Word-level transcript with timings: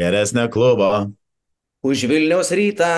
Geresnė 0.00 0.46
klubo. 0.52 0.90
Už 1.84 2.04
Vilniaus 2.08 2.50
rytą 2.56 2.92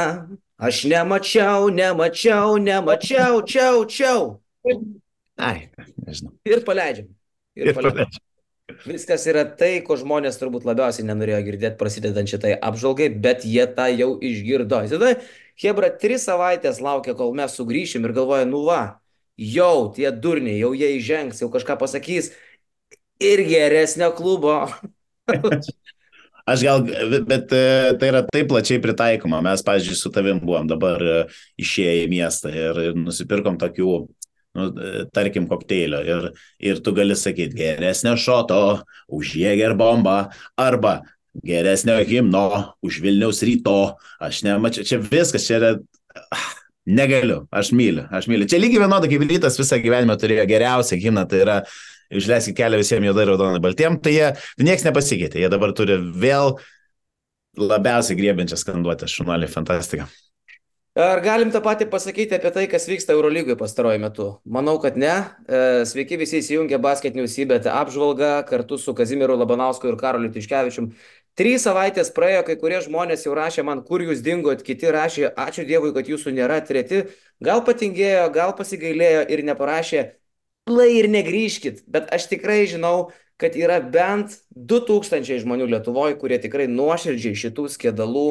aš 0.62 0.84
nemačiau, 0.90 1.70
nemačiau, 1.74 2.58
nemačiau, 2.62 3.40
čiau, 3.42 3.82
čiau. 3.90 4.20
Ai, 5.38 5.70
nežinau. 6.06 6.34
Ir 6.46 6.62
paleidžiam. 6.66 7.08
Ir 7.58 7.72
Ir 7.72 7.74
paleidžiam. 7.74 8.06
panašiai. 8.06 8.28
Viskas 8.86 9.26
yra 9.28 9.42
tai, 9.58 9.82
ko 9.84 9.98
žmonės 9.98 10.38
turbūt 10.40 10.64
labiausiai 10.64 11.04
nenorėjo 11.04 11.40
girdėti 11.44 11.78
prasidedant 11.80 12.30
šitai 12.30 12.54
apžvalgai, 12.56 13.10
bet 13.24 13.42
jie 13.44 13.66
tą 13.76 13.88
jau 13.92 14.14
išgirdo. 14.22 14.78
Tada 14.88 15.10
Hebra 15.60 15.90
tris 16.00 16.24
savaitės 16.24 16.80
laukia, 16.82 17.12
kol 17.18 17.34
mes 17.36 17.52
sugrįšim 17.58 18.06
ir 18.08 18.14
galvoja, 18.16 18.46
nu 18.48 18.62
va, 18.64 18.80
jau 19.36 19.90
tie 19.94 20.08
durniai, 20.14 20.56
jau 20.62 20.72
jie 20.78 20.94
įžengs, 20.96 21.42
jau 21.42 21.50
kažką 21.52 21.76
pasakys 21.82 22.30
ir 23.20 23.44
geresnio 23.50 24.12
klubo. 24.16 24.56
Aš 26.48 26.64
gal, 26.66 26.82
bet 27.28 27.52
e, 27.54 27.62
tai 28.00 28.10
yra 28.10 28.24
taip 28.26 28.48
plačiai 28.50 28.82
pritaikoma. 28.82 29.42
Mes, 29.44 29.62
pavyzdžiui, 29.66 29.98
su 29.98 30.10
tavim 30.14 30.40
buvom 30.42 30.66
dabar 30.70 31.02
e, 31.06 31.16
išėję 31.62 32.02
į 32.02 32.10
miestą 32.10 32.50
ir, 32.50 32.80
ir 32.88 32.98
nusipirkom 32.98 33.60
tokių, 33.60 33.92
nu, 34.58 34.68
e, 34.72 35.04
tarkim, 35.14 35.46
kokteilio. 35.50 36.02
Ir, 36.02 36.30
ir 36.58 36.82
tu 36.82 36.94
gali 36.96 37.16
sakyti, 37.18 37.54
geresnio 37.60 38.16
šoto 38.18 38.62
už 39.12 39.36
jėger 39.38 39.76
bombą 39.78 40.16
arba 40.58 41.00
geresnio 41.46 42.00
himno 42.04 42.74
už 42.82 42.98
Vilniaus 43.04 43.44
ryto. 43.46 43.94
Aš 44.20 44.42
nemačiau, 44.48 44.88
čia 44.88 45.00
viskas, 45.02 45.46
čia 45.46 45.60
yra... 45.60 45.72
Negaliu, 46.82 47.44
aš 47.54 47.68
myliu, 47.78 48.08
aš 48.10 48.26
myliu. 48.26 48.42
Čia 48.50 48.58
lygiai 48.58 48.80
vienodai 48.82 49.06
kaip 49.06 49.22
rytas 49.22 49.54
visą 49.54 49.76
gyvenimą 49.78 50.16
turėjo 50.18 50.48
geriausią 50.50 50.96
himną, 50.98 51.22
tai 51.30 51.44
yra 51.44 51.58
išleiskit 52.20 52.58
kelią 52.58 52.80
visiems 52.82 53.08
juodai, 53.10 53.28
raudonai, 53.30 53.62
baltiem, 53.64 53.98
tai 54.02 54.16
jie, 54.16 54.28
niekas 54.62 54.86
nepasikeitė, 54.88 55.40
jie 55.42 55.52
dabar 55.52 55.74
turi 55.76 55.98
vėl 55.98 56.56
labiausiai 57.58 58.18
griebiančią 58.18 58.60
skanduotę, 58.60 59.08
šunalį, 59.10 59.50
fantastika. 59.52 60.08
Ar 60.92 61.22
galim 61.24 61.48
tą 61.48 61.62
patį 61.64 61.86
pasakyti 61.88 62.36
apie 62.36 62.50
tai, 62.52 62.66
kas 62.68 62.84
vyksta 62.84 63.14
Eurolygoje 63.14 63.56
pastaruoju 63.56 64.00
metu? 64.00 64.26
Manau, 64.44 64.74
kad 64.80 64.98
ne. 65.00 65.12
E, 65.48 65.60
Sveiki 65.88 66.18
visi 66.20 66.42
įsijungę 66.42 66.76
Basket 66.84 67.16
Newsybet 67.16 67.64
apžvalgą 67.64 68.42
kartu 68.44 68.76
su 68.76 68.92
Kazimiru 68.92 69.38
Labanausku 69.40 69.88
ir 69.88 69.96
Karoliu 69.96 70.28
Tiškevičium. 70.34 70.90
Trys 71.32 71.64
savaitės 71.64 72.12
praėjo, 72.12 72.42
kai 72.44 72.58
kurie 72.60 72.82
žmonės 72.84 73.24
jau 73.24 73.32
rašė 73.32 73.64
man, 73.64 73.80
kur 73.88 74.04
jūs 74.04 74.20
dingot, 74.20 74.60
kiti 74.66 74.92
rašė, 74.92 75.30
ačiū 75.32 75.64
Dievui, 75.64 75.94
kad 75.96 76.12
jūsų 76.12 76.34
nėra, 76.36 76.60
treti 76.60 77.06
gal 77.40 77.64
patingėjo, 77.64 78.26
gal 78.34 78.52
pasigailėjo 78.58 79.24
ir 79.32 79.46
neparašė, 79.48 80.02
lai 80.70 80.92
ir 80.98 81.08
negrįžkit, 81.10 81.82
bet 81.90 82.10
aš 82.14 82.28
tikrai 82.30 82.64
žinau, 82.70 83.10
kad 83.40 83.56
yra 83.58 83.80
bent 83.82 84.38
2000 84.54 85.42
žmonių 85.42 85.66
Lietuvoje, 85.72 86.16
kurie 86.20 86.38
tikrai 86.42 86.68
nuoširdžiai 86.70 87.38
šitų 87.38 87.66
skėdalų 87.72 88.28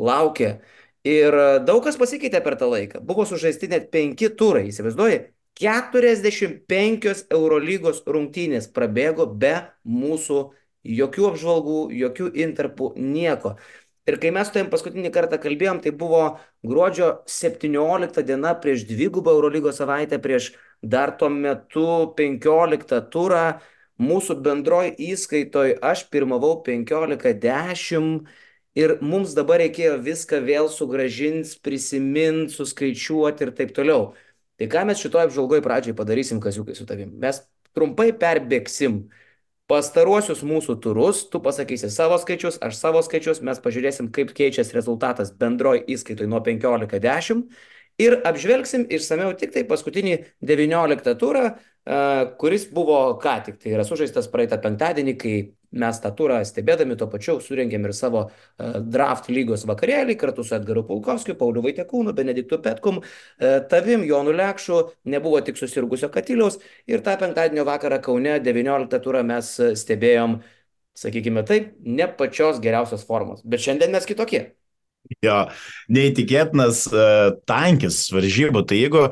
laukia. 0.00 0.58
Ir 1.04 1.36
e, 1.36 1.46
daug 1.60 1.82
kas 1.84 1.98
pasikeitė 2.00 2.40
per 2.44 2.56
tą 2.56 2.70
laiką. 2.72 3.02
Buvo 3.04 3.26
sužaisti 3.28 3.68
net 3.68 3.90
penki 3.92 4.30
turai, 4.32 4.70
įsivaizduoji? 4.70 5.20
45 5.60 7.26
Eurolygos 7.30 8.00
rungtynės 8.08 8.70
prabėgo 8.74 9.28
be 9.28 9.52
mūsų 9.84 10.40
jokių 10.84 11.28
apžvalgų, 11.30 11.78
jokių 12.00 12.30
interpų, 12.44 12.90
nieko. 12.96 13.54
Ir 14.04 14.18
kai 14.20 14.30
mes 14.36 14.48
su 14.48 14.52
tavim 14.52 14.68
paskutinį 14.72 15.10
kartą 15.14 15.38
kalbėjom, 15.40 15.78
tai 15.80 15.90
buvo 15.96 16.24
gruodžio 16.66 17.06
17 17.30 18.24
diena 18.28 18.52
prieš 18.60 18.84
dvigubą 18.90 19.32
Eurolygos 19.32 19.78
savaitę, 19.80 20.18
prieš 20.20 20.50
dar 20.84 21.14
tuo 21.16 21.30
metu 21.32 21.86
15 22.18 23.00
turą. 23.14 23.46
Mūsų 24.04 24.36
bendroj 24.42 24.90
įskaitoj 24.98 25.76
aš 25.86 26.02
pirmavau 26.10 26.56
15-10 26.66 28.24
ir 28.74 28.96
mums 29.00 29.36
dabar 29.38 29.62
reikėjo 29.62 30.00
viską 30.02 30.40
vėl 30.44 30.68
sugražinti, 30.68 31.54
prisiminti, 31.62 32.56
suskaičiuoti 32.58 33.46
ir 33.46 33.52
taip 33.56 33.70
toliau. 33.76 34.08
Tai 34.58 34.68
ką 34.70 34.82
mes 34.90 35.00
šitoje 35.00 35.30
apžvalgoje 35.30 35.62
pradžiai 35.62 35.96
padarysim, 35.96 36.42
kaziukai 36.42 36.74
su 36.76 36.84
tavim? 36.86 37.14
Mes 37.22 37.40
trumpai 37.74 38.10
perbėgsim 38.18 39.04
pastaruosius 39.70 40.42
mūsų 40.44 40.76
turus, 40.84 41.22
tu 41.32 41.40
pasakysi 41.44 41.88
savo 41.92 42.18
skaičius, 42.20 42.58
aš 42.64 42.76
savo 42.76 43.00
skaičius, 43.04 43.40
mes 43.46 43.60
pažiūrėsim, 43.64 44.10
kaip 44.14 44.34
keičiasi 44.36 44.76
rezultatas 44.76 45.32
bendroji 45.40 45.86
įskaitoj 45.96 46.28
nuo 46.28 46.42
15-10 46.44 47.46
ir 48.00 48.18
apžvelgsim 48.26 48.86
išsameu 48.90 49.32
tik 49.38 49.52
tai 49.54 49.64
paskutinį 49.68 50.16
19 50.42 51.14
turą, 51.20 51.50
kuris 52.40 52.64
buvo 52.72 53.18
ką 53.20 53.34
tik, 53.44 53.58
tai 53.60 53.74
yra 53.76 53.84
sužaistas 53.84 54.30
praeitą 54.32 54.56
penktadienį, 54.62 55.14
kai 55.20 55.34
mes 55.74 55.98
tą 56.00 56.10
turą 56.16 56.38
stebėdami 56.46 56.96
tuo 56.96 57.08
pačiu 57.10 57.36
surengėm 57.42 57.84
ir 57.88 57.94
savo 57.98 58.24
draft 58.94 59.28
lygos 59.28 59.66
vakarėlį 59.68 60.16
kartu 60.16 60.46
su 60.46 60.54
Edgaru 60.56 60.84
Pulkovskiu, 60.88 61.36
Pauliu 61.38 61.64
Vaitekūnu, 61.66 62.14
Benediktu 62.16 62.60
Petkum, 62.64 63.02
tavim, 63.70 64.06
Jonu 64.08 64.32
Lekšu, 64.38 64.80
nebuvo 65.10 65.42
tik 65.44 65.60
susirgusio 65.60 66.08
Katiliaus 66.14 66.60
ir 66.86 67.04
tą 67.04 67.18
penktadienio 67.20 67.66
vakarą 67.68 68.00
Kaune 68.06 68.38
19 68.40 69.02
turą 69.04 69.24
mes 69.26 69.54
stebėjom, 69.82 70.40
sakykime 70.98 71.44
taip, 71.44 71.74
ne 71.84 72.08
pačios 72.08 72.62
geriausios 72.64 73.04
formos, 73.04 73.42
bet 73.44 73.66
šiandien 73.66 73.92
mes 73.92 74.06
kitokie. 74.08 74.46
Jo, 75.24 75.38
neįtikėtinas 75.92 76.84
uh, 76.88 77.34
tankis 77.48 78.06
varžybų, 78.14 78.64
tai 78.68 78.80
jeigu 78.80 79.08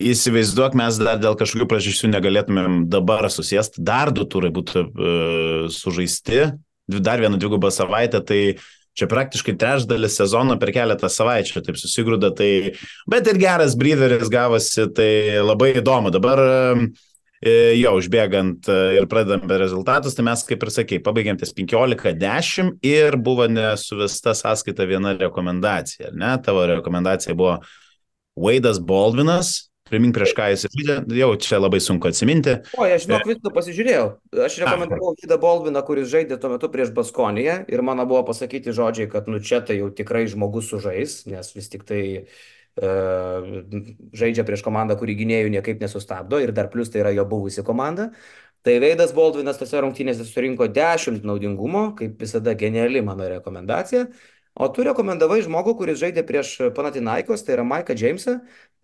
įsivaizduok, 0.00 0.76
mes 0.78 0.98
dar 1.00 1.20
dėl 1.20 1.36
kažkokių 1.40 1.68
priežasčių 1.70 2.10
negalėtumėm 2.12 2.82
dabar 2.92 3.28
susėsti, 3.32 3.82
dar 3.84 4.12
du 4.16 4.26
turai 4.28 4.52
būtų 4.54 4.84
uh, 4.84 5.64
sužaisti, 5.72 6.50
dar 7.00 7.22
vieną 7.22 7.40
dvigubą 7.40 7.72
savaitę, 7.72 8.20
tai 8.24 8.40
čia 8.98 9.08
praktiškai 9.08 9.54
trečdalis 9.56 10.18
sezono 10.18 10.56
per 10.60 10.72
keletą 10.74 11.08
savaičių, 11.08 11.62
taip 11.64 11.78
susigrūda, 11.80 12.32
tai, 12.36 12.50
bet 13.08 13.28
ir 13.30 13.40
geras 13.40 13.76
breatheris 13.80 14.28
gavosi, 14.32 14.84
tai 14.96 15.12
labai 15.40 15.72
įdomu. 15.80 16.12
Dabar 16.12 16.44
uh, 16.44 16.84
Jo, 17.40 17.94
užbėgant 17.96 18.68
e, 18.68 18.74
ir 18.98 19.06
pradedant 19.08 19.46
be 19.48 19.56
rezultatus, 19.62 20.12
tai 20.12 20.26
mes, 20.26 20.42
kaip 20.44 20.60
ir 20.66 20.72
sakei, 20.74 20.98
pabaigėm 21.00 21.38
ties 21.40 21.54
15-10 21.56 22.74
ir 22.84 23.16
buvo 23.16 23.46
nesuvesta 23.48 24.34
sąskaita 24.36 24.84
viena 24.84 25.14
rekomendacija, 25.16 26.12
ne? 26.12 26.34
Tavo 26.44 26.66
rekomendacija 26.68 27.32
buvo 27.38 27.56
Waidas 28.36 28.76
Baldvinas, 28.84 29.70
primink 29.88 30.14
prieš 30.18 30.34
ką 30.36 30.50
jis 30.52 30.66
žaidė, 30.68 30.98
jau 31.16 31.30
čia 31.40 31.62
labai 31.62 31.80
sunku 31.82 32.10
atsiminti. 32.10 32.58
O, 32.76 32.84
aš 32.84 33.06
žinok, 33.06 33.26
viską 33.32 33.52
pasižiūrėjau. 33.56 34.04
Aš 34.46 34.60
rekomendavau 34.62 35.16
Vydą 35.18 35.40
Bolviną, 35.40 35.82
kuris 35.86 36.12
žaidė 36.12 36.38
tuo 36.40 36.52
metu 36.52 36.70
prieš 36.72 36.92
Baskoniją 36.96 37.62
ir 37.72 37.84
mano 37.86 38.04
buvo 38.10 38.22
pasakyti 38.28 38.76
žodžiai, 38.76 39.08
kad 39.10 39.32
nu 39.32 39.40
čia 39.40 39.64
tai 39.64 39.80
jau 39.80 39.88
tikrai 39.88 40.26
žmogus 40.30 40.70
sužais, 40.70 41.22
nes 41.30 41.54
vis 41.56 41.72
tik 41.72 41.88
tai 41.88 42.02
e, 42.04 42.24
žaidžia 42.80 44.44
prieš 44.48 44.64
komandą, 44.64 44.96
kuri 45.00 45.16
gynėjų 45.18 45.52
niekaip 45.52 45.82
nesustabdo 45.82 46.40
ir 46.40 46.52
dar 46.56 46.70
plus 46.72 46.90
tai 46.92 47.02
yra 47.04 47.12
jo 47.14 47.26
buvusi 47.28 47.64
komanda. 47.66 48.10
Tai 48.64 48.74
Veidas 48.82 49.14
Baldvinas 49.16 49.56
tose 49.60 49.80
rungtynėse 49.80 50.26
surinko 50.28 50.68
10 50.68 51.24
naudingumo, 51.24 51.94
kaip 51.96 52.20
visada 52.20 52.52
geniali 52.52 53.00
mano 53.04 53.28
rekomendacija. 53.28 54.06
O 54.60 54.66
tu 54.68 54.84
rekomendavai 54.84 55.38
žmogų, 55.46 55.76
kuris 55.78 56.00
žaidė 56.00 56.24
prieš 56.26 56.56
Panatinaikos, 56.76 57.44
tai 57.46 57.54
yra 57.54 57.64
Maiką 57.64 57.94
Džeimsą. 57.96 58.34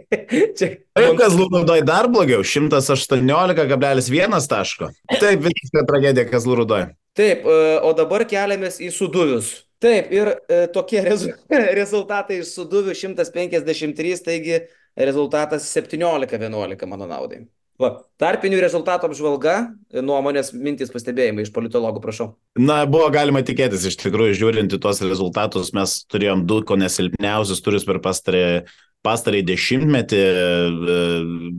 Čia, 0.58 0.68
Taip, 0.96 1.10
Kazlų 1.18 1.48
rūdoj 1.52 1.82
dar 1.86 2.08
blogiau, 2.12 2.44
118,1 2.46 4.48
taško. 4.52 4.90
Taip, 5.12 5.44
visiška 5.44 5.84
tragedija 5.90 6.26
Kazlų 6.30 6.62
rūdoj. 6.62 6.88
taip, 7.16 7.44
e, 7.44 7.60
o 7.84 7.92
dabar 7.96 8.24
keliamės 8.28 8.80
į 8.80 8.90
suduvius. 8.94 9.52
Taip, 9.82 10.08
ir 10.14 10.32
e, 10.32 10.62
tokie 10.72 11.02
rezu, 11.04 11.34
rezultatai 11.80 12.40
iš 12.40 12.54
suduvių 12.56 12.96
153, 12.96 14.16
taigi 14.24 14.62
rezultatas 14.96 15.68
17-11 15.76 16.88
mano 16.88 17.08
naudai. 17.10 17.44
Va, 17.80 17.90
tarpinių 18.20 18.56
rezultatų 18.62 19.10
apžvalga, 19.10 19.54
nuomonės, 20.00 20.54
mintis, 20.56 20.88
pastebėjimai 20.94 21.44
iš 21.44 21.52
politologų, 21.52 22.00
prašau. 22.00 22.30
Na, 22.56 22.80
buvo 22.88 23.10
galima 23.12 23.42
tikėtis, 23.44 23.84
iš 23.90 23.98
tikrųjų, 24.00 24.38
žiūrint 24.40 24.72
į 24.72 24.80
tuos 24.80 25.02
rezultatus, 25.04 25.74
mes 25.76 25.98
turėjom 26.08 26.46
du 26.48 26.62
ko 26.64 26.78
nesilpniausius 26.80 27.60
turius 27.64 27.84
per 27.84 28.00
pastarį, 28.04 28.64
pastarį 29.04 29.44
dešimtmetį, 29.52 30.22
e, 30.24 31.06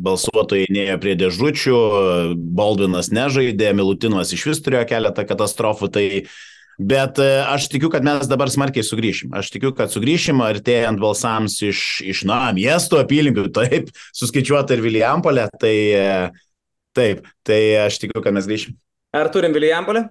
balsuotojai 0.07 0.67
neėjo 0.73 0.97
prie 1.05 1.13
dėžučių, 1.21 1.79
Baldvinas 2.57 3.13
nežaidė, 3.13 3.69
Milutinas 3.77 4.33
iš 4.33 4.49
vis 4.49 4.63
turėjo 4.65 4.87
keletą 4.89 5.27
katastrofų, 5.29 5.91
tai 5.93 6.07
Bet 6.77 7.18
e, 7.18 7.27
aš 7.41 7.71
tikiu, 7.74 7.89
kad 7.89 8.06
mes 8.06 8.27
dabar 8.29 8.51
smarkiai 8.53 8.85
sugrįšim. 8.85 9.31
Aš 9.38 9.50
tikiu, 9.56 9.71
kad 9.77 9.89
sugrįšim 9.89 10.44
artėjant 10.45 11.01
balsams 11.01 11.57
iš, 11.65 11.79
iš 12.06 12.21
na, 12.29 12.44
miesto 12.53 13.00
apylinkių, 13.01 13.47
taip, 13.57 13.89
suskaičiuota 14.18 14.77
ir 14.77 14.85
Vilijampolė, 14.85 15.47
tai 15.57 15.75
taip, 16.97 17.25
tai 17.45 17.59
aš 17.88 17.97
tikiu, 18.03 18.21
kad 18.21 18.35
mes 18.38 18.45
grįšim. 18.50 18.77
Ar 19.18 19.29
turim 19.33 19.56
Vilijampolę? 19.57 20.06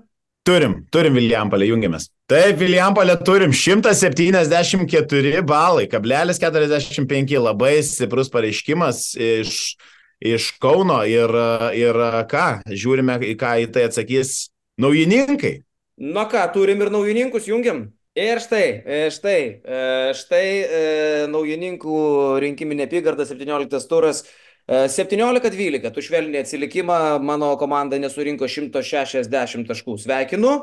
Turim, 0.46 0.80
turim 0.94 1.16
Vilijampolę, 1.18 1.66
jungiamės. 1.66 2.08
Taip, 2.30 2.58
Vilijampolė 2.60 3.16
turim 3.26 3.54
174 3.54 5.42
balai, 5.46 5.86
kablelis 5.90 6.38
45, 6.42 7.34
labai 7.42 7.76
stiprus 7.86 8.30
pareiškimas 8.30 9.08
iš, 9.18 9.74
iš 10.22 10.50
Kauno 10.62 11.00
ir, 11.06 11.34
ir 11.74 11.98
ką, 12.30 12.46
žiūrime, 12.70 13.18
į 13.26 13.34
ką 13.38 13.56
į 13.64 13.70
tai 13.74 13.88
atsakys 13.90 14.36
naujininkai. 14.82 15.65
Nu 15.96 16.26
ką, 16.28 16.43
turim 16.52 16.82
ir 16.84 16.90
naujininkus, 16.93 17.46
jungiam. 17.48 17.87
Ir 18.16 18.40
štai, 18.40 18.66
e, 18.84 18.98
štai, 19.12 19.40
e, 19.60 19.78
štai 20.16 20.44
e, 20.48 20.81
naujininkų 21.28 22.00
rinkiminė 22.40 22.87
apygarda 22.88 23.26
17 23.28 23.88
turas. 23.90 24.25
17-12, 24.66 25.93
tu 25.94 26.02
švelniai 26.02 26.40
atsilikimą, 26.43 27.20
mano 27.22 27.52
komanda 27.60 28.00
nesurinko 28.02 28.48
160 28.50 29.69
taškų. 29.69 29.94
Sveikinu. 30.02 30.56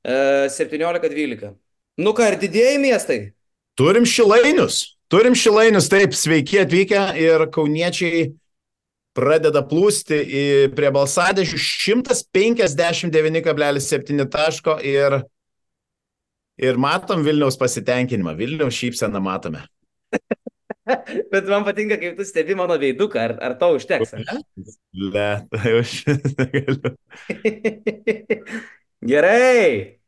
17-12. 0.00 1.50
Nu 2.00 2.14
ką, 2.16 2.30
ir 2.30 2.38
didėjai 2.40 2.78
miestai? 2.80 3.18
Turim 3.76 4.06
šilainius. 4.08 4.96
Turim 5.12 5.36
šilainius, 5.36 5.90
taip, 5.92 6.16
sveiki 6.16 6.62
atvykę 6.62 7.02
ir 7.20 7.44
kauniečiai 7.52 8.30
pradeda 9.16 9.62
plūsti 9.66 10.18
į, 10.22 10.68
prie 10.76 10.90
balsadėžių 10.94 11.58
159,7 11.60 14.26
taško 14.30 14.78
ir, 14.86 15.22
ir 16.60 16.76
matom 16.80 17.24
Vilniaus 17.26 17.56
pasitenkinimą, 17.60 18.36
Vilniaus 18.38 18.74
šypseną 18.78 19.20
matome. 19.24 19.60
Bet 21.30 21.46
man 21.46 21.64
patinka, 21.66 21.96
kaip 22.00 22.16
tu 22.18 22.24
stebi 22.26 22.54
mano 22.58 22.76
veiduką, 22.80 23.18
ar, 23.22 23.32
ar 23.44 23.52
tau 23.60 23.76
užteks? 23.78 24.10
Ne, 24.16 25.46
tai 25.52 25.70
aš 25.78 25.90
negaliu. 26.38 26.90
Gerai. 29.10 29.99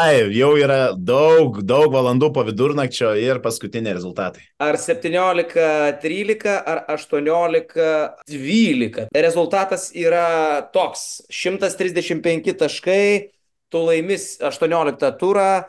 Taip, 0.00 0.30
jau 0.32 0.54
yra 0.56 0.94
daug, 0.96 1.58
daug 1.68 1.92
valandų 1.92 2.30
po 2.32 2.40
vidurnakčio 2.46 3.10
ir 3.20 3.36
paskutiniai 3.44 3.92
rezultatai. 3.98 4.40
Ar 4.64 4.78
17-13, 4.80 6.54
ar 6.56 6.88
18-12. 6.94 9.10
Rezultatas 9.26 9.90
yra 9.92 10.62
toks. 10.72 11.20
135 11.28 12.56
taškai, 12.62 13.28
tu 13.68 13.84
laimis 13.84 14.40
18 14.40 15.12
turą 15.20 15.60
e, 15.60 15.68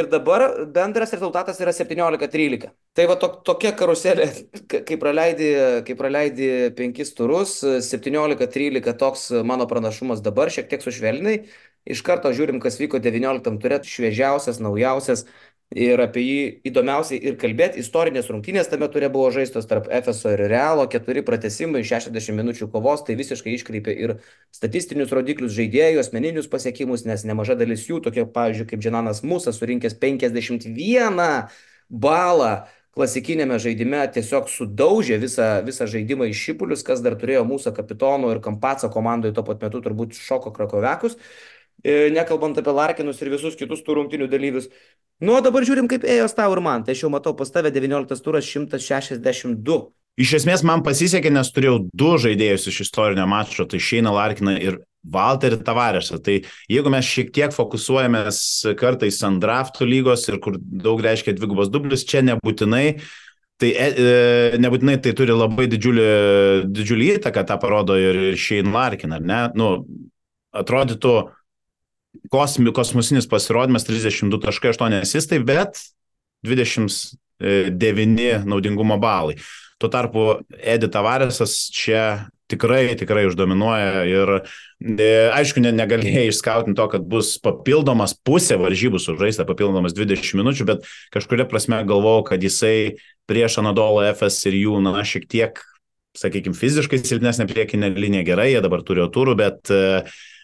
ir 0.00 0.08
dabar 0.08 0.64
bendras 0.72 1.12
rezultatas 1.12 1.60
yra 1.60 1.76
17-13. 1.76 2.72
Tai 2.96 3.04
va 3.12 3.20
to, 3.20 3.28
tokia 3.44 3.76
karuselė, 3.76 4.32
kai 4.88 4.96
praleidi, 4.96 5.52
kai 5.84 5.92
praleidi 6.00 6.72
penkis 6.80 7.12
turus, 7.12 7.60
17-13 7.60 8.88
toks 8.96 9.36
mano 9.44 9.68
pranašumas 9.68 10.24
dabar, 10.24 10.48
šiek 10.48 10.72
tiek 10.72 10.80
sušvelnai. 10.80 11.44
Iš 11.88 12.02
karto 12.04 12.32
žiūrim, 12.36 12.60
kas 12.60 12.78
vyko 12.80 13.00
19 13.00 13.60
turėt, 13.62 13.88
šviežiausias, 13.88 14.60
naujausias 14.60 15.24
ir 15.74 16.00
apie 16.00 16.22
jį 16.24 16.42
įdomiausiai 16.70 17.18
ir 17.30 17.36
kalbėti. 17.40 17.82
Istorinės 17.82 18.30
rungtynės 18.32 18.70
tame 18.72 18.88
turė 18.92 19.10
buvo 19.12 19.28
žaistos 19.34 19.68
tarp 19.68 19.88
FSO 19.92 20.32
ir 20.34 20.44
Realo, 20.48 20.86
keturi 20.88 21.24
pratesimai, 21.24 21.82
60 21.84 22.36
minučių 22.36 22.70
kovos, 22.72 23.04
tai 23.04 23.18
visiškai 23.20 23.52
iškreipė 23.56 23.96
ir 24.04 24.14
statistinius 24.54 25.12
rodiklius 25.16 25.52
žaidėjų, 25.56 26.00
asmeninius 26.00 26.48
pasiekimus, 26.48 27.04
nes 27.08 27.26
nemaža 27.28 27.58
dalis 27.60 27.84
jų, 27.88 28.00
tokie 28.04 28.24
pavyzdžiui 28.24 28.70
kaip 28.72 28.84
Džananas 28.84 29.20
Musas, 29.24 29.60
surinkęs 29.60 29.98
51 30.00 31.20
balą 31.88 32.54
klasikinėme 32.98 33.58
žaidime 33.62 34.00
tiesiog 34.14 34.48
sudaužė 34.50 35.20
visą, 35.22 35.48
visą 35.66 35.86
žaidimą 35.90 36.26
į 36.32 36.34
šipulius, 36.34 36.82
kas 36.86 37.02
dar 37.04 37.14
turėjo 37.20 37.44
mūsų 37.46 37.72
kapitono 37.76 38.32
ir 38.32 38.40
Kampaco 38.42 38.90
komandoje 38.90 39.36
tuo 39.36 39.44
pat 39.46 39.62
metu 39.62 39.82
turbūt 39.84 40.18
šoko 40.18 40.50
krakovekus. 40.56 41.14
E, 41.84 42.08
nekalbant 42.10 42.58
apie 42.58 42.74
Larkinus 42.74 43.20
ir 43.22 43.30
visus 43.30 43.54
kitus 43.58 43.84
tų 43.86 44.00
rungtinių 44.00 44.26
dalyvius. 44.30 44.66
Nu, 45.22 45.36
o 45.38 45.42
dabar 45.42 45.66
žiūrim, 45.66 45.86
kaip 45.90 46.06
ėjo 46.06 46.26
tau 46.34 46.50
ir 46.54 46.62
man. 46.64 46.82
Tai 46.86 46.96
aš 46.96 47.04
jau 47.04 47.12
matau 47.12 47.34
pas 47.38 47.50
tave 47.54 47.70
19 47.74 48.24
turas 48.24 48.48
162. 48.48 49.78
Iš 50.18 50.34
esmės 50.40 50.64
man 50.66 50.82
pasisekė, 50.82 51.30
nes 51.30 51.50
turėjau 51.54 51.84
du 51.94 52.16
žaidėjus 52.18 52.66
iš 52.72 52.80
istorinio 52.88 53.28
mačo, 53.30 53.68
tai 53.70 53.78
Šeina 53.78 54.10
Larkina 54.10 54.56
ir 54.58 54.80
Walterį 55.06 55.60
Tavarešą. 55.62 56.18
Tai 56.26 56.40
jeigu 56.66 56.90
mes 56.90 57.06
šiek 57.06 57.30
tiek 57.34 57.54
fokusuojamės 57.54 58.40
kartais 58.80 59.20
ant 59.26 59.38
draftų 59.42 59.86
lygos 59.86 60.26
ir 60.26 60.40
kur 60.42 60.58
daug 60.58 60.98
reiškia 61.06 61.36
dvigubas 61.38 61.70
dublis, 61.70 62.06
čia 62.08 62.24
nebūtinai 62.26 62.98
Tai 63.58 63.72
e, 63.74 63.86
e 63.98 64.58
nebūtinai 64.62 65.00
tai 65.02 65.10
turi 65.18 65.34
labai 65.34 65.64
didžiulį, 65.66 66.02
didžiulį 66.70 67.08
įtaką, 67.16 67.42
tą 67.42 67.56
parodo 67.58 67.96
ir 67.98 68.36
Shane 68.38 68.70
Larkin, 68.70 69.16
ar 69.16 69.24
ne? 69.26 69.40
Nu, 69.58 69.70
atrodytų, 70.54 71.14
kosmi, 72.30 72.72
kosmosinis 72.72 73.28
pasirodymas 73.28 73.86
32.8 73.88 75.00
asistai, 75.00 75.38
bet 75.44 75.80
29 76.46 78.44
naudingumo 78.46 78.98
balai. 78.98 79.38
Tuo 79.78 79.90
tarpu 79.90 80.40
Edi 80.58 80.88
Tavaresas 80.90 81.68
čia 81.74 82.26
tikrai, 82.50 82.96
tikrai 82.98 83.26
uždominuoja 83.28 84.04
ir 84.08 84.32
e, 84.40 85.08
aišku, 85.36 85.60
ne, 85.62 85.70
negalėjai 85.76 86.30
išskautinti 86.32 86.78
to, 86.78 86.86
kad 86.94 87.04
bus 87.06 87.34
papildomas 87.44 88.16
pusė 88.26 88.56
varžybų 88.58 88.98
sužaista, 89.02 89.46
papildomas 89.46 89.94
20 89.94 90.40
minučių, 90.40 90.66
bet 90.70 90.88
kažkuria 91.14 91.46
prasme 91.50 91.82
galvojau, 91.86 92.24
kad 92.32 92.42
jisai 92.42 92.96
prieš 93.28 93.60
Anadolo 93.62 94.02
FS 94.08 94.48
ir 94.48 94.56
jų, 94.62 94.80
na, 94.82 94.96
šiek 95.06 95.28
tiek, 95.30 95.60
sakykime, 96.18 96.56
fiziškai 96.58 97.02
silpnesnė 97.04 97.46
priekinė 97.50 97.92
linija 97.94 98.24
gerai, 98.32 98.48
jie 98.54 98.64
dabar 98.64 98.82
turi 98.86 99.04
turų, 99.12 99.36
bet 99.38 99.70
E, 99.70 99.82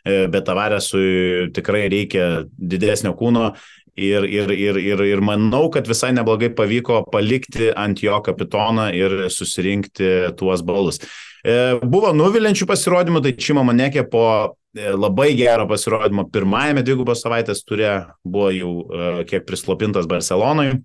bet 0.04 0.44
Tavaresui 0.44 1.49
tikrai 1.56 1.87
reikia 1.88 2.44
didesnio 2.58 3.14
kūno 3.16 3.54
ir, 3.96 4.26
ir, 4.26 4.50
ir, 4.50 4.78
ir, 4.78 5.02
ir 5.06 5.23
manau, 5.25 5.68
kad 5.73 5.88
visai 5.88 6.12
neblogai 6.16 6.50
pavyko 6.56 7.04
palikti 7.12 7.70
ant 7.78 8.02
jo 8.02 8.18
kapitoną 8.25 8.90
ir 8.96 9.16
susirinkti 9.32 10.37
tuos 10.38 10.64
balus. 10.66 11.00
E, 11.44 11.76
buvo 11.82 12.12
nuvilinčių 12.16 12.68
pasirodymų, 12.68 13.23
tai 13.25 13.34
Čimo 13.38 13.64
Manekė 13.66 14.06
po 14.11 14.26
e, 14.76 14.90
labai 14.92 15.32
gero 15.38 15.68
pasirodymo 15.70 16.26
pirmajame 16.34 16.84
dvigubos 16.87 17.23
savaitės 17.25 17.62
turė 17.66 17.94
buvo 18.25 18.50
jau 18.54 18.73
kiek 19.30 19.46
prislopintas 19.49 20.08
Barcelonui. 20.11 20.82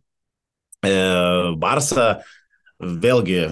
Barsa 1.59 2.21
vėlgi 2.79 3.49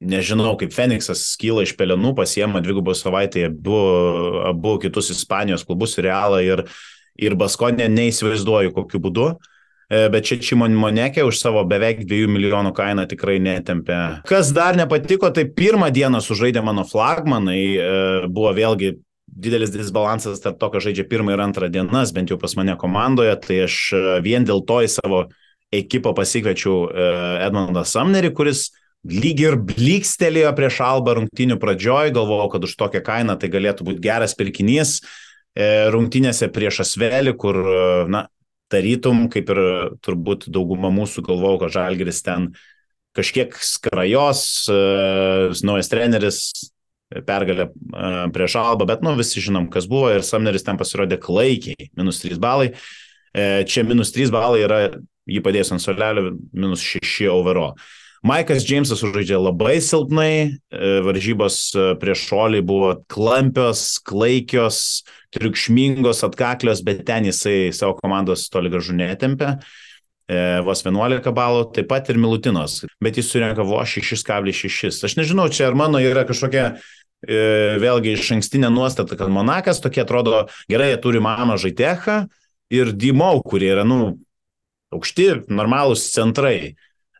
nežinau, 0.00 0.54
kaip 0.60 0.74
Feniksas 0.74 1.22
skyla 1.32 1.64
iš 1.64 1.74
pelenų, 1.78 2.12
pasiema 2.18 2.60
dvigubos 2.64 3.00
savaitėje 3.04 3.50
abu, 3.50 3.80
abu 4.50 4.76
kitus 4.82 5.10
Ispanijos 5.14 5.64
klubus, 5.66 5.96
Realą 6.02 6.42
ir, 6.44 6.64
ir 7.16 7.36
Baskonė, 7.38 7.88
neįsivaizduoju 7.92 8.74
kokiu 8.76 9.00
būdu. 9.08 9.30
E, 9.86 10.08
bet 10.10 10.26
čia 10.26 10.40
Čimon 10.42 10.74
Monekė 10.74 11.22
už 11.22 11.38
savo 11.38 11.62
beveik 11.68 12.02
2 12.10 12.26
milijonų 12.26 12.72
kainą 12.74 13.06
tikrai 13.06 13.38
netempė. 13.38 14.26
Kas 14.26 14.50
dar 14.54 14.74
nepatiko, 14.78 15.30
tai 15.30 15.46
pirmą 15.46 15.92
dieną 15.94 16.18
sužaidė 16.24 16.64
mano 16.66 16.82
flagmanai, 16.88 17.60
e, 17.78 17.90
buvo 18.26 18.50
vėlgi 18.56 18.96
didelis 19.26 19.70
disbalansas 19.70 20.42
tarp 20.42 20.58
to, 20.58 20.70
kas 20.74 20.88
žaidžia 20.88 21.06
pirmą 21.06 21.36
ir 21.36 21.42
antrą 21.44 21.70
dienas, 21.70 22.10
bent 22.14 22.32
jau 22.32 22.38
pas 22.40 22.56
mane 22.58 22.74
komandoje, 22.80 23.36
tai 23.46 23.62
aš 23.68 23.78
e, 23.94 24.02
vien 24.26 24.46
dėl 24.46 24.64
to 24.66 24.80
į 24.82 24.90
savo 24.90 25.26
ekipą 25.74 26.12
pasikviečiau 26.14 26.86
Edmondą 27.42 27.82
Samnerį, 27.84 28.30
kuris 28.34 28.68
lyg 29.04 29.42
ir 29.42 29.58
blykstelėjo 29.60 30.52
prieš 30.56 30.80
Alba 30.86 31.16
rungtinių 31.18 31.58
pradžioj, 31.62 32.14
galvojau, 32.16 32.48
kad 32.54 32.66
už 32.66 32.76
tokią 32.80 33.02
kainą 33.06 33.36
tai 33.40 33.50
galėtų 33.52 33.86
būti 33.86 34.02
geras 34.04 34.36
pirkinys. 34.38 35.00
E, 35.56 35.88
rungtynėse 35.92 36.48
prieš 36.52 36.82
Asvelį, 36.84 37.36
kur, 37.38 37.60
e, 37.60 37.84
na, 38.12 38.26
tarytum, 38.72 39.26
kaip 39.32 39.50
ir 39.54 39.60
turbūt 40.04 40.48
dauguma 40.52 40.90
mūsų 40.94 41.22
galvojau, 41.26 41.60
kad 41.62 41.76
Žalgeris 41.76 42.22
ten 42.26 42.50
kažkiek 43.16 43.54
skrajos, 43.64 44.40
naujas 45.64 45.88
treneris, 45.88 46.40
pergalę 47.24 47.70
prieš 48.34 48.58
Alba, 48.60 48.84
bet 48.90 49.04
nu 49.06 49.14
visi 49.16 49.40
žinom, 49.40 49.70
kas 49.72 49.86
buvo 49.88 50.10
ir 50.12 50.26
Samneris 50.26 50.66
ten 50.66 50.76
pasirodė 50.76 51.16
klaikiai, 51.22 51.88
minus 51.96 52.20
3 52.20 52.36
balai. 52.42 52.72
Čia 53.32 53.86
minus 53.88 54.12
3 54.12 54.34
balai 54.34 54.64
yra, 54.66 54.80
jį 55.30 55.40
padėjus 55.44 55.72
ant 55.72 55.84
solelio, 55.84 56.34
minus 56.52 56.84
6 56.84 57.30
overall. 57.32 57.78
Maikas 58.26 58.64
Džeimsas 58.66 58.98
sužaidžia 58.98 59.38
labai 59.38 59.76
silpnai, 59.84 60.58
varžybos 61.06 61.58
prieš 62.00 62.24
šolį 62.26 62.62
buvo 62.66 62.88
klampios, 63.12 64.00
klaikios, 64.02 64.78
triukšmingos, 65.36 66.24
atkaklios, 66.26 66.82
bet 66.82 67.04
ten 67.06 67.28
jisai 67.28 67.70
savo 67.76 67.94
komandos 68.00 68.48
toli 68.50 68.72
gražu 68.72 68.96
netempė. 68.98 69.52
Vos 70.66 70.82
11 70.82 71.30
balų, 71.36 71.68
taip 71.76 71.86
pat 71.92 72.10
ir 72.10 72.18
Milutinos, 72.18 72.80
bet 72.98 73.20
jis 73.20 73.28
surenka 73.30 73.62
vos 73.62 73.94
6,6. 73.94 75.04
Aš 75.06 75.14
nežinau, 75.20 75.46
čia 75.46 75.68
ar 75.68 75.78
mano 75.78 76.00
yra 76.02 76.24
kažkokia 76.26 76.72
vėlgi 77.22 78.16
iš 78.16 78.32
ankstinė 78.40 78.72
nuostata, 78.74 79.14
kad 79.18 79.30
Monakas 79.30 79.78
tokie 79.84 80.02
atrodo 80.02 80.48
gerai, 80.70 80.90
jie 80.90 80.98
turi 81.04 81.22
Mano 81.22 81.54
Žaitechą 81.62 82.24
ir 82.74 82.90
Dimau, 82.90 83.38
kurie 83.46 83.70
yra, 83.76 83.86
nu, 83.86 84.16
aukšti, 84.90 85.46
normalūs 85.46 86.08
centrai. 86.10 86.74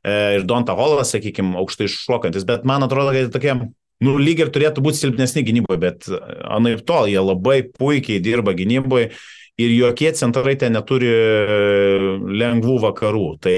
Ir 0.06 0.44
Donta 0.46 0.76
Holas, 0.78 1.10
sakykime, 1.14 1.56
aukštai 1.58 1.88
šokantis, 1.90 2.44
bet 2.46 2.66
man 2.68 2.86
atrodo, 2.86 3.10
kad 3.16 3.32
tokie, 3.34 3.56
nu, 4.06 4.12
lyg 4.22 4.44
ir 4.44 4.52
turėtų 4.54 4.84
būti 4.84 5.00
silpnesni 5.00 5.42
gynyboje, 5.46 5.80
bet 5.82 6.06
anaip 6.46 6.84
tol, 6.86 7.08
jie 7.10 7.18
labai 7.18 7.64
puikiai 7.66 8.22
dirba 8.22 8.54
gynyboje 8.54 9.10
ir 9.58 9.72
jokie 9.72 10.12
centrai 10.14 10.54
ten 10.60 10.76
neturi 10.76 11.10
lengvų 12.38 12.76
vakarų. 12.84 13.28
Tai, 13.42 13.56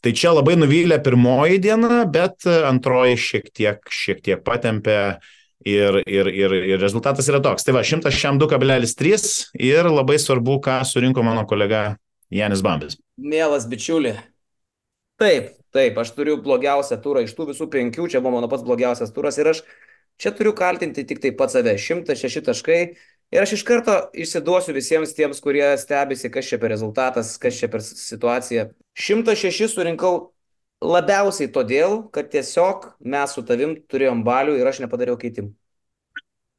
tai 0.00 0.12
čia 0.16 0.32
labai 0.36 0.56
nuvylė 0.58 1.00
pirmoji 1.04 1.60
diena, 1.66 2.04
bet 2.08 2.46
antroji 2.46 3.18
šiek 3.20 3.50
tiek, 3.52 3.82
šiek 3.90 4.22
tiek 4.24 4.44
patempė 4.46 5.18
ir, 5.66 6.00
ir, 6.06 6.30
ir, 6.30 6.56
ir 6.72 6.80
rezultatas 6.80 7.28
yra 7.32 7.42
toks. 7.44 7.66
Tai 7.66 7.76
va, 7.78 7.84
102,3 7.86 9.28
ir 9.66 9.90
labai 9.90 10.20
svarbu, 10.22 10.60
ką 10.64 10.80
surinko 10.86 11.26
mano 11.26 11.44
kolega 11.50 11.98
Janis 12.32 12.62
Bambis. 12.64 12.98
Mielas 13.18 13.68
bičiuli. 13.70 14.16
Taip, 15.16 15.54
taip, 15.72 15.96
aš 15.96 16.10
turiu 16.12 16.36
blogiausią 16.44 16.98
turą 17.00 17.22
iš 17.24 17.32
tų 17.36 17.48
visų 17.50 17.70
penkių, 17.72 18.04
čia 18.12 18.20
buvo 18.20 18.36
mano 18.36 18.50
pats 18.52 18.64
blogiausias 18.66 19.14
turas 19.16 19.38
ir 19.40 19.48
aš 19.48 19.62
čia 20.20 20.32
turiu 20.36 20.52
kaltinti 20.56 21.06
tik 21.08 21.22
tai 21.24 21.32
pats 21.36 21.56
save. 21.56 21.78
106 21.80 22.44
taškai 22.44 22.80
ir 23.32 23.40
aš 23.40 23.54
iš 23.56 23.64
karto 23.64 23.94
išsiduosiu 24.12 24.74
visiems 24.76 25.16
tiems, 25.16 25.40
kurie 25.44 25.70
stebisi, 25.80 26.28
kas 26.32 26.48
čia 26.50 26.58
per 26.60 26.68
rezultatas, 26.74 27.38
kas 27.40 27.56
čia 27.56 27.68
per 27.72 27.80
situaciją. 27.86 28.68
106 28.92 29.72
surinkau 29.72 30.34
labiausiai 30.84 31.48
todėl, 31.52 32.02
kad 32.12 32.28
tiesiog 32.32 32.90
mes 33.00 33.32
su 33.32 33.42
tavim 33.48 33.76
turėjom 33.88 34.20
balių 34.26 34.58
ir 34.60 34.68
aš 34.68 34.80
nepadariau 34.84 35.16
keitimų. 35.20 35.54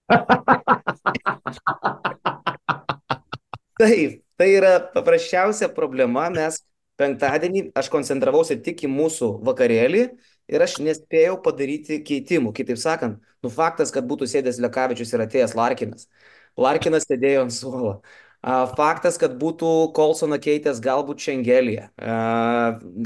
Taip, 3.77 4.23
tai 4.39 4.47
yra 4.57 4.79
paprasčiausia 4.93 5.69
problema, 5.69 6.29
mes 6.33 6.63
penktadienį 6.97 7.71
aš 7.77 7.89
koncentravausi 7.93 8.57
tik 8.65 8.83
į 8.87 8.91
mūsų 8.91 9.31
vakarėlį 9.47 10.03
ir 10.53 10.63
aš 10.63 10.77
nespėjau 10.83 11.37
padaryti 11.45 11.99
keitimų. 12.05 12.53
Kitaip 12.57 12.79
sakant, 12.81 13.19
nu 13.43 13.51
faktas, 13.53 13.91
kad 13.93 14.07
būtų 14.09 14.29
sėdęs 14.29 14.61
Lekavičius 14.63 15.13
ir 15.13 15.25
atėjęs 15.25 15.57
Larkinas. 15.57 16.07
Larkinas 16.57 17.05
sėdėjo 17.05 17.45
ant 17.45 17.53
suolo. 17.53 17.97
Faktas, 18.77 19.17
kad 19.19 19.33
būtų 19.41 19.91
Kolsoną 19.97 20.37
keitęs 20.39 20.79
galbūt 20.83 21.23
Šengelėje. 21.25 21.89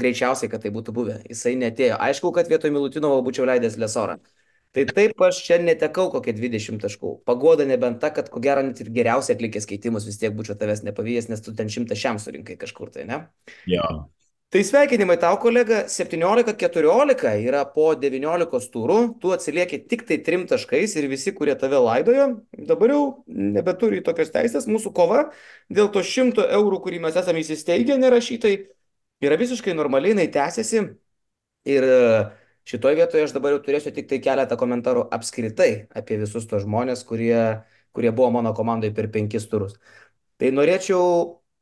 Greičiausiai, 0.02 0.50
kad 0.52 0.62
tai 0.62 0.70
būtų 0.74 0.94
buvę. 0.94 1.16
Jisai 1.28 1.56
netėjo. 1.58 1.96
Aišku, 2.04 2.30
kad 2.36 2.50
vietoj 2.52 2.70
Milutinovo 2.74 3.22
būčiau 3.26 3.48
leidęs 3.48 3.78
Lesorą. 3.80 4.20
Tai 4.72 4.86
taip 4.88 5.20
aš 5.20 5.42
čia 5.44 5.58
netekau 5.60 6.06
kokie 6.14 6.32
20 6.32 6.80
taškų. 6.80 7.18
Pagoda 7.28 7.66
nebent 7.68 8.00
ta, 8.00 8.08
kad 8.14 8.30
ko 8.32 8.40
gero 8.40 8.62
net 8.64 8.80
ir 8.80 8.88
geriausiai 8.94 9.36
atlikęs 9.36 9.68
keitimus 9.68 10.06
vis 10.08 10.16
tiek 10.20 10.32
būčiau 10.32 10.56
tavęs 10.56 10.80
nepavijęs, 10.86 11.28
nes 11.28 11.44
tu 11.44 11.52
ten 11.56 11.68
šimtą 11.72 11.98
šiam 11.98 12.20
surinkai 12.22 12.56
kažkur 12.60 12.88
tai, 12.94 13.04
ne? 13.10 13.18
Jo. 13.68 13.84
Tai 14.52 14.64
sveikinimai 14.68 15.18
tau, 15.20 15.36
kolega, 15.40 15.82
17-14 15.88 17.44
yra 17.44 17.62
po 17.72 17.90
19 17.96 18.66
turų, 18.72 18.98
tu 19.20 19.32
atsilieki 19.32 19.78
tik 19.88 20.04
tai 20.08 20.18
3 20.24 20.48
taškais 20.50 20.96
ir 21.00 21.08
visi, 21.08 21.32
kurie 21.36 21.54
tave 21.60 21.80
laidojo, 21.80 22.26
dabar 22.68 22.92
jau 22.92 23.04
nebeturi 23.28 24.02
tokios 24.04 24.32
teisės, 24.32 24.68
mūsų 24.68 24.92
kova 24.96 25.22
dėl 25.72 25.88
to 25.92 26.04
100 26.04 26.48
eurų, 26.60 26.82
kurį 26.84 27.00
mes 27.04 27.16
esame 27.16 27.40
įsisteigę 27.44 27.96
nerašytai, 28.00 28.58
yra 29.24 29.40
visiškai 29.40 29.76
normaliai, 29.76 30.12
jinai 30.12 30.28
tęsiasi 30.32 30.84
ir 31.72 31.88
uh, 31.88 32.28
Šitoje 32.68 32.96
vietoje 33.00 33.24
aš 33.26 33.34
dabar 33.34 33.56
jau 33.56 33.62
turėsiu 33.64 33.90
tik 33.94 34.06
tai 34.10 34.20
keletą 34.22 34.56
komentarų 34.58 35.08
apskritai 35.16 35.88
apie 35.98 36.18
visus 36.20 36.46
tos 36.50 36.62
žmonės, 36.62 37.02
kurie, 37.08 37.64
kurie 37.96 38.12
buvo 38.14 38.30
mano 38.38 38.52
komandai 38.54 38.92
per 38.94 39.10
penkis 39.14 39.48
turus. 39.50 39.74
Tai 40.38 40.52
norėčiau 40.54 41.02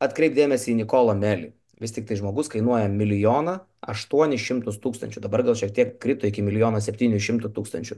atkreipdėmėsi 0.01 0.73
į 0.73 0.81
Nikolą 0.83 1.17
Melį. 1.17 1.51
Vis 1.81 1.95
tik 1.95 2.05
tai 2.09 2.19
žmogus 2.19 2.51
kainuoja 2.53 2.89
milijoną 2.93 3.57
800 3.81 4.77
tūkstančių, 4.83 5.23
dabar 5.23 5.43
gal 5.47 5.57
šiek 5.57 5.73
tiek 5.73 5.95
krito 6.01 6.27
iki 6.29 6.43
milijono 6.45 6.81
700 6.83 7.49
tūkstančių. 7.55 7.97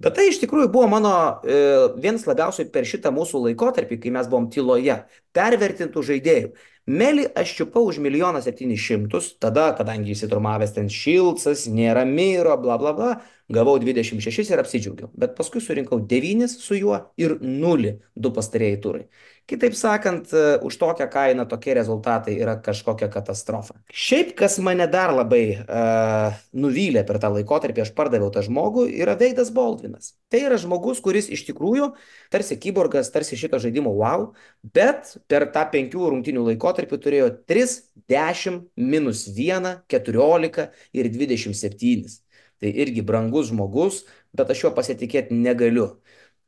Bet 0.00 0.16
tai 0.16 0.30
iš 0.30 0.40
tikrųjų 0.40 0.70
buvo 0.72 0.88
mano 0.88 1.12
e, 1.44 1.60
vienas 2.00 2.24
labiausiai 2.26 2.70
per 2.72 2.88
šitą 2.88 3.12
mūsų 3.14 3.44
laikotarpį, 3.46 4.00
kai 4.00 4.12
mes 4.16 4.30
buvom 4.32 4.48
tyloje, 4.52 4.96
pervertintų 5.36 6.04
žaidėjų. 6.08 6.52
Melį 6.90 7.26
aš 7.38 7.52
čiupau 7.58 7.84
už 7.86 8.00
milijoną 8.02 8.40
septynis 8.42 8.80
šimtus, 8.82 9.34
tada, 9.38 9.68
kadangi 9.78 10.14
įsitrumavęs 10.14 10.72
ten 10.74 10.88
Šilcas, 10.90 11.66
nėra 11.70 12.06
Myro, 12.08 12.56
bla 12.58 12.78
bla 12.80 12.94
bla, 12.96 13.10
gavau 13.52 13.76
26 13.78 14.50
ir 14.50 14.62
apsidžiaugiau. 14.62 15.10
Bet 15.14 15.36
paskui 15.38 15.60
surinkau 15.62 16.00
9 16.10 16.48
su 16.50 16.78
juo 16.80 16.96
ir 17.20 17.36
0 17.42 17.92
du 18.16 18.32
pastarėjai 18.34 18.80
turai. 18.82 19.04
Kitaip 19.50 19.74
sakant, 19.74 20.32
e, 20.32 20.58
už 20.62 20.76
tokią 20.78 21.06
kainą 21.10 21.46
tokie 21.50 21.74
rezultatai 21.74 22.36
yra 22.38 22.56
kažkokia 22.62 23.10
katastrofa. 23.10 23.74
Šiaip, 23.90 24.34
kas 24.38 24.58
mane 24.62 24.86
dar 24.86 25.12
labai 25.20 25.42
uh, 25.60 26.38
nuvylė 26.56 27.04
per 27.06 27.20
tą 27.22 27.30
laikotarpį, 27.34 27.84
aš 27.84 27.92
pardaviau 27.96 28.32
tą 28.34 28.42
žmogų, 28.46 28.86
yra 28.90 29.14
Veidas 29.20 29.52
Baldvinas. 29.54 30.14
Tai 30.32 30.40
yra 30.48 30.58
žmogus, 30.60 31.02
kuris 31.04 31.30
iš 31.30 31.44
tikrųjų 31.48 31.92
tarsi 32.32 32.58
kyborgas, 32.60 33.12
tarsi 33.14 33.38
šito 33.38 33.60
žaidimo 33.62 33.92
wow, 34.00 34.30
bet 34.74 35.14
per 35.30 35.46
tą 35.54 35.66
penkių 35.72 36.10
rungtinių 36.14 36.48
laikotarpį 36.50 37.00
turėjo 37.04 37.30
3, 37.50 37.78
10, 38.10 38.60
minus 38.80 39.26
1, 39.30 39.70
14 39.92 40.66
ir 40.96 41.12
27. 41.14 42.18
Tai 42.60 42.70
irgi 42.84 43.04
brangus 43.06 43.48
žmogus, 43.48 44.02
bet 44.36 44.50
aš 44.52 44.66
juo 44.66 44.74
pasitikėti 44.76 45.36
negaliu. 45.36 45.94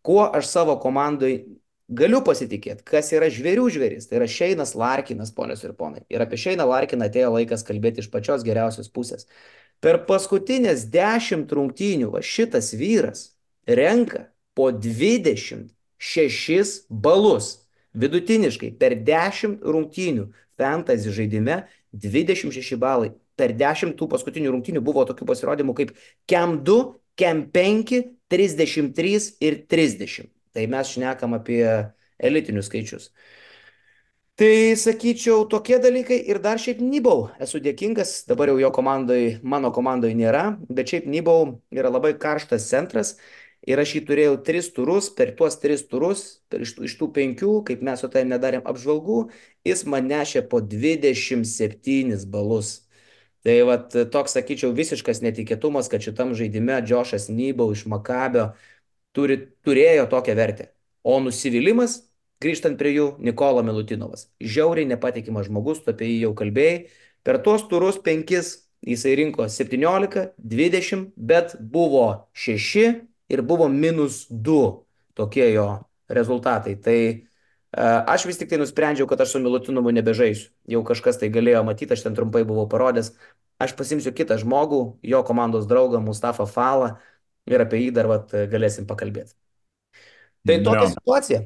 Kuo 0.02 0.26
aš 0.26 0.50
savo 0.50 0.74
komandai 0.82 1.44
galiu 1.96 2.20
pasitikėti, 2.24 2.82
kas 2.88 3.12
yra 3.14 3.28
žvėrių 3.32 3.66
žvėris. 3.74 4.06
Tai 4.08 4.16
yra 4.20 4.28
Šeinas 4.30 4.74
Larkinas, 4.78 5.32
ponios 5.34 5.64
ir 5.66 5.72
ponai. 5.78 6.02
Ir 6.12 6.20
apie 6.24 6.38
Šeiną 6.40 6.64
Larkiną 6.68 7.04
atėjo 7.08 7.30
laikas 7.36 7.66
kalbėti 7.68 7.98
iš 8.02 8.08
pačios 8.12 8.40
geriausios 8.46 8.88
pusės. 8.92 9.22
Per 9.82 9.94
paskutinės 10.08 10.80
dešimt 10.92 11.48
rungtynių 11.52 12.08
va, 12.14 12.20
šitas 12.22 12.66
vyras 12.78 13.20
renka 13.66 14.20
po 14.54 14.70
26 14.72 16.86
balus. 16.88 17.58
Vidutiniškai 17.92 18.70
per 18.80 18.96
10 19.04 19.60
rungtynių 19.60 20.30
fantasy 20.56 21.12
žaidime 21.12 21.66
26 21.92 22.78
balai. 22.80 23.12
Per 23.36 23.52
10 23.56 23.96
tų 23.98 24.08
paskutinių 24.12 24.50
rungtynių 24.54 24.80
buvo 24.84 25.04
tokių 25.08 25.24
pasirodymų 25.28 25.72
kaip 25.76 25.90
KEM 26.30 26.50
2, 26.64 26.78
KEM 27.20 27.38
5, 27.52 28.00
33 28.32 29.36
ir 29.44 29.60
30. 29.68 30.31
Tai 30.52 30.66
mes 30.68 30.90
šnekam 30.94 31.36
apie 31.38 31.64
elitinius 32.22 32.68
skaičius. 32.68 33.10
Tai 34.36 34.72
sakyčiau, 34.80 35.44
tokie 35.44 35.76
dalykai 35.78 36.16
ir 36.32 36.40
dar 36.40 36.58
šiaip 36.58 36.80
Nybau 36.80 37.26
esu 37.44 37.60
dėkingas, 37.60 38.22
dabar 38.26 38.48
jau 38.48 38.56
jo 38.62 38.70
komandai, 38.72 39.36
mano 39.44 39.68
komandai 39.76 40.14
nėra, 40.16 40.56
bet 40.72 40.88
šiaip 40.88 41.04
Nybau 41.12 41.58
yra 41.70 41.90
labai 41.92 42.14
karštas 42.16 42.64
centras 42.70 43.18
ir 43.68 43.78
aš 43.78 43.92
jį 43.98 44.00
turėjau 44.08 44.38
tris 44.46 44.70
turus, 44.72 45.10
per 45.12 45.34
tuos 45.36 45.58
tris 45.60 45.84
turus, 45.86 46.24
iš, 46.56 46.72
iš 46.88 46.96
tų 46.98 47.10
penkių, 47.18 47.52
kaip 47.68 47.84
mes 47.84 48.00
su 48.00 48.08
tai 48.10 48.24
nedarėm 48.24 48.64
apžvalgų, 48.66 49.18
jis 49.68 49.84
man 49.84 50.08
nešė 50.08 50.46
po 50.48 50.62
27 50.64 52.24
balus. 52.32 52.78
Tai 53.42 53.54
vat, 53.66 53.94
toks, 54.14 54.36
sakyčiau, 54.36 54.70
visiškas 54.74 55.20
netikėtumas, 55.22 55.88
kad 55.90 56.02
šitam 56.02 56.32
žaidime 56.38 56.80
Džošas 56.86 57.28
Nybau 57.28 57.72
iš 57.74 57.84
Makabio 57.90 58.52
turi, 59.16 59.38
turėjo 59.66 60.08
tokią 60.10 60.36
vertę. 60.38 60.68
O 61.02 61.18
nusivylimas, 61.22 62.00
grįžtant 62.42 62.78
prie 62.80 62.94
jų, 62.96 63.06
Nikola 63.22 63.64
Milutinovas. 63.66 64.28
Žiauriai 64.42 64.88
nepatikimas 64.90 65.48
žmogus, 65.48 65.82
tu 65.82 65.92
apie 65.94 66.10
jį 66.10 66.18
jau 66.26 66.34
kalbėjai. 66.38 66.84
Per 67.22 67.38
tuos 67.42 67.66
turus 67.70 68.00
penkis 68.02 68.54
jisai 68.82 69.16
rinko 69.18 69.46
17, 69.50 70.32
20, 70.38 71.10
bet 71.16 71.56
buvo 71.60 72.06
6 72.34 72.86
ir 73.32 73.42
buvo 73.46 73.68
minus 73.70 74.24
2 74.30 74.62
tokie 75.18 75.52
jo 75.52 75.68
rezultatai. 76.10 76.74
Tai 76.82 76.98
Aš 77.72 78.26
vis 78.28 78.36
tik 78.36 78.50
tai 78.50 78.58
nusprendžiau, 78.60 79.08
kad 79.08 79.20
aš 79.24 79.30
su 79.32 79.40
Milutinumu 79.40 79.88
nebežaisiu. 79.96 80.50
Jau 80.68 80.82
kažkas 80.84 81.16
tai 81.16 81.30
galėjo 81.32 81.62
matyti, 81.64 81.96
aš 81.96 82.04
ten 82.04 82.12
trumpai 82.12 82.44
buvau 82.44 82.66
parodęs. 82.68 83.14
Aš 83.56 83.72
pasimsiu 83.78 84.12
kitą 84.12 84.36
žmogų, 84.36 84.98
jo 85.00 85.22
komandos 85.24 85.64
draugą 85.70 86.02
Mustafa 86.04 86.44
Falą 86.44 86.98
ir 87.50 87.64
apie 87.64 87.86
jį 87.86 87.90
dar 87.96 88.10
vat, 88.10 88.34
galėsim 88.52 88.86
pakalbėti. 88.90 89.34
Tai 90.46 90.58
tokia 90.66 90.86
Jo. 90.86 90.92
situacija. 90.94 91.42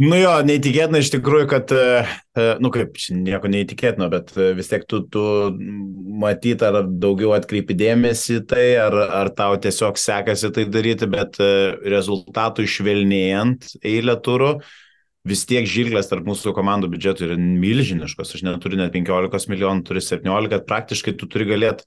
Nu 0.00 0.16
jo, 0.16 0.30
neįtikėtina 0.48 1.02
iš 1.02 1.10
tikrųjų, 1.12 1.46
kad, 1.50 1.72
e, 1.76 2.44
nu 2.64 2.70
kaip, 2.72 2.94
nieko 3.12 3.50
neįtikėtino, 3.52 4.06
bet 4.08 4.30
e, 4.32 4.46
vis 4.56 4.70
tiek 4.70 4.86
tu, 4.88 5.02
tu 5.12 5.24
matyt, 6.22 6.62
ar 6.64 6.86
daugiau 7.02 7.34
atkreipi 7.36 7.76
dėmesį 7.76 8.38
tai, 8.48 8.64
ar, 8.80 8.96
ar 9.18 9.30
tau 9.36 9.58
tiesiog 9.60 10.00
sekasi 10.00 10.48
tai 10.56 10.64
daryti, 10.72 11.08
bet 11.10 11.36
e, 11.44 11.50
rezultatų 11.92 12.64
išvelnėjant 12.64 13.74
eilę 13.84 14.16
turų, 14.24 14.54
vis 15.28 15.44
tiek 15.44 15.68
žirklės 15.68 16.08
tarp 16.08 16.24
mūsų 16.32 16.54
komandų 16.56 16.88
biudžetų 16.94 17.28
yra 17.28 17.36
milžiniškos. 17.36 18.38
Aš 18.38 18.46
neturiu 18.48 18.80
net 18.80 18.96
15 18.96 19.52
milijonų, 19.52 19.84
turiu 19.84 20.00
17, 20.06 20.64
praktiškai 20.70 21.12
tu 21.20 21.28
turi 21.28 21.44
galėti, 21.50 21.84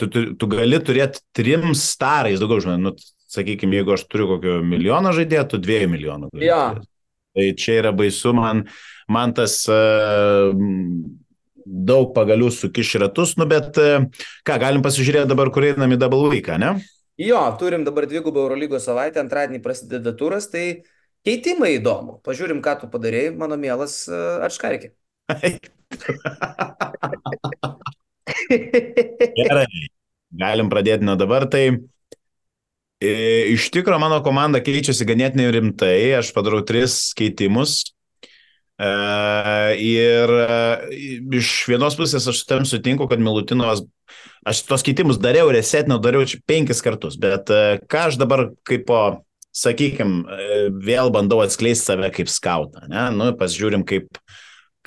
tu, 0.00 0.08
tu, 0.12 0.24
tu 0.38 0.48
gali 0.50 0.80
turėti 0.84 1.22
trim 1.36 1.72
starais 1.78 2.42
daugiau 2.42 2.62
žmonių. 2.64 2.90
Nu, 2.90 3.12
sakykime, 3.32 3.80
jeigu 3.80 3.96
aš 3.96 4.06
turiu 4.12 4.28
kokio 4.34 4.60
milijono 4.66 5.14
žaidėjų, 5.16 5.48
tu 5.50 5.60
dviejų 5.62 5.90
milijonų. 5.92 6.32
turėt. 6.34 6.88
Tai 7.32 7.44
čia 7.56 7.78
yra 7.80 7.94
baisu, 7.96 8.34
man, 8.36 8.66
man 9.08 9.32
tas 9.32 9.62
uh, 9.72 10.50
daug 11.64 12.10
pagalių 12.12 12.50
sukiš 12.52 12.98
ratus, 13.00 13.38
nu 13.40 13.46
bet 13.48 13.78
uh, 13.80 14.04
ką, 14.44 14.58
galim 14.60 14.84
pasižiūrėti 14.84 15.32
dabar, 15.32 15.48
kur 15.54 15.64
einam 15.70 15.96
į 15.96 15.98
double 16.02 16.28
week, 16.28 16.50
ne? 16.60 16.74
Jo, 17.20 17.40
turim 17.60 17.86
dabar 17.88 18.04
dvigubą 18.08 18.44
Eurolygos 18.44 18.84
savaitę, 18.88 19.20
antradienį 19.22 19.62
prasideda 19.64 20.12
turas, 20.16 20.48
tai 20.52 20.82
keitimai 21.24 21.76
įdomu. 21.78 22.18
Pažiūrim, 22.26 22.60
ką 22.64 22.72
tu 22.80 22.86
padarėjai, 22.92 23.34
mano 23.38 23.56
mielas 23.60 24.08
e, 24.08 24.12
atškarkė. 24.48 24.88
Gerai, 29.38 29.66
galim 30.32 30.70
pradėti 30.72 31.06
nuo 31.06 31.16
dabar. 31.20 31.46
Tai 31.50 31.64
e, 31.70 33.12
iš 33.52 33.70
tikrųjų 33.74 34.00
mano 34.02 34.20
komanda 34.24 34.62
keičiasi 34.64 35.08
ganėtinai 35.08 35.50
rimtai. 35.54 35.96
Aš 36.18 36.32
padarau 36.36 36.62
tris 36.66 37.12
keitimus. 37.18 37.80
E, 38.82 38.92
ir 39.82 40.32
e, 40.42 40.46
iš 41.40 41.52
vienos 41.70 41.98
pusės 41.98 42.28
aš 42.30 42.44
tam 42.48 42.66
sutinku, 42.68 43.08
kad 43.10 43.22
Milutinovas, 43.22 43.84
aš 44.48 44.64
tos 44.68 44.86
keitimus 44.86 45.20
dariau, 45.22 45.52
resetinau, 45.54 46.00
dariau 46.02 46.26
čia 46.28 46.40
penkis 46.48 46.82
kartus, 46.84 47.18
bet 47.20 47.52
ką 47.90 48.08
aš 48.08 48.18
dabar 48.20 48.48
kaip 48.68 48.88
po, 48.88 49.02
sakykime, 49.52 50.40
vėl 50.82 51.12
bandau 51.14 51.42
atskleisti 51.44 51.92
save 51.92 52.08
kaip 52.16 52.30
skautą, 52.32 52.86
ne? 52.90 53.06
Nu, 53.14 53.30
pasižiūrim, 53.38 53.84
kaip, 53.86 54.08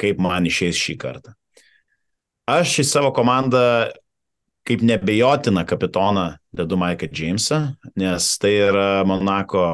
kaip 0.02 0.22
man 0.22 0.50
išeis 0.50 0.80
šį 0.82 0.98
kartą. 1.06 1.36
Aš 2.46 2.80
į 2.84 2.86
savo 2.86 3.10
komandą 3.10 3.90
kaip 4.66 4.82
nebejotina 4.86 5.64
kapitoną 5.66 6.36
dedu 6.54 6.78
Maiką 6.78 7.10
Džeimsą, 7.10 7.60
nes 7.98 8.28
tai 8.42 8.54
yra 8.68 8.90
Monako 9.06 9.66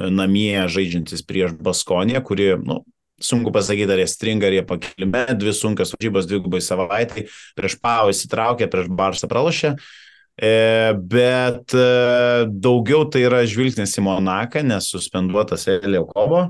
namie 0.00 0.66
žaidžiantis 0.68 1.24
prieš 1.24 1.54
Baskoniją, 1.60 2.22
kuri, 2.24 2.54
nu, 2.64 2.80
sunku 3.20 3.52
pasakyti, 3.52 3.88
ar 3.92 4.00
jie 4.00 4.08
stringa, 4.08 4.48
ar 4.48 4.56
jie 4.56 4.62
pakilime, 4.68 5.24
dvi 5.40 5.52
sunkios 5.56 5.92
varžybos 5.96 6.28
dvigubai 6.28 6.60
savaitai, 6.64 7.26
prieš 7.56 7.76
Pau 7.80 8.12
įsitraukė, 8.12 8.68
prieš 8.72 8.88
Barsą 8.96 9.28
pralašė, 9.28 9.74
e, 10.40 10.54
bet 11.00 11.76
e, 11.76 11.88
daugiau 12.48 13.04
tai 13.12 13.26
yra 13.28 13.42
žvilgsnis 13.48 13.96
į 14.00 14.06
Monaką, 14.08 14.64
nes 14.64 14.88
suspenduotas 14.92 15.68
Elio 15.72 16.06
Kobo. 16.08 16.48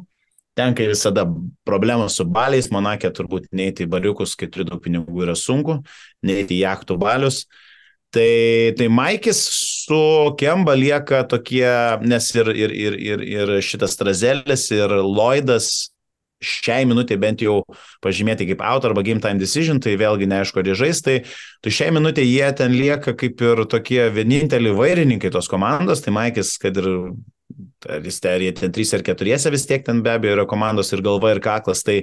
Tenka 0.58 0.84
visada 0.84 1.24
problemos 1.64 2.16
su 2.18 2.26
baliais, 2.26 2.70
Monakė 2.74 3.12
turbūt 3.14 3.48
neiti 3.56 3.86
į 3.86 3.90
bariukus, 3.92 4.34
kai 4.36 4.50
turi 4.50 4.66
daug 4.68 4.82
pinigų 4.82 5.24
yra 5.24 5.36
sunku, 5.38 5.78
neiti 6.26 6.58
į 6.58 6.64
jachtų 6.64 6.98
balius. 7.00 7.44
Tai, 8.10 8.74
tai 8.74 8.88
Maikis 8.90 9.44
su 9.86 10.00
Kemba 10.38 10.74
lieka 10.74 11.22
tokie, 11.30 11.70
nes 12.02 12.26
ir, 12.34 12.50
ir, 12.50 12.74
ir, 12.74 12.98
ir, 12.98 13.22
ir 13.22 13.52
šitas 13.62 13.94
Trazelis, 14.00 14.66
ir 14.74 14.90
Lloydas 15.06 15.70
šiai 16.40 16.86
minutė 16.88 17.18
bent 17.20 17.42
jau 17.44 17.60
pažymėti 18.02 18.46
kaip 18.48 18.62
out 18.64 18.86
arba 18.88 19.04
game 19.06 19.20
time 19.20 19.38
decision, 19.38 19.78
tai 19.80 19.94
vėlgi 20.00 20.28
neaišku, 20.30 20.60
ar 20.60 20.70
jie 20.70 20.76
žais, 20.82 21.02
tai, 21.04 21.16
tai 21.62 21.72
šiai 21.76 21.92
minutė 21.94 22.24
jie 22.24 22.48
ten 22.56 22.74
lieka 22.74 23.14
kaip 23.20 23.44
ir 23.44 23.64
tokie 23.70 24.00
vieninteliai 24.14 24.76
vairininkai 24.76 25.30
tos 25.32 25.50
komandos, 25.52 26.02
tai 26.02 26.16
Maikis, 26.16 26.56
kad 26.60 26.80
ir 26.80 26.88
ar 27.88 28.04
jis 28.04 28.20
ar 28.28 28.42
jie 28.44 28.52
ten 28.56 28.72
trys 28.74 28.92
ar 28.96 29.04
keturiese 29.06 29.52
vis 29.52 29.66
tiek 29.68 29.84
ten 29.86 30.02
be 30.04 30.12
abejo 30.12 30.38
yra 30.38 30.46
komandos 30.48 30.92
ir 30.92 31.02
galva 31.04 31.34
ir 31.34 31.40
kaklas, 31.44 31.82
tai, 31.86 32.02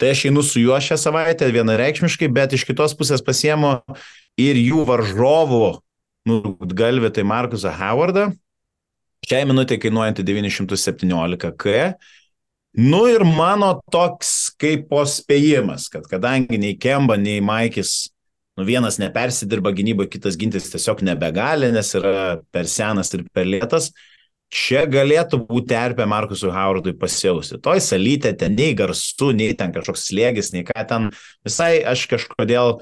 tai 0.00 0.12
aš 0.14 0.26
einu 0.30 0.42
su 0.46 0.62
juo 0.62 0.78
šią 0.80 0.98
savaitę 1.00 1.48
vienareikšmiškai, 1.54 2.30
bet 2.32 2.56
iš 2.56 2.66
kitos 2.68 2.96
pusės 2.98 3.24
pasiemu 3.24 3.78
ir 4.40 4.60
jų 4.60 4.84
varžovų, 4.88 5.66
nu, 6.30 6.40
galvė 6.60 7.12
tai 7.14 7.26
Markusą 7.26 7.72
Howardą, 7.76 8.30
šiai 9.26 9.44
minutė 9.48 9.78
kainuojantį 9.80 10.26
917 10.32 11.52
K. 11.60 11.92
Nu 12.78 13.02
ir 13.10 13.24
mano 13.26 13.80
toks 13.90 14.52
kaip 14.60 14.86
pospėjimas, 14.92 15.88
kad 15.90 16.06
kadangi 16.06 16.58
nei 16.60 16.76
Kemba, 16.78 17.16
nei 17.18 17.40
Maikis, 17.42 18.12
nu 18.58 18.66
vienas 18.68 19.00
nepersidirba 19.02 19.72
gynyboje, 19.74 20.12
kitas 20.12 20.36
gintis 20.38 20.70
tiesiog 20.70 21.02
nebegali, 21.06 21.72
nes 21.74 21.90
yra 21.98 22.38
per 22.54 22.70
senas 22.70 23.10
ir 23.16 23.24
per 23.34 23.48
lėtas, 23.48 23.90
čia 24.50 24.84
galėtų 24.90 25.44
būti 25.46 25.70
terpė 25.72 26.06
Markusui 26.10 26.50
Howardui 26.52 26.94
pasiausti. 26.98 27.60
Toj 27.62 27.82
salytė 27.84 28.34
ten 28.38 28.56
nei 28.58 28.74
garsų, 28.78 29.30
nei 29.38 29.54
ten 29.58 29.72
kažkoks 29.74 30.08
slėgis, 30.10 30.50
nei 30.54 30.66
ką 30.66 30.84
ten. 30.90 31.10
Visai 31.46 31.78
aš 31.86 32.06
kažkodėl 32.10 32.80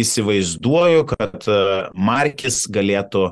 įsivaizduoju, 0.00 1.04
kad 1.10 1.46
e, 1.50 1.60
Markis 1.98 2.62
galėtų 2.72 3.26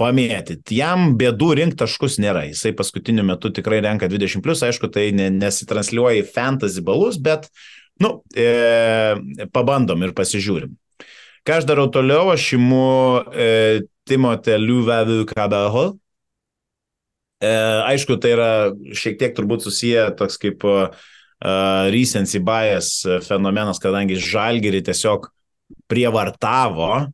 pamėtyti. 0.00 0.78
Jam 0.80 1.12
bėdų 1.20 1.52
rinkti 1.60 1.82
taškus 1.84 2.18
nėra. 2.22 2.46
Jisai 2.48 2.72
paskutiniu 2.76 3.24
metu 3.28 3.52
tikrai 3.54 3.82
renka 3.84 4.08
20, 4.10 4.42
plus, 4.44 4.64
aišku, 4.66 4.90
tai 4.92 5.10
ne, 5.14 5.28
nesitransliuoja 5.36 6.22
į 6.22 6.28
fantasy 6.32 6.82
balus, 6.84 7.20
bet, 7.22 7.48
nu, 8.02 8.16
e, 8.34 9.46
pabandom 9.54 10.02
ir 10.02 10.16
pasižiūrim. 10.16 10.74
Ką 11.46 11.58
aš 11.58 11.66
darau 11.66 11.88
toliau, 11.92 12.30
aš 12.32 12.52
imu 12.56 12.86
e, 13.34 13.48
Timotę 14.08 14.58
Liuvevių 14.58 15.24
Kabeho. 15.30 15.90
E, 17.42 17.50
aišku, 17.90 18.20
tai 18.22 18.36
yra 18.36 18.52
šiek 18.94 19.18
tiek 19.18 19.34
turbūt 19.34 19.64
susiję 19.66 20.12
toks 20.18 20.38
kaip 20.38 20.62
uh, 20.68 20.92
recency 21.90 22.38
bias 22.38 23.02
fenomenas, 23.26 23.80
kadangi 23.82 24.18
žalgerį 24.20 24.82
tiesiog 24.86 25.26
prievartavo, 25.90 27.08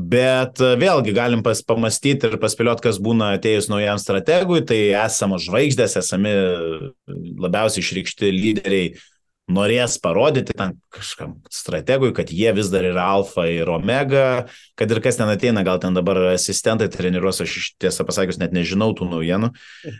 bet 0.00 0.58
vėlgi 0.58 1.14
galim 1.14 1.42
pas, 1.44 1.60
pamastyti 1.62 2.26
ir 2.26 2.38
paspėlioti, 2.40 2.82
kas 2.88 2.98
būna 3.02 3.34
atėjus 3.36 3.68
naujam 3.70 4.00
strategui, 4.00 4.62
tai 4.66 4.80
esamos 5.04 5.44
žvaigždės, 5.46 5.98
esami 6.00 6.32
labiausiai 7.40 7.84
išrikšti 7.84 8.32
lyderiai 8.32 8.94
norės 9.50 9.96
parodyti 10.02 10.54
tam 10.56 10.76
kažkam 10.94 11.34
strategui, 11.52 12.12
kad 12.16 12.30
jie 12.32 12.50
vis 12.56 12.70
dar 12.72 12.86
yra 12.86 13.06
alfa 13.16 13.46
ir 13.50 13.68
omega, 13.70 14.46
kad 14.78 14.90
ir 14.90 15.00
kas 15.04 15.18
ten 15.18 15.30
ateina, 15.30 15.64
gal 15.66 15.80
ten 15.82 15.96
dabar 15.96 16.18
asistentai 16.32 16.88
treniruos, 16.92 17.42
aš 17.44 17.56
iš 17.60 17.68
tiesą 17.82 18.06
pasakius 18.08 18.40
net 18.40 18.54
nežinau 18.56 18.92
tų 18.96 19.10
naujienų. 19.10 19.52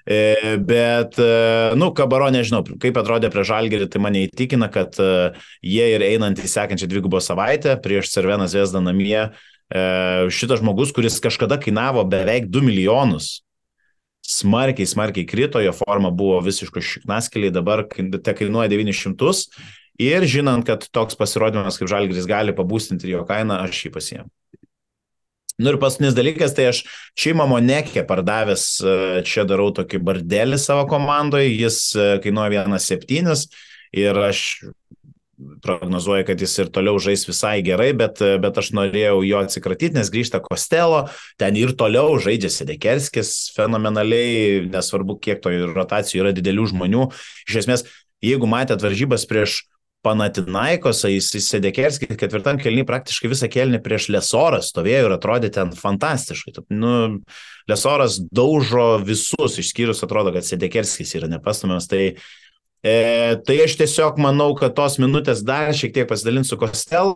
E, 0.04 0.56
bet, 0.66 1.18
e, 1.20 1.76
nu, 1.80 1.90
Kabaro 1.96 2.30
nežinau, 2.34 2.62
kaip 2.82 2.98
atrodė 3.00 3.32
prie 3.32 3.46
Žalgerį, 3.46 3.90
tai 3.90 4.02
mane 4.02 4.24
įtikina, 4.28 4.70
kad 4.72 4.98
e, 5.02 5.12
jie 5.66 5.92
ir 5.96 6.06
einant 6.06 6.40
į 6.40 6.50
sekančią 6.50 6.90
dvigubą 6.90 7.22
savaitę 7.24 7.76
prieš 7.82 8.12
Cerveną 8.14 8.50
Zvezdą 8.50 8.82
namie, 8.84 9.30
šitas 9.70 10.58
žmogus, 10.58 10.90
kuris 10.90 11.20
kažkada 11.22 11.54
kainavo 11.62 12.02
beveik 12.02 12.48
2 12.50 12.64
milijonus, 12.66 13.36
smarkiai, 14.30 14.88
smarkiai 14.88 15.26
krito, 15.28 15.60
jo 15.62 15.72
forma 15.74 16.12
buvo 16.14 16.38
visiškai 16.44 16.82
šiknaskeliai, 16.86 17.52
dabar 17.54 17.84
te 17.90 18.34
kainuoja 18.36 18.70
900 18.70 19.32
ir 20.00 20.26
žinant, 20.30 20.64
kad 20.66 20.86
toks 20.94 21.18
pasirodymas 21.18 21.80
kaip 21.80 21.90
Žalgris 21.90 22.28
gali 22.30 22.54
pabūstinti 22.56 23.10
jo 23.10 23.24
kainą, 23.28 23.60
aš 23.66 23.86
jį 23.86 23.94
pasiemu. 23.96 24.30
Nu 25.60 25.74
ir 25.74 25.76
paskutinis 25.80 26.14
dalykas, 26.16 26.54
tai 26.56 26.70
aš 26.70 26.84
šeimą 27.20 27.44
Monekė 27.50 28.06
pardavęs, 28.08 28.62
čia 29.28 29.44
darau 29.44 29.68
tokį 29.76 30.00
bardelį 30.06 30.56
savo 30.60 30.86
komandoje, 30.88 31.50
jis 31.52 31.82
kainuoja 32.24 32.64
1,7 32.64 33.44
ir 34.00 34.22
aš 34.24 34.44
prognozuoja, 35.64 36.24
kad 36.28 36.40
jis 36.40 36.56
ir 36.62 36.70
toliau 36.74 36.98
žais 37.02 37.24
visai 37.28 37.60
gerai, 37.64 37.90
bet, 37.96 38.20
bet 38.42 38.60
aš 38.60 38.72
norėjau 38.76 39.22
jo 39.26 39.40
atsikratyti, 39.44 39.96
nes 39.98 40.12
grįžta 40.12 40.42
Kostelo, 40.44 41.06
ten 41.40 41.58
ir 41.58 41.74
toliau 41.78 42.18
žaidžia 42.22 42.52
Sedekerskis 42.52 43.50
fenomenaliai, 43.56 44.66
nesvarbu, 44.70 45.18
kiek 45.22 45.42
to 45.44 45.52
rotacijų 45.72 46.24
yra 46.24 46.34
didelių 46.36 46.70
žmonių. 46.74 47.10
Iš 47.48 47.62
esmės, 47.64 47.86
jeigu 48.24 48.48
matėt 48.50 48.84
varžybas 48.84 49.28
prieš 49.30 49.62
Panatinaikos, 50.00 51.02
jis 51.04 51.26
Sedekerskis 51.44 52.16
ketvirtam 52.16 52.56
kelniui 52.56 52.86
praktiškai 52.88 53.28
visą 53.28 53.50
kelnį 53.52 53.82
prieš 53.84 54.06
Lesorą 54.08 54.62
stovėjo 54.64 55.10
ir 55.10 55.14
atrodė 55.18 55.50
ten 55.52 55.74
fantastiškai. 55.76 56.54
Nu, 56.72 56.92
Lesoras 57.68 58.16
daužo 58.32 58.94
visus, 59.04 59.58
išskyrus 59.60 60.00
atrodo, 60.06 60.32
kad 60.32 60.48
Sedekerskis 60.48 61.12
yra 61.20 61.28
nepastumiamas, 61.28 61.90
tai 61.90 62.14
E, 62.80 63.36
tai 63.44 63.58
aš 63.66 63.76
tiesiog 63.76 64.20
manau, 64.22 64.54
kad 64.56 64.72
tos 64.76 64.96
minutės 65.00 65.42
dar 65.44 65.68
šiek 65.76 65.92
tiek 65.92 66.08
pasidalinsiu 66.08 66.56
Kostel 66.60 67.14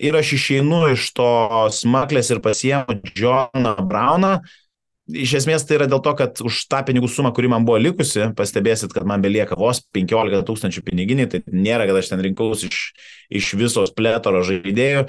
ir 0.00 0.16
aš 0.16 0.32
išeinu 0.38 0.86
iš 0.94 1.10
to 1.16 1.28
smaklės 1.74 2.30
ir 2.32 2.40
pasiemu 2.44 2.96
Johną 3.18 3.74
Brauną. 3.84 4.38
Iš 5.08 5.38
esmės 5.40 5.64
tai 5.64 5.78
yra 5.78 5.86
dėl 5.88 6.02
to, 6.04 6.12
kad 6.16 6.40
už 6.44 6.60
tą 6.68 6.82
pinigų 6.84 7.08
sumą, 7.08 7.32
kuri 7.36 7.48
man 7.48 7.64
buvo 7.68 7.78
likusi, 7.80 8.26
pastebėsit, 8.36 8.92
kad 8.92 9.08
man 9.08 9.24
belieka 9.24 9.56
vos 9.56 9.80
15 9.96 10.42
tūkstančių 10.48 10.84
piniginiai, 10.84 11.28
tai 11.32 11.40
nėra, 11.48 11.86
kad 11.88 12.00
aš 12.00 12.10
ten 12.12 12.24
rinkausi 12.24 12.68
iš, 12.68 12.80
iš 13.40 13.52
visos 13.56 13.94
plėtoro 13.96 14.42
žaidėjų, 14.44 15.06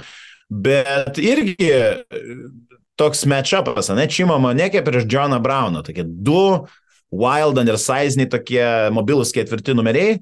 bet 0.68 1.20
irgi 1.20 1.74
toks 3.00 3.26
matchupas, 3.28 3.92
ne, 3.96 4.08
Čimama 4.12 4.54
nekė 4.56 4.86
prieš 4.88 5.08
Johną 5.12 5.42
Brauną, 5.44 5.84
tokie 5.88 6.08
du 6.08 6.68
Wild 7.10 7.58
undersiziniai 7.58 8.30
tokie 8.30 8.66
mobilus 8.94 9.34
ketvirti 9.34 9.74
numeriai. 9.78 10.20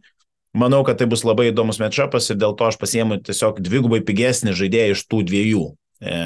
Manau, 0.57 0.81
kad 0.87 0.97
tai 0.97 1.05
bus 1.09 1.25
labai 1.27 1.51
įdomus 1.51 1.81
matchupas 1.81 2.31
ir 2.31 2.39
dėl 2.39 2.55
to 2.57 2.65
aš 2.65 2.79
pasiemu 2.81 3.19
tiesiog 3.21 3.59
dvigubai 3.61 3.99
pigesnį 4.05 4.55
žaidėją 4.57 4.95
iš 4.95 5.03
tų 5.11 5.21
dviejų, 5.27 5.63
e, 6.01 6.17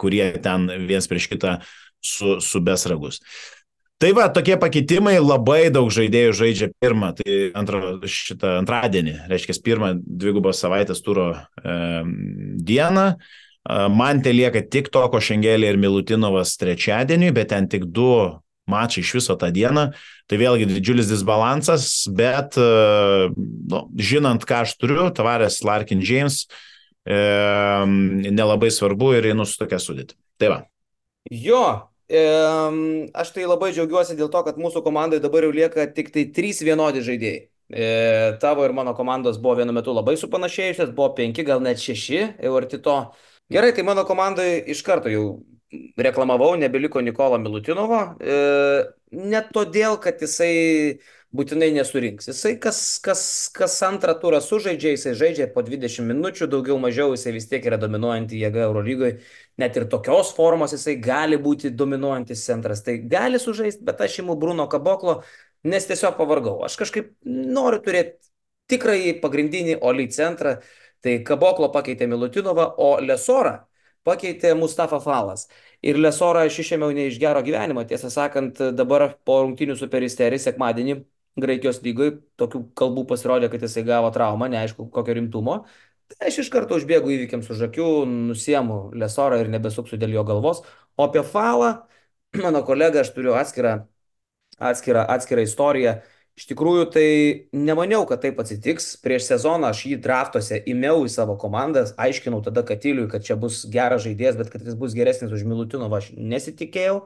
kurie 0.00 0.26
ten 0.42 0.66
viens 0.88 1.06
prieš 1.10 1.28
kitą 1.30 1.58
su, 2.02 2.38
su 2.42 2.62
besragus. 2.64 3.20
Tai 4.00 4.14
va, 4.16 4.30
tokie 4.32 4.56
pakeitimai, 4.56 5.18
labai 5.20 5.68
daug 5.68 5.90
žaidėjų 5.92 6.32
žaidžia 6.38 6.70
pirmą, 6.80 7.12
tai 7.18 7.52
antrą, 7.60 7.98
šitą 8.08 8.56
antradienį, 8.62 9.18
reiškia 9.28 9.58
pirmą 9.66 9.92
dvigubos 10.00 10.62
savaitės 10.64 11.04
turo 11.04 11.34
e, 11.36 11.76
dieną. 12.64 13.06
Man 13.92 14.22
te 14.24 14.32
lieka 14.32 14.62
tik 14.72 14.88
Toko 14.88 15.20
Šengelė 15.20 15.68
ir 15.68 15.78
Milutinovas 15.78 16.54
trečiadienį, 16.56 17.28
bet 17.36 17.50
ten 17.52 17.68
tik 17.68 17.84
du 17.84 18.40
mačai 18.70 19.02
iš 19.04 19.12
viso 19.18 19.36
tą 19.40 19.50
dieną. 19.54 19.90
Tai 20.30 20.38
vėlgi 20.38 20.68
didžiulis 20.70 21.10
disbalansas, 21.10 21.84
bet 22.14 22.54
nu, 22.56 23.84
žinant, 23.98 24.46
ką 24.46 24.62
aš 24.64 24.76
turiu, 24.78 25.08
tavarės 25.14 25.60
Larkin 25.66 26.02
James, 26.06 26.44
e, 27.04 27.18
nelabai 28.30 28.70
svarbu 28.70 29.14
ir 29.18 29.30
einu 29.32 29.46
su 29.46 29.58
tokia 29.60 29.80
sudėti. 29.82 30.14
Tai 30.40 30.52
va. 30.54 30.58
Jo, 31.30 31.64
e, 32.08 32.24
aš 33.12 33.32
tai 33.36 33.46
labai 33.46 33.72
džiaugiuosi 33.74 34.18
dėl 34.18 34.30
to, 34.32 34.42
kad 34.46 34.60
mūsų 34.60 34.84
komandai 34.86 35.20
dabar 35.22 35.46
jau 35.46 35.54
lieka 35.54 35.86
tik 35.94 36.12
tai 36.14 36.28
trys 36.34 36.62
vienodi 36.64 37.04
žaidėjai. 37.06 37.48
E, 37.70 38.38
tavo 38.42 38.64
ir 38.66 38.72
mano 38.74 38.96
komandos 38.98 39.38
buvo 39.38 39.60
vienu 39.60 39.74
metu 39.76 39.92
labai 39.94 40.16
supanašėjusios, 40.18 40.90
buvo 40.94 41.12
penki, 41.14 41.44
gal 41.46 41.62
net 41.62 41.78
šeši, 41.78 42.22
jau 42.42 42.56
arti 42.58 42.80
to. 42.82 42.96
Gerai, 43.50 43.70
tai 43.74 43.84
mano 43.86 44.02
komandai 44.06 44.56
iš 44.74 44.82
karto 44.86 45.10
jau 45.10 45.24
reklamavau, 45.96 46.56
nebeliko 46.56 47.00
Nikolo 47.00 47.38
Milutinovo. 47.38 48.00
E, 48.20 48.36
ne 49.12 49.42
todėl, 49.54 49.96
kad 50.02 50.22
jisai 50.22 50.98
būtinai 51.36 51.70
nesurinks. 51.74 52.26
Jisai 52.30 52.56
kas, 52.62 52.80
kas, 53.02 53.22
kas 53.54 53.76
antrą 53.86 54.16
turą 54.18 54.40
sužaidžia, 54.42 54.96
jisai 54.96 55.14
žaidžia 55.18 55.46
po 55.54 55.62
20 55.66 56.08
minučių, 56.08 56.48
daugiau 56.50 56.78
mažiau 56.82 57.14
jisai 57.14 57.34
vis 57.36 57.46
tiek 57.50 57.66
yra 57.70 57.78
dominuojanti 57.80 58.40
jėga 58.40 58.64
Eurolygoje. 58.66 59.20
Net 59.62 59.78
ir 59.78 59.86
tokios 59.92 60.34
formos 60.34 60.74
jisai 60.74 60.96
gali 61.02 61.38
būti 61.38 61.70
dominuojantis 61.70 62.42
centras. 62.48 62.82
Tai 62.86 62.98
gali 63.12 63.38
sužaisti, 63.38 63.86
bet 63.86 64.02
aš 64.02 64.20
imu 64.24 64.38
Bruno 64.40 64.66
Kaboklo, 64.70 65.20
nes 65.70 65.86
tiesiog 65.86 66.18
pavargau. 66.18 66.58
Aš 66.66 66.80
kažkaip 66.82 67.14
noriu 67.30 67.78
turėti 67.84 68.18
tikrąjį 68.70 69.18
pagrindinį 69.22 69.80
Oli 69.86 70.10
centrą. 70.10 70.58
Tai 71.00 71.14
Kaboklo 71.24 71.70
pakeitė 71.72 72.10
Milutinovą, 72.10 72.66
o 72.76 72.96
Lesorą 73.00 73.69
pakeitė 74.06 74.54
Mustafa 74.58 75.00
Falas. 75.04 75.46
Ir 75.82 75.98
Lesorą 76.00 76.44
aš 76.48 76.60
išėmiau 76.64 76.92
ne 76.96 77.06
iš 77.10 77.18
gero 77.20 77.42
gyvenimo. 77.44 77.84
Tiesą 77.88 78.10
sakant, 78.12 78.60
dabar 78.76 79.10
po 79.24 79.40
rungtinių 79.44 79.76
su 79.78 79.88
Peristeri 79.92 80.38
sekmadienį 80.40 81.00
Graikijos 81.40 81.78
lygoje 81.84 82.16
tokių 82.40 82.64
kalbų 82.76 83.04
pasirodė, 83.12 83.48
kad 83.52 83.62
jisai 83.62 83.84
gavo 83.86 84.10
traumą, 84.14 84.48
neaišku 84.50 84.88
kokio 84.94 85.14
rimtumo. 85.16 85.60
Tai 86.10 86.26
aš 86.26 86.40
iš 86.42 86.50
karto 86.50 86.74
užbėgu 86.80 87.12
įvykiams 87.14 87.50
už 87.54 87.68
akių, 87.68 87.88
nusiemu 88.10 88.80
Lesorą 88.98 89.38
ir 89.40 89.50
nebesuksiu 89.52 89.98
dėl 90.00 90.16
jo 90.16 90.24
galvos. 90.26 90.64
O 90.98 91.06
apie 91.06 91.22
Falą, 91.26 91.70
mano 92.44 92.64
kolega, 92.66 93.04
aš 93.04 93.12
turiu 93.14 93.36
atskirą, 93.38 93.76
atskirą, 94.58 95.04
atskirą 95.14 95.46
istoriją. 95.46 96.00
Iš 96.40 96.46
tikrųjų, 96.48 96.84
tai 96.88 97.08
nemaniau, 97.52 98.06
kad 98.08 98.22
taip 98.22 98.38
atsitiks. 98.40 98.94
Prieš 99.04 99.26
sezoną 99.28 99.74
aš 99.74 99.82
jį 99.90 99.98
draftuose 100.00 100.56
įmiau 100.72 101.02
į 101.04 101.10
savo 101.12 101.34
komandas, 101.40 101.90
aiškinau 102.00 102.38
tada 102.46 102.62
Katiliui, 102.64 103.10
kad 103.12 103.26
čia 103.26 103.34
bus 103.36 103.66
geras 103.68 104.06
žaidėjas, 104.06 104.38
bet 104.38 104.48
kad 104.48 104.64
jis 104.64 104.78
bus 104.80 104.94
geresnis 104.96 105.34
už 105.36 105.44
Milutinovą, 105.44 105.98
aš 106.00 106.14
nesitikėjau. 106.16 107.02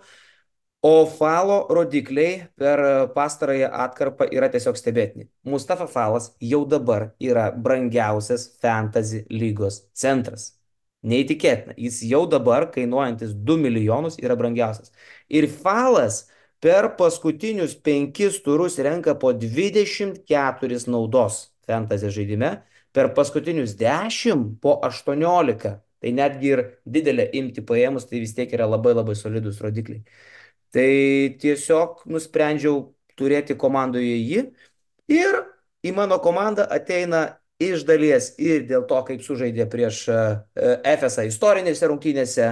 O 0.87 0.93
falo 1.11 1.57
rodikliai 1.73 2.45
per 2.61 2.83
pastarąją 3.17 3.73
atkarpą 3.87 4.29
yra 4.37 4.51
tiesiog 4.53 4.79
stebėtini. 4.79 5.27
Mustafa 5.51 5.89
Falas 5.91 6.29
jau 6.39 6.63
dabar 6.69 7.09
yra 7.19 7.49
brangiausias 7.51 8.45
fantasy 8.63 9.25
lygos 9.33 9.81
centras. 9.99 10.53
Neįtikėtina. 11.03 11.75
Jis 11.81 12.05
jau 12.07 12.23
dabar, 12.31 12.69
kainuojantis 12.71 13.35
2 13.35 13.59
milijonus, 13.67 14.21
yra 14.23 14.39
brangiausias. 14.39 14.95
Ir 15.27 15.49
Falas 15.51 16.29
per 16.65 16.95
paskutinius 16.97 17.75
penkis 17.77 18.39
turus 18.45 18.79
renka 18.81 19.13
po 19.21 19.35
24 19.37 20.79
naudos 20.89 21.51
fantasy 21.67 22.09
žaidime, 22.13 22.63
per 22.93 23.11
paskutinius 23.17 23.75
10 23.77 24.57
po 24.63 24.79
18. 24.87 25.75
Tai 26.05 26.13
netgi 26.13 26.51
ir 26.53 26.61
didelę 26.85 27.29
imti 27.37 27.63
paėmus, 27.65 28.05
tai 28.09 28.21
vis 28.21 28.35
tiek 28.37 28.51
yra 28.53 28.67
labai 28.69 28.93
labai 28.93 29.15
solidus 29.17 29.61
rodikliai. 29.65 30.03
Tai 30.75 30.91
tiesiog 31.41 32.05
nusprendžiau 32.11 32.81
turėti 33.17 33.57
komandoje 33.57 34.17
jį 34.19 34.43
ir 35.13 35.41
į 35.85 35.93
mano 35.97 36.19
komandą 36.21 36.67
ateina 36.77 37.39
iš 37.63 37.85
dalies 37.89 38.33
ir 38.41 38.65
dėl 38.69 38.85
to, 38.89 39.01
kaip 39.09 39.23
sužaidė 39.25 39.69
prieš 39.71 40.05
FSA 40.57 41.25
istorinėse 41.29 41.89
rungtynėse, 41.89 42.49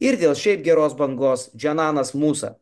ir 0.00 0.20
dėl 0.20 0.36
šiaip 0.38 0.64
geros 0.64 0.94
bangos 0.96 1.48
Džananas 1.56 2.14
Musa. 2.14 2.54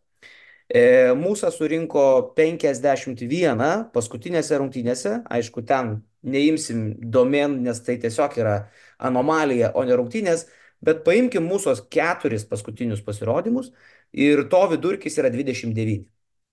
E, 0.72 1.12
Mūsų 1.18 1.50
surinko 1.52 2.02
51 2.36 3.90
paskutinėse 3.92 4.56
rungtynėse, 4.56 5.18
aišku, 5.28 5.64
ten 5.68 5.98
neimsim 6.24 6.94
domen, 7.12 7.58
nes 7.66 7.82
tai 7.84 7.98
tiesiog 8.00 8.38
yra 8.40 8.54
anomalija, 9.02 9.72
o 9.76 9.84
ne 9.84 9.98
rungtynės, 9.98 10.46
bet 10.80 11.02
paimkim 11.04 11.44
mūsų 11.50 11.76
keturis 11.92 12.46
paskutinius 12.48 13.04
pasirodymus 13.04 13.68
ir 14.16 14.46
to 14.48 14.62
vidurkis 14.72 15.18
yra 15.20 15.28
29. 15.34 16.06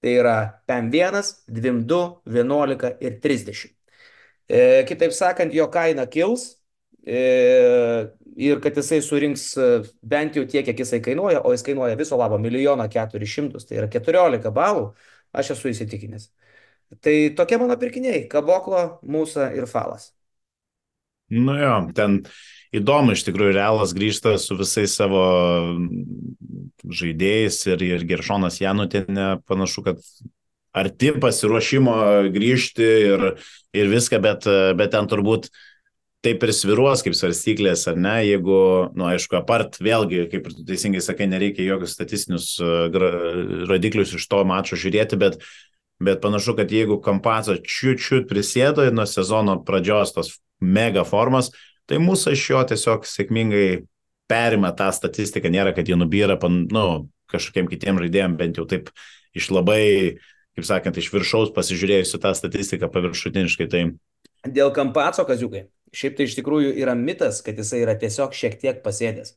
Tai 0.04 0.12
yra 0.16 0.36
PM1, 0.68 1.32
22, 1.48 2.04
11 2.28 2.94
ir 3.04 3.20
30. 3.24 3.72
E, 4.50 4.84
kitaip 4.90 5.16
sakant, 5.16 5.56
jo 5.56 5.68
kaina 5.72 6.08
kils, 6.12 6.59
ir 7.06 8.60
kad 8.64 8.78
jisai 8.78 9.02
surinks 9.04 9.46
e, 9.58 9.70
bent 10.02 10.38
jau 10.38 10.46
tiek, 10.48 10.66
kiek 10.66 10.80
jisai 10.84 11.02
kainuoja, 11.04 11.42
o 11.44 11.54
jis 11.54 11.64
kainuoja 11.66 11.98
viso 12.00 12.18
labo 12.20 12.40
milijoną 12.42 12.88
keturis 12.92 13.32
šimtus, 13.34 13.68
tai 13.68 13.82
yra 13.82 13.90
14 13.92 14.52
balų, 14.56 14.90
aš 15.36 15.54
esu 15.56 15.72
įsitikinęs. 15.74 16.30
Tai 17.04 17.16
tokie 17.38 17.60
mano 17.62 17.78
pirkiniai- 17.78 18.28
Kaboklo, 18.32 19.00
Mūsa 19.06 19.52
ir 19.56 19.68
Falas. 19.70 20.12
Nu 21.30 21.54
jo, 21.60 21.76
ten 21.94 22.24
įdomu 22.74 23.14
iš 23.14 23.24
tikrųjų, 23.28 23.54
Realas 23.54 23.94
grįžta 23.94 24.38
su 24.42 24.58
visais 24.58 24.96
savo 24.98 25.22
žaidėjais 26.90 27.60
ir, 27.70 27.84
ir 27.84 28.06
Geršonas 28.10 28.58
Janutinė 28.64 29.44
panašu, 29.46 29.84
kad 29.86 30.02
arti 30.74 31.12
pasiruošimo 31.14 31.94
grįžti 32.34 32.90
ir, 33.14 33.26
ir 33.74 33.92
viską, 33.94 34.18
bet, 34.22 34.50
bet 34.78 34.92
ten 34.96 35.06
turbūt 35.10 35.52
uh, 35.52 35.69
taip 36.26 36.44
ir 36.44 36.52
sviruos 36.56 37.04
kaip 37.06 37.16
svarstyklės, 37.16 37.86
ar 37.92 38.00
ne, 38.00 38.18
jeigu, 38.28 38.60
na, 38.92 38.92
nu, 38.98 39.08
aišku, 39.14 39.38
apart, 39.40 39.78
vėlgi, 39.84 40.26
kaip 40.32 40.50
ir 40.50 40.56
tu 40.58 40.66
teisingai 40.68 41.02
sakai, 41.04 41.30
nereikia 41.32 41.68
jokius 41.68 41.96
statistinius 41.96 42.50
uh, 42.64 42.90
rodiklius 43.70 44.12
iš 44.18 44.28
to 44.32 44.42
mačo 44.48 44.80
žiūrėti, 44.80 45.20
bet, 45.22 45.40
bet 46.04 46.20
panašu, 46.24 46.58
kad 46.60 46.72
jeigu 46.76 47.00
Kampaco 47.04 47.56
čiut-čiut 47.64 48.28
prisėdo 48.32 48.88
nuo 48.92 49.08
sezono 49.08 49.62
pradžios 49.64 50.12
tos 50.18 50.34
mega 50.60 51.06
formos, 51.08 51.54
tai 51.88 52.02
mūsų 52.04 52.36
iš 52.36 52.44
jo 52.52 52.66
tiesiog 52.74 53.08
sėkmingai 53.08 53.70
perima 54.30 54.74
tą 54.76 54.92
statistiką, 54.94 55.50
nėra, 55.50 55.74
kad 55.74 55.88
jie 55.90 55.98
nubyra, 55.98 56.36
pan, 56.42 56.66
nu, 56.70 56.86
kažkokiem 57.32 57.70
kitiem 57.72 58.04
žaidėjim, 58.04 58.36
bent 58.38 58.60
jau 58.60 58.68
taip 58.70 58.92
iš 59.38 59.50
labai, 59.54 60.20
kaip 60.58 60.68
sakant, 60.68 61.00
iš 61.00 61.10
viršaus 61.14 61.54
pasižiūrėjusi 61.56 62.22
tą 62.22 62.36
statistiką 62.38 62.92
paviršutiniškai. 62.94 63.70
Tai... 63.72 63.84
Dėl 64.46 64.72
Kampaco, 64.76 65.26
kaziukai, 65.28 65.66
Šiaip 65.96 66.18
tai 66.18 66.28
iš 66.30 66.36
tikrųjų 66.38 66.74
yra 66.82 66.96
mitas, 66.98 67.42
kad 67.46 67.58
jisai 67.58 67.82
yra 67.84 67.96
tiesiog 68.00 68.36
šiek 68.38 68.58
tiek 68.62 68.82
pasėdęs. 68.86 69.34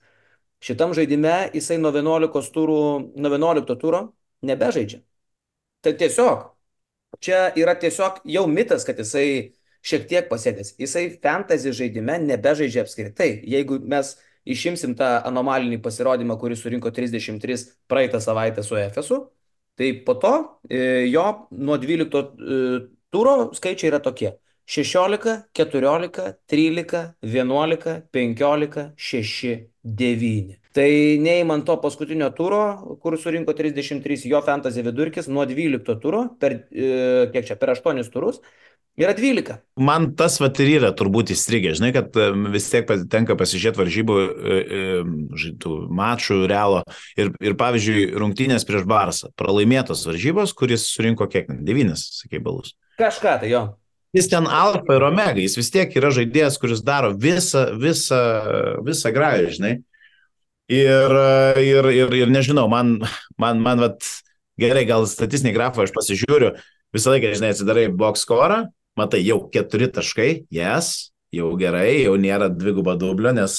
Šitam 0.62 0.92
žaidime 0.94 1.50
jisai 1.54 1.78
nuo 1.80 1.90
11 1.94 2.52
turų, 2.54 2.82
nuo 3.16 3.32
11 3.32 3.78
turo 3.80 4.02
nebežaidžia. 4.46 5.00
Tai 5.82 5.94
tiesiog, 5.98 6.44
čia 7.24 7.48
yra 7.58 7.74
tiesiog 7.78 8.20
jau 8.30 8.44
mitas, 8.50 8.86
kad 8.86 9.00
jisai 9.00 9.26
šiek 9.82 10.06
tiek 10.10 10.28
pasėdęs. 10.30 10.76
Jisai 10.78 11.08
fantasy 11.22 11.72
žaidime 11.74 12.20
nebežaidžia 12.22 12.84
apskritai. 12.86 13.32
Jeigu 13.42 13.80
mes 13.82 14.14
išimsim 14.46 14.94
tą 14.98 15.16
anomalinį 15.26 15.80
pasirodymą, 15.82 16.38
kuris 16.38 16.62
surinko 16.62 16.92
33 16.94 17.58
praeitą 17.90 18.20
savaitę 18.22 18.62
su 18.66 18.78
EFSU, 18.78 19.18
tai 19.78 19.92
po 20.06 20.14
to 20.20 20.34
e, 20.68 21.08
jo 21.10 21.26
nuo 21.50 21.78
12 21.80 22.90
Turo 23.12 23.50
skaičiai 23.52 23.90
yra 23.90 24.00
tokie. 24.00 24.30
16, 24.66 25.36
14, 25.52 26.32
13, 26.46 27.04
11, 27.22 28.00
15, 28.10 28.90
6, 28.96 29.54
9. 29.82 30.58
Tai 30.72 30.88
neįmant 31.20 31.66
to 31.68 31.74
paskutinio 31.82 32.30
turo, 32.32 32.62
kur 33.02 33.18
surinko 33.20 33.52
33, 33.56 34.24
jo 34.30 34.40
fantasy 34.44 34.84
vidurkis 34.84 35.28
nuo 35.28 35.44
12 35.48 35.98
turo, 36.00 36.26
per, 36.40 36.62
e, 36.72 37.26
kiek 37.34 37.50
čia, 37.50 37.56
per 37.60 37.74
8 37.74 38.08
turus, 38.14 38.38
yra 38.96 39.12
12. 39.12 39.58
Man 39.76 40.14
tas 40.16 40.38
vat 40.40 40.60
ir 40.64 40.70
yra 40.78 40.92
turbūt 40.96 41.34
įstrigę, 41.34 41.74
žinai, 41.76 41.92
kad 41.92 42.16
e, 42.16 42.30
vis 42.54 42.70
tiek 42.72 42.88
tenka 43.12 43.36
pasižiūrėti 43.36 43.82
varžybų 43.82 44.16
e, 44.22 44.80
žaitų 45.44 45.74
mačų 45.92 46.40
realo 46.48 46.80
ir, 47.20 47.34
ir 47.44 47.58
pavyzdžiui, 47.60 48.08
rungtynės 48.22 48.64
prieš 48.68 48.88
Barsą, 48.88 49.28
pralaimėtos 49.36 50.06
varžybos, 50.08 50.56
kuris 50.56 50.88
surinko 50.88 51.28
kiek, 51.28 51.52
9, 51.52 52.00
sakai, 52.22 52.40
balus. 52.40 52.78
Kažką 53.02 53.42
tai 53.44 53.52
jo. 53.52 53.66
Jis 54.12 54.28
ten 54.28 54.44
alfa 54.44 54.98
ir 54.98 55.06
omega, 55.06 55.40
jis 55.40 55.56
vis 55.56 55.70
tiek 55.72 55.94
yra 55.96 56.10
žaidėjas, 56.12 56.58
kuris 56.60 56.82
daro 56.84 57.14
visą, 57.16 57.70
visą, 57.80 58.20
visą 58.84 59.12
gražą, 59.14 59.54
žinai. 59.56 59.72
Ir, 60.72 61.14
ir, 61.60 61.88
ir, 61.92 62.12
ir 62.20 62.32
nežinau, 62.32 62.66
man, 62.72 62.98
man, 63.40 63.62
man, 63.64 63.80
vat, 63.82 64.04
gerai, 64.60 64.84
gal 64.88 65.08
statistinį 65.08 65.54
grafą 65.56 65.86
aš 65.86 65.94
pasižiūriu, 65.96 66.52
visą 66.92 67.12
laiką, 67.12 67.32
žinai, 67.38 67.54
atsidarai 67.54 67.86
box 67.88 68.26
score, 68.26 68.60
matai, 69.00 69.22
jau 69.24 69.40
keturi 69.52 69.88
taškai, 69.92 70.30
jes, 70.52 70.92
jau 71.32 71.50
gerai, 71.60 72.04
jau 72.04 72.14
nėra 72.20 72.50
dvigubo 72.52 72.94
dublio, 73.00 73.32
nes 73.36 73.58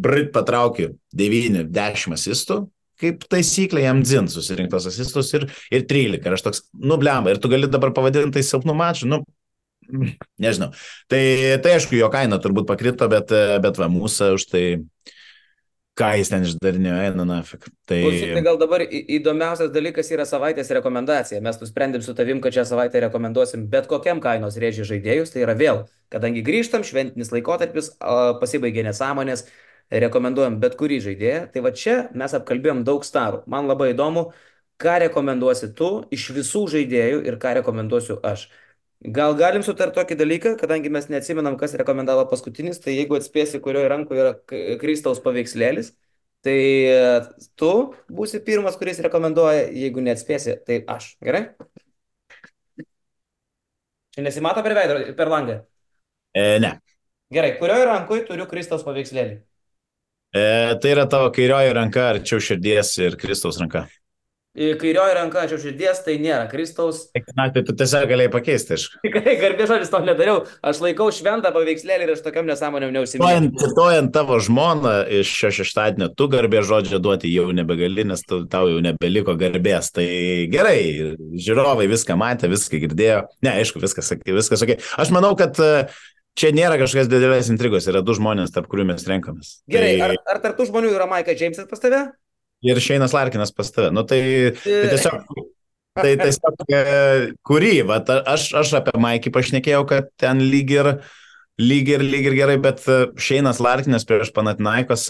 Brit 0.00 0.30
patraukė 0.34 0.94
9-10 1.16 2.14
asistų, 2.16 2.60
kaip 3.00 3.26
taisyklė 3.32 3.84
jam 3.86 4.04
dzin 4.04 4.30
susirinktos 4.32 4.88
asistus 4.90 5.32
ir, 5.36 5.48
ir 5.72 5.86
13. 5.90 6.24
Ir 6.26 6.36
aš 6.36 6.46
toks, 6.46 6.64
nu, 6.76 6.98
blemba, 7.00 7.34
ir 7.34 7.42
tu 7.42 7.50
gali 7.52 7.70
dabar 7.70 7.94
pavadinti 7.96 8.38
tai 8.38 8.46
silpnų 8.46 8.76
mačų, 8.78 9.10
nu, 9.10 9.22
nežinau. 10.40 10.70
Tai, 11.10 11.22
tai 11.64 11.76
aišku, 11.78 11.96
jo 11.98 12.10
kaina 12.12 12.38
turbūt 12.42 12.68
pakrito, 12.68 13.08
bet, 13.10 13.32
bet 13.64 13.80
va, 13.80 13.90
mūsų 13.90 14.34
už 14.36 14.46
tai 14.52 14.64
ką 16.00 16.10
jis 16.16 16.30
ten 16.32 16.44
išdarinėjo, 16.46 16.96
eina 17.04 17.26
nafik. 17.28 17.66
Tai... 17.88 17.98
Klausyk, 18.04 18.32
tai 18.36 18.42
gal 18.46 18.58
dabar 18.60 18.84
įdomiausias 18.86 19.72
dalykas 19.74 20.10
yra 20.14 20.24
savaitės 20.28 20.70
rekomendacija. 20.78 21.42
Mes 21.44 21.58
nusprendėm 21.60 22.04
su 22.04 22.14
tavim, 22.16 22.40
kad 22.44 22.56
šią 22.56 22.64
savaitę 22.70 23.02
rekomenduosim 23.04 23.66
bet 23.72 23.88
kokiam 23.90 24.22
kainos 24.24 24.56
rėžiai 24.60 24.88
žaidėjus. 24.94 25.34
Tai 25.34 25.44
yra 25.44 25.56
vėl, 25.58 25.82
kadangi 26.12 26.44
grįžtam, 26.46 26.86
šventinis 26.86 27.32
laikotarpis, 27.34 27.92
pasibaigė 28.40 28.86
nesąmonės, 28.88 29.44
rekomenduojam 29.90 30.58
bet 30.62 30.76
kurį 30.78 31.00
žaidėją. 31.04 31.42
Tai 31.52 31.62
va 31.66 31.72
čia 31.74 31.96
mes 32.14 32.34
apkalbėjom 32.36 32.84
daug 32.86 33.04
starų. 33.06 33.42
Man 33.50 33.66
labai 33.70 33.90
įdomu, 33.94 34.30
ką 34.80 34.98
rekomenduosi 35.04 35.72
tu 35.76 35.90
iš 36.14 36.30
visų 36.36 36.66
žaidėjų 36.74 37.22
ir 37.28 37.38
ką 37.42 37.56
rekomenduosiu 37.60 38.20
aš. 38.24 38.48
Gal 39.00 39.32
galim 39.32 39.62
sutarti 39.64 39.96
tokį 39.96 40.16
dalyką, 40.20 40.50
kadangi 40.60 40.92
mes 40.92 41.08
neatsimenam, 41.08 41.56
kas 41.60 41.72
rekomendavo 41.80 42.26
paskutinis, 42.28 42.82
tai 42.84 42.98
jeigu 42.98 43.16
atspėsi, 43.16 43.60
kurioje 43.64 43.88
rankoje 43.88 44.20
yra 44.20 44.34
Kristaus 44.82 45.22
paveikslėlis, 45.24 45.94
tai 46.44 46.56
e, 46.84 46.98
tu 47.56 47.70
būsi 48.12 48.42
pirmas, 48.44 48.76
kuris 48.76 49.00
rekomenduoja, 49.04 49.70
jeigu 49.72 50.04
neatspėsi, 50.04 50.58
tai 50.68 50.82
aš. 50.96 51.14
Gerai? 51.24 51.46
Čia 54.12 54.26
nesimato 54.26 54.60
per 54.66 54.76
veidą, 54.76 55.00
per 55.16 55.32
langą? 55.32 55.60
E, 56.36 56.58
ne. 56.60 56.74
Gerai, 57.32 57.54
kurioje 57.56 57.88
rankoje 57.88 58.26
turiu 58.28 58.44
Kristaus 58.52 58.84
paveikslėlį? 58.84 59.40
E, 60.30 60.78
tai 60.80 60.92
yra 60.94 61.08
tavo 61.10 61.30
kairioji 61.34 61.72
ranka 61.74 62.12
arčiau 62.12 62.42
širdies 62.42 62.92
ir 63.02 63.16
Kristaus 63.18 63.58
ranka. 63.58 63.88
Kairioji 64.50 65.14
ranka 65.14 65.40
arčiau 65.44 65.58
širdies 65.62 66.00
tai 66.02 66.16
nėra 66.22 66.44
Kristaus. 66.50 67.04
Na, 67.38 67.48
tai 67.54 67.64
tu 67.66 67.74
tiesiog 67.74 68.06
galėjai 68.10 68.30
pakeisti, 68.34 68.74
aišku. 68.76 69.00
Tikrai 69.04 69.34
garbė 69.38 69.66
žodis 69.70 69.90
to 69.90 70.00
nedariau. 70.02 70.40
Aš 70.66 70.82
laikau 70.82 71.08
šventą 71.14 71.50
paveikslėlį 71.54 72.06
ir 72.06 72.12
aš 72.14 72.22
tokiam 72.24 72.46
nesąmonėm 72.50 72.94
neužsimenu. 72.94 73.50
Cituojant 73.62 74.12
tavo 74.14 74.38
žmoną 74.42 74.94
iš 75.20 75.30
šio 75.38 75.50
šeštadienio, 75.60 76.10
tu 76.18 76.26
garbė 76.30 76.62
žodžio 76.66 76.98
duoti 77.02 77.30
jau 77.30 77.48
nebegali, 77.54 78.06
nes 78.10 78.22
tu, 78.26 78.42
tau 78.50 78.70
jau 78.70 78.82
nebeliko 78.86 79.34
garbės. 79.38 79.90
Tai 79.94 80.06
gerai, 80.50 80.78
žiūrovai 81.42 81.90
viską 81.90 82.18
matė, 82.18 82.50
viską 82.54 82.82
girdėjo. 82.86 83.24
Ne, 83.46 83.54
aišku, 83.62 83.82
viskas, 83.82 84.14
viskas 84.30 84.66
ok. 84.66 84.76
Aš 84.98 85.14
manau, 85.14 85.34
kad 85.38 85.58
uh, 85.62 86.02
Čia 86.40 86.54
nėra 86.56 86.78
kažkokios 86.80 87.08
didelės 87.10 87.50
intrigos, 87.52 87.84
yra 87.90 88.00
du 88.04 88.14
žmonės, 88.16 88.52
tarp 88.54 88.70
kurių 88.72 88.86
mes 88.88 89.04
renkamės. 89.04 89.58
Gerai, 89.68 89.92
tai... 89.98 90.06
ar, 90.06 90.14
ar 90.32 90.38
tarp 90.40 90.56
tų 90.56 90.70
žmonių 90.70 90.94
yra 90.94 91.08
Maika 91.10 91.34
Džeimsas 91.36 91.68
pas 91.68 91.82
tave? 91.82 91.98
Ir 92.64 92.80
Šeinas 92.80 93.12
Larkinas 93.16 93.52
pas 93.56 93.68
tave. 93.74 93.90
Nu, 93.92 94.06
tai, 94.08 94.20
tai 94.64 94.88
tiesiog, 94.94 95.34
tai 96.00 96.14
tiesiog 96.20 96.64
e, 96.72 96.80
kurį, 97.44 97.74
va, 97.90 98.00
aš, 98.32 98.46
aš 98.62 98.72
apie 98.80 98.96
Maikį 99.04 99.34
pašnekėjau, 99.36 99.82
kad 99.90 100.08
ten 100.20 100.40
lyg 100.52 100.72
ir 100.78 100.90
lyg 101.60 101.90
ir, 101.92 102.02
lyg 102.04 102.28
ir 102.30 102.36
gerai, 102.38 102.56
bet 102.62 102.82
e, 102.88 102.98
Šeinas 103.20 103.60
Larkinas 103.62 104.06
prieš 104.08 104.32
Panatinaikos 104.36 105.06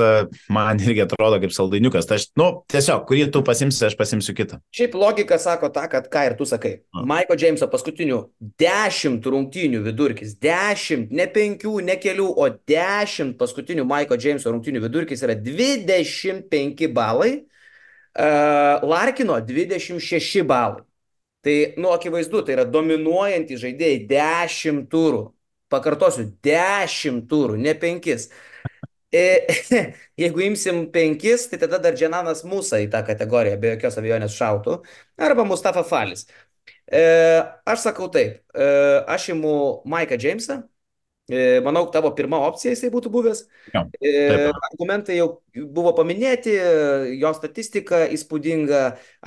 man 0.53 0.81
irgi 0.83 1.05
atrodo 1.05 1.39
kaip 1.43 1.55
saldainiukas. 1.55 2.09
Tai 2.09 2.19
aš, 2.19 2.27
nu, 2.41 2.49
tiesiog, 2.71 3.05
kurį 3.09 3.29
tu 3.35 3.43
pasimsi, 3.47 3.85
aš 3.87 3.97
pasimsiu 3.99 4.35
kitą. 4.37 4.61
Šiaip 4.75 4.97
logika 4.99 5.39
sako 5.41 5.71
tą, 5.75 5.87
kad 5.93 6.11
ką 6.13 6.25
ir 6.29 6.37
tu 6.39 6.49
sakai. 6.49 6.75
Maiko 7.07 7.37
Džeimso 7.39 7.71
paskutinių 7.71 8.21
10 8.61 9.31
rungtynių 9.35 9.85
vidurkis, 9.87 10.35
10, 10.43 11.09
ne 11.15 11.29
5, 11.31 11.67
ne 11.87 11.97
kelių, 12.03 12.29
o 12.35 12.51
10 12.75 13.37
paskutinių 13.41 13.87
Maiko 13.89 14.19
Džeimso 14.21 14.53
rungtynių 14.53 14.85
vidurkis 14.89 15.25
yra 15.27 15.39
25 15.39 16.91
balai, 16.97 17.33
uh, 17.41 18.87
Larkino 18.91 19.39
26 19.41 20.47
balai. 20.47 20.85
Tai, 21.41 21.75
nu, 21.81 21.89
akivaizdu, 21.89 22.43
tai 22.45 22.53
yra 22.59 22.67
dominuojantys 22.69 23.63
žaidėjai 23.63 24.01
10 24.11 24.83
turų. 24.93 25.23
Pakartosiu, 25.71 26.27
10 26.45 27.25
turų, 27.31 27.59
ne 27.61 27.75
5. 27.79 28.29
E, 29.11 29.25
jeigu 30.23 30.45
imsim 30.47 30.85
5, 30.95 31.49
tai 31.51 31.59
tada 31.63 31.81
dar 31.83 31.97
Dženanas 31.99 32.45
Musa 32.47 32.79
į 32.83 32.91
tą 32.93 33.03
kategoriją 33.07 33.59
be 33.63 33.75
jokios 33.75 33.99
abejonės 34.01 34.37
šautų. 34.39 34.81
Arba 35.19 35.47
Mustafa 35.49 35.85
Falis. 35.87 36.27
E, 36.91 37.03
aš 37.71 37.85
sakau 37.87 38.11
taip, 38.13 38.41
e, 38.55 38.69
aš 39.11 39.31
imu 39.35 39.55
Maiką 39.91 40.19
Džeimsą, 40.19 40.61
manau, 41.65 41.85
tavo 41.93 42.11
pirma 42.17 42.41
opcija 42.49 42.73
jisai 42.75 42.91
būtų 42.93 43.11
buvęs. 43.13 43.43
Jo, 43.75 43.85
e, 44.03 44.13
Argumentai 44.51 45.17
jau 45.19 45.29
buvo 45.75 45.93
paminėti, 45.97 46.55
jo 47.21 47.33
statistika 47.37 48.03
įspūdinga, 48.17 48.83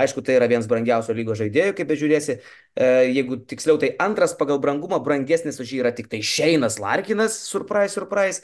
aišku, 0.05 0.23
tai 0.25 0.37
yra 0.39 0.49
vienas 0.51 0.69
brangiausio 0.71 1.15
lygo 1.17 1.37
žaidėjų, 1.39 1.75
kaip 1.77 1.89
bežiūrėsi. 1.93 2.37
E, 2.75 2.91
jeigu 3.13 3.39
tiksliau, 3.49 3.79
tai 3.81 3.93
antras 4.03 4.35
pagal 4.39 4.61
brangumą, 4.63 5.01
brangesnis 5.03 5.59
už 5.63 5.73
jį 5.73 5.83
yra 5.85 5.93
tik 5.95 6.11
tai 6.11 6.21
Šeinas 6.25 6.79
Larkinas, 6.83 7.39
surprise, 7.47 7.95
surprise. 7.95 8.43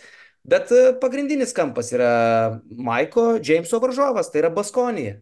Bet 0.49 0.71
pagrindinis 1.01 1.51
kampas 1.53 1.91
yra 1.93 2.11
Maiko 2.71 3.33
Jameso 3.43 3.81
varžovas, 3.83 4.31
tai 4.31 4.45
yra 4.45 4.53
Baskonija. 4.55 5.19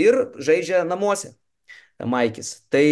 Ir 0.00 0.22
žaidžia 0.42 0.86
namuose. 0.88 1.36
Maikis. 2.04 2.66
Tai 2.68 2.84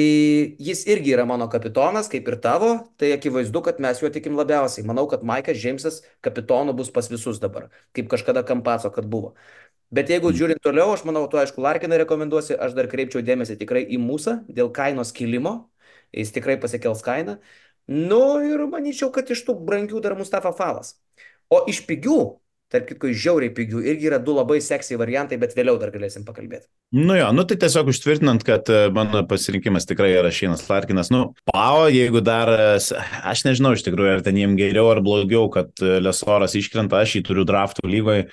jis 0.57 0.87
irgi 0.89 1.13
yra 1.13 1.27
mano 1.29 1.45
kapitonas, 1.53 2.09
kaip 2.09 2.29
ir 2.31 2.39
tavo, 2.41 2.71
tai 2.97 3.11
akivaizdu, 3.13 3.61
kad 3.67 3.81
mes 3.81 4.01
juo 4.01 4.09
tikim 4.09 4.39
labiausiai. 4.39 4.87
Manau, 4.89 5.05
kad 5.11 5.27
Maikas 5.27 5.59
Džeimsas 5.61 6.01
kapitonu 6.25 6.73
bus 6.73 6.89
pas 6.91 7.11
visus 7.13 7.41
dabar, 7.43 7.69
kaip 7.93 8.09
kažkada 8.09 8.41
Kampaco, 8.49 8.89
kad 8.95 9.05
buvo. 9.05 9.35
Bet 9.93 10.09
jeigu 10.09 10.31
mm. 10.31 10.39
žiūrint 10.39 10.65
toliau, 10.65 10.95
aš 10.95 11.05
manau, 11.05 11.27
tu 11.29 11.37
aišku, 11.37 11.61
Larkiną 11.61 11.99
rekomenduosi, 12.01 12.57
aš 12.57 12.73
dar 12.79 12.89
kreipčiau 12.89 13.21
dėmesį 13.25 13.59
tikrai 13.61 13.85
į 13.85 14.01
mūsų 14.01 14.39
dėl 14.49 14.73
kainos 14.73 15.13
kilimo, 15.13 15.55
jis 16.17 16.33
tikrai 16.33 16.57
pasikels 16.63 17.05
kainą. 17.05 17.37
Nu 17.93 18.41
ir 18.41 18.65
manyčiau, 18.73 19.11
kad 19.13 19.29
iš 19.29 19.45
tų 19.45 19.59
brangių 19.69 20.01
dar 20.01 20.17
Mustafa 20.17 20.55
Falas. 20.57 20.97
O 21.53 21.61
iš 21.69 21.83
pigių, 21.85 22.41
tarp 22.73 22.89
kitko, 22.89 23.11
žiauriai 23.15 23.53
pigių, 23.55 23.83
irgi 23.87 24.09
yra 24.09 24.19
du 24.23 24.35
labai 24.37 24.61
seksy 24.65 24.99
variantai, 25.01 25.39
bet 25.41 25.55
vėliau 25.57 25.77
dar 25.81 25.93
galėsim 25.95 26.25
pakalbėti. 26.27 26.67
Nu 26.95 27.17
jo, 27.19 27.29
nu 27.35 27.45
tai 27.49 27.59
tiesiog 27.61 27.91
užtvirtinant, 27.93 28.45
kad 28.47 28.71
e, 28.73 28.87
mano 28.95 29.25
pasirinkimas 29.29 29.87
tikrai 29.89 30.13
yra 30.15 30.33
Šeinas 30.35 30.65
Larkinas. 30.69 31.11
Nu, 31.15 31.27
Pao, 31.51 31.87
jeigu 31.93 32.23
dar, 32.25 32.51
e, 32.51 32.97
aš 33.27 33.45
nežinau 33.49 33.75
iš 33.77 33.85
tikrųjų, 33.87 34.17
ar 34.17 34.25
ten 34.27 34.39
jiem 34.41 34.57
geriau 34.59 34.91
ar 34.93 35.03
blogiau, 35.05 35.49
kad 35.55 35.71
e, 35.83 35.99
Lesoras 36.03 36.57
iškrenta, 36.59 37.03
aš 37.03 37.19
jį 37.19 37.25
turiu 37.31 37.47
draftų 37.49 37.89
lygoje. 37.91 38.29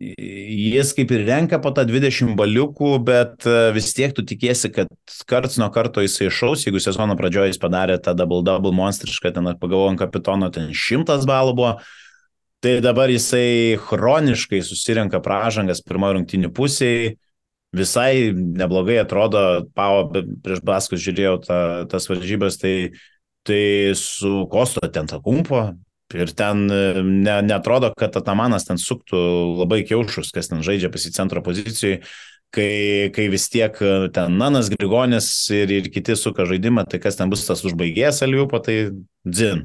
Jis 0.00 0.94
kaip 0.96 1.10
ir 1.12 1.26
renka 1.28 1.58
po 1.60 1.68
tą 1.76 1.82
20 1.84 2.32
baliukų, 2.38 2.94
bet 3.04 3.44
vis 3.76 3.90
tiek 3.92 4.14
tu 4.16 4.24
tikėsi, 4.24 4.70
kad 4.72 4.88
karts 5.28 5.58
nuo 5.60 5.68
karto 5.74 6.00
jisai 6.00 6.30
išaus, 6.30 6.62
jeigu 6.64 6.80
sezono 6.80 7.12
pradžioje 7.18 7.52
jis 7.52 7.60
padarė 7.60 7.98
tą 8.00 8.14
double-double 8.16 8.72
monstrišką, 8.72 9.34
ten 9.36 9.50
pagalvojom 9.60 10.00
kapitono, 10.00 10.48
ten 10.48 10.72
100 10.72 11.28
balų 11.28 11.52
buvo, 11.58 11.74
Tai 12.62 12.76
dabar 12.78 13.10
jisai 13.10 13.76
chroniškai 13.82 14.60
susirenka 14.62 15.18
pražangas 15.22 15.82
pirmojo 15.82 16.20
rungtinių 16.20 16.52
pusėje. 16.54 17.16
Visai 17.72 18.30
neblogai 18.36 18.98
atrodo, 19.00 19.40
Pau 19.74 20.04
prieš 20.12 20.60
Baskus 20.62 21.00
žiūrėjau 21.02 21.38
ta, 21.46 21.58
tas 21.88 22.06
varžybas, 22.10 22.58
tai, 22.60 22.92
tai 23.48 23.62
su 23.96 24.44
Kosto 24.52 24.84
ten 24.92 25.08
ta 25.08 25.18
kumpo 25.24 25.70
ir 26.12 26.34
ten 26.36 26.66
ne, 26.68 27.38
netrodo, 27.42 27.88
kad 27.96 28.16
Atamanas 28.20 28.68
ten 28.68 28.78
suktų 28.78 29.22
labai 29.62 29.80
kiaušus, 29.88 30.30
kas 30.36 30.52
ten 30.52 30.60
žaidžia 30.62 30.92
pasi 30.92 31.10
centro 31.16 31.42
pozicijai. 31.42 32.02
kai, 32.52 33.08
kai 33.16 33.28
vis 33.32 33.48
tiek 33.48 33.78
ten 34.12 34.36
Nanas 34.36 34.68
Grigonis 34.68 35.32
ir, 35.50 35.72
ir 35.72 35.88
kiti 35.88 36.12
suka 36.16 36.44
žaidimą, 36.44 36.84
tai 36.84 37.00
kas 37.00 37.16
ten 37.16 37.32
bus 37.32 37.46
tas 37.48 37.64
užbaigėjas 37.64 38.22
Aliupo, 38.26 38.60
tai 38.60 38.92
dzin. 39.24 39.64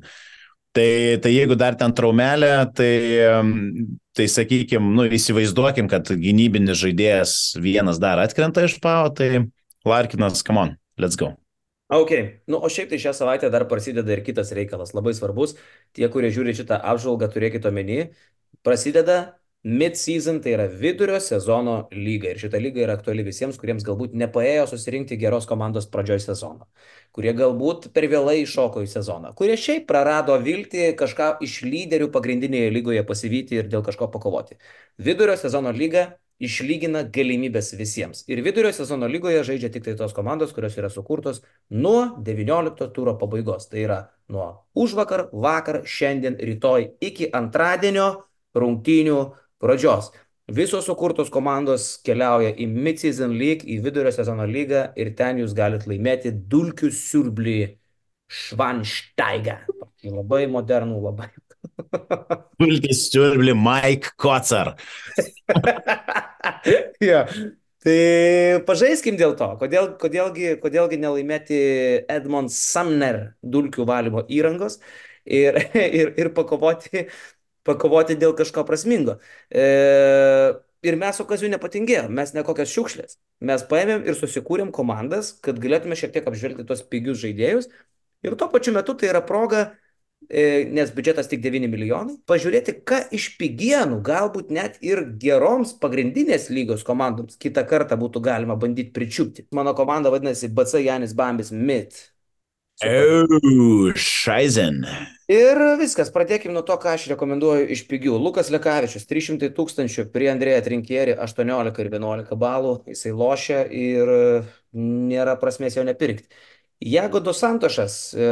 Tai, 0.75 1.17
tai 1.23 1.31
jeigu 1.33 1.55
dar 1.57 1.77
ten 1.79 1.93
traumelė, 1.95 2.51
tai, 2.77 2.91
tai 4.17 4.27
sakykime, 4.29 4.91
nu, 4.99 5.07
įsivaizduokim, 5.17 5.87
kad 5.89 6.11
gynybinis 6.11 6.77
žaidėjas 6.83 7.33
vienas 7.63 7.97
dar 8.03 8.21
atkrenta 8.21 8.65
iš 8.67 8.77
pavo, 8.83 9.09
tai 9.17 9.47
Larkinas, 9.87 10.43
come 10.45 10.61
on, 10.61 10.75
let's 11.01 11.17
go. 11.17 11.31
Ok, 11.87 12.11
nu, 12.51 12.59
o 12.59 12.67
šiaip 12.67 12.91
tai 12.91 12.99
šią 12.99 13.13
savaitę 13.15 13.49
dar 13.49 13.63
prasideda 13.71 14.11
ir 14.11 14.21
kitas 14.25 14.51
reikalas, 14.55 14.91
labai 14.91 15.13
svarbus. 15.15 15.55
Tie, 15.95 16.03
kurie 16.11 16.33
žiūri 16.35 16.55
šitą 16.57 16.81
apžvalgą, 16.91 17.29
turėkite 17.31 17.71
omeny, 17.71 18.09
prasideda 18.67 19.37
Mid-season 19.67 20.37
tai 20.39 20.53
yra 20.55 20.65
vidurio 20.71 21.17
sezono 21.19 21.73
lyga 21.91 22.29
ir 22.31 22.37
šita 22.39 22.59
lyga 22.61 22.85
yra 22.85 22.93
aktuali 22.95 23.23
visiems, 23.25 23.57
kuriems 23.59 23.83
galbūt 23.83 24.13
nepaėjo 24.15 24.67
susirinkti 24.71 25.17
geros 25.19 25.47
komandos 25.49 25.89
pradžioj 25.91 26.21
sezono, 26.23 26.69
kurie 27.11 27.33
galbūt 27.35 27.89
per 27.91 28.05
vėlai 28.07 28.37
iššoko 28.45 28.85
į 28.85 28.87
sezoną, 28.93 29.33
kurie 29.35 29.57
šiaip 29.59 29.83
prarado 29.89 30.37
viltį 30.39 30.93
kažką 31.01 31.33
iš 31.43 31.57
lyderių 31.67 32.07
pagrindinėje 32.13 32.69
lygoje 32.77 33.03
pasivyti 33.09 33.59
ir 33.59 33.67
dėl 33.67 33.83
kažko 33.83 34.07
pakovoti. 34.13 34.55
Vidurio 35.03 35.35
sezono 35.41 35.73
lyga 35.75 36.13
išlygina 36.39 37.01
galimybės 37.11 37.73
visiems. 37.75 38.21
Ir 38.31 38.39
vidurio 38.45 38.71
sezono 38.71 39.09
lygoje 39.11 39.41
žaidžia 39.49 39.71
tik 39.73 39.83
tai 39.89 39.97
tos 39.99 40.15
komandos, 40.15 40.53
kurios 40.55 40.77
yra 40.79 40.87
sukurtos 40.93 41.41
nuo 41.67 42.13
19 42.23 42.87
turo 42.95 43.17
pabaigos. 43.19 43.67
Tai 43.67 43.83
yra 43.83 43.99
nuo 44.31 44.47
užvakar, 44.77 45.27
vakar, 45.33 45.81
šiandien, 45.83 46.39
rytoj 46.39 46.87
iki 47.03 47.27
antradienio 47.35 48.07
rungtynių 48.57 49.17
pradžios. 49.61 50.11
Visos 50.47 50.85
sukurtos 50.87 51.27
komandos 51.33 51.97
keliauja 52.07 52.53
į 52.55 52.69
Mid-Season 52.71 53.33
League, 53.35 53.67
į 53.67 53.81
vidurio 53.83 54.13
sezono 54.15 54.45
lygą 54.47 54.85
ir 54.95 55.11
ten 55.17 55.41
jūs 55.41 55.55
galite 55.57 55.89
laimėti 55.91 56.31
dulkių 56.31 56.91
siurblį 56.95 57.59
Švanštaigą. 58.31 59.57
Labai 60.07 60.45
modernų, 60.51 61.01
labai. 61.03 61.27
Dulkių 62.61 62.95
siurblį 62.95 63.55
Mike 63.59 64.13
Kocar. 64.19 64.75
ja. 67.09 67.25
Tai 67.87 67.97
pažaiskim 68.67 69.15
dėl 69.19 69.35
to, 69.39 69.47
kodėl, 69.61 69.91
kodėlgi, 70.01 70.55
kodėlgi 70.63 70.97
nelaimėti 70.99 71.59
Edmond 72.11 72.51
Sumner 72.51 73.19
dulkių 73.45 73.85
valymo 73.87 74.23
įrangos 74.33 74.79
ir, 75.23 75.59
ir, 75.99 76.11
ir 76.17 76.31
pakovoti 76.35 77.05
pakovoti 77.67 78.17
dėl 78.19 78.33
kažko 78.37 78.63
prasmingo. 78.67 79.17
E, 79.51 79.65
ir 80.87 80.99
mes 80.99 81.17
su 81.19 81.25
Kaziu 81.27 81.49
nepatingėjom, 81.51 82.13
mes 82.13 82.33
ne 82.35 82.43
kokias 82.47 82.71
šiukšlės. 82.73 83.17
Mes 83.47 83.65
paėmėm 83.69 84.05
ir 84.07 84.17
susikūrėm 84.17 84.71
komandas, 84.75 85.33
kad 85.43 85.59
galėtume 85.61 85.97
šiek 85.99 86.15
tiek 86.15 86.29
apžvelgti 86.29 86.65
tos 86.67 86.85
pigius 86.87 87.19
žaidėjus. 87.23 87.69
Ir 88.25 88.37
tuo 88.39 88.49
pačiu 88.53 88.73
metu 88.73 88.95
tai 88.97 89.11
yra 89.11 89.21
proga, 89.25 89.67
e, 90.29 90.65
nes 90.73 90.89
biudžetas 90.95 91.29
tik 91.29 91.43
9 91.43 91.69
milijonai, 91.69 92.17
pažiūrėti, 92.29 92.79
ką 92.87 93.03
iš 93.13 93.29
pigienų, 93.37 94.01
galbūt 94.05 94.51
net 94.55 94.79
ir 94.85 95.03
geroms 95.21 95.75
pagrindinės 95.81 96.49
lygos 96.53 96.85
komandoms 96.87 97.37
kitą 97.41 97.67
kartą 97.69 97.99
būtų 97.99 98.23
galima 98.25 98.57
bandyti 98.57 98.95
pričiupti. 98.95 99.47
Mano 99.53 99.75
komanda 99.77 100.13
vadinasi 100.13 100.49
BC 100.49 100.85
Janis 100.87 101.13
Bambis 101.17 101.53
Mid. 101.53 101.93
Oh, 102.85 103.89
Šaizen. 103.97 104.83
Ir 105.33 105.57
viskas, 105.79 106.11
pradėkime 106.13 106.53
nuo 106.53 106.61
to, 106.61 106.75
ką 106.77 106.91
aš 106.93 107.07
rekomenduoju 107.09 107.65
iš 107.73 107.81
pigių. 107.89 108.19
Lukas 108.21 108.51
Lekavičius, 108.53 109.07
300 109.09 109.49
tūkstančių, 109.57 110.05
prie 110.13 110.27
Andrėja 110.29 110.61
Trinkierį 110.67 111.15
18 111.23 111.81
ir 111.81 111.89
11 111.89 112.37
balų, 112.37 112.75
jisai 112.93 113.15
lošia 113.17 113.63
ir 113.65 114.11
nėra 114.77 115.33
prasmės 115.41 115.79
jo 115.79 115.87
nepirkti. 115.87 116.29
Jago 116.77 117.17
dos 117.25 117.39
Santošas 117.41 117.95
e, 118.13 118.25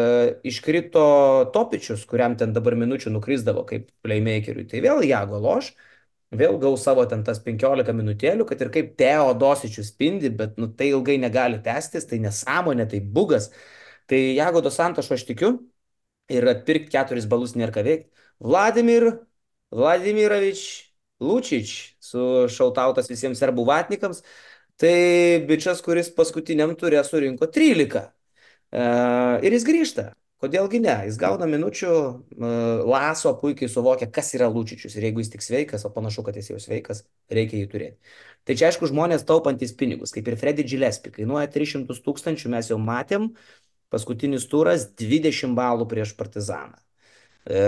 iškrito 0.45 1.05
Topičius, 1.55 2.03
kuriam 2.05 2.35
ten 2.37 2.53
dabar 2.53 2.75
minučių 2.77 3.15
nukrisdavo 3.15 3.63
kaip 3.65 3.87
playmakeriui. 4.05 4.67
Tai 4.69 4.83
vėl 4.85 5.01
Jago 5.09 5.39
loš, 5.41 5.71
vėl 6.29 6.59
gaus 6.61 6.83
savo 6.85 7.07
ten 7.09 7.23
tas 7.25 7.41
15 7.41 7.97
minutėlių, 7.97 8.45
kad 8.45 8.61
ir 8.61 8.69
kaip 8.77 8.93
Teodosičius 9.01 9.89
spindi, 9.89 10.29
bet 10.29 10.61
nu, 10.61 10.69
tai 10.69 10.91
ilgai 10.91 11.17
negali 11.17 11.57
tęstis, 11.65 12.05
tai 12.05 12.21
nesąmonė, 12.21 12.85
tai 12.93 13.01
bugas. 13.01 13.49
Tai 14.09 14.19
Jagodo 14.35 14.71
Santošo 14.71 15.15
aš 15.15 15.25
tikiu 15.27 15.55
ir 16.31 16.47
atpirkti 16.49 16.93
keturis 16.93 17.27
balus 17.29 17.55
nėra 17.57 17.73
ką 17.75 17.85
veikti. 17.85 18.09
Vladimir, 18.39 19.07
Vladimirovič 19.73 20.65
Lučič 21.23 21.95
su 22.03 22.45
šautautas 22.51 23.09
visiems 23.09 23.39
serbų 23.39 23.65
vatnikams. 23.69 24.21
Tai 24.75 24.91
bičias, 25.47 25.79
kuris 25.85 26.11
paskutiniam 26.11 26.73
turė 26.75 26.99
surinko 27.07 27.47
13. 27.47 28.01
E, 28.75 28.85
ir 29.47 29.55
jis 29.55 29.65
grįžta. 29.67 30.09
Kodėlgi 30.43 30.81
ne? 30.83 30.95
Jis 31.07 31.15
gauna 31.15 31.47
minučių, 31.47 31.91
e, 32.35 32.49
Laso 32.91 33.31
puikiai 33.39 33.71
suvokia, 33.71 34.09
kas 34.11 34.33
yra 34.35 34.49
Lučičius. 34.51 34.97
Ir 34.99 35.07
jeigu 35.07 35.23
jis 35.23 35.31
tik 35.31 35.45
sveikas, 35.45 35.85
o 35.87 35.93
panašu, 35.95 36.25
kad 36.27 36.35
jis 36.35 36.51
jau 36.51 36.59
sveikas, 36.59 37.05
reikia 37.31 37.61
jį 37.61 37.69
turėti. 37.71 38.17
Tai 38.45 38.57
čia 38.59 38.67
aišku 38.67 38.91
žmonės 38.91 39.23
taupantis 39.25 39.71
pinigus, 39.79 40.11
kaip 40.13 40.27
ir 40.27 40.35
Freddy 40.41 40.67
Gillespie, 40.67 41.13
kainuoja 41.15 41.47
300 41.55 42.03
tūkstančių, 42.03 42.51
mes 42.51 42.69
jau 42.73 42.77
matėm, 42.83 43.31
Paskutinis 43.93 44.47
turas 44.51 44.87
20 44.99 45.55
balų 45.57 45.87
prieš 45.89 46.15
Partizaną. 46.17 46.77
E, 47.45 47.59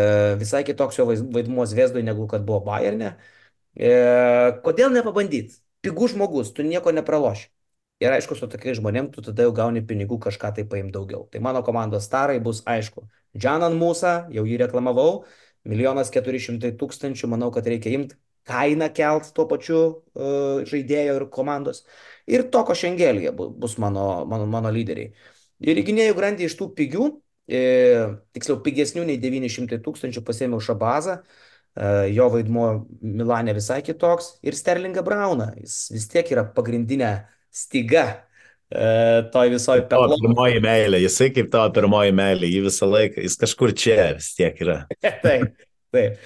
visai 0.42 0.64
kitoks 0.66 0.98
jo 0.98 1.06
vaidmuo 1.10 1.66
Zviesdui 1.70 2.04
negu 2.06 2.26
kad 2.32 2.46
buvo 2.48 2.64
Bayerne. 2.66 3.16
E, 3.78 3.92
kodėl 4.66 4.92
nepabandyti? 4.96 5.60
Pigų 5.86 6.10
žmogus, 6.16 6.52
tu 6.56 6.66
nieko 6.66 6.92
nepraloši. 6.96 7.52
Ir 8.02 8.14
aišku, 8.14 8.36
su 8.38 8.46
tokiais 8.50 8.78
žmonėm 8.78 9.10
tu 9.14 9.24
tada 9.26 9.46
jau 9.46 9.54
gauni 9.58 9.82
pinigų 9.86 10.20
kažką 10.22 10.52
tai 10.58 10.66
paim 10.70 10.92
daugiau. 10.94 11.26
Tai 11.34 11.42
mano 11.42 11.64
komandos 11.66 12.06
starai 12.06 12.38
bus 12.44 12.62
aišku. 12.70 13.08
Džanan 13.38 13.78
Musa, 13.78 14.28
jau 14.34 14.44
jį 14.46 14.60
reklamavau, 14.62 15.24
milijonas 15.66 16.14
keturi 16.14 16.42
šimtai 16.42 16.76
tūkstančių, 16.78 17.30
manau, 17.34 17.50
kad 17.54 17.66
reikia 17.70 17.96
imti 17.98 18.18
kainą 18.48 18.90
kelt 18.96 19.32
tuo 19.36 19.48
pačiu 19.50 19.80
uh, 19.88 20.62
žaidėjo 20.70 21.18
ir 21.20 21.26
komandos. 21.34 21.84
Ir 22.30 22.46
Toko 22.54 22.76
Šengelija 22.78 23.34
bus 23.36 23.78
mano, 23.82 24.26
mano, 24.30 24.46
mano 24.50 24.72
lyderiai. 24.74 25.12
Ir 25.66 25.80
į 25.82 25.88
gynėjų 25.88 26.18
grandį 26.18 26.48
iš 26.48 26.56
tų 26.60 26.70
pigių, 26.78 27.08
e, 27.50 27.62
tiksliau 28.38 28.60
pigesnių 28.66 29.08
nei 29.08 29.18
900 29.22 29.80
tūkstančių 29.86 30.22
pasėmiau 30.28 30.62
Šabazą, 30.62 31.18
e, 31.18 31.90
jo 32.14 32.30
vaidmuo 32.34 32.68
Milane 33.02 33.56
visai 33.58 33.82
kitoks 33.86 34.36
ir 34.46 34.58
Sterlingą 34.58 35.04
Brauną, 35.06 35.52
jis 35.58 35.88
vis 35.96 36.08
tiek 36.12 36.30
yra 36.36 36.46
pagrindinė 36.54 37.12
stiga 37.50 38.06
e, 38.70 39.26
toj 39.34 39.54
visoje 39.56 39.88
pelno. 39.90 40.20
Pirmoji 40.22 40.62
meilė, 40.64 41.02
jisai 41.08 41.32
kaip 41.34 41.50
tavo 41.54 41.74
pirmoji 41.74 42.14
meilė, 42.18 42.54
jį 42.54 42.64
visą 42.70 42.90
laiką, 42.92 43.26
jis 43.26 43.42
kažkur 43.42 43.74
čia 43.78 44.12
vis 44.20 44.34
tiek 44.38 44.62
yra. 44.62 44.84
taip, 45.26 45.66
taip. 45.96 46.26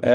E, 0.00 0.12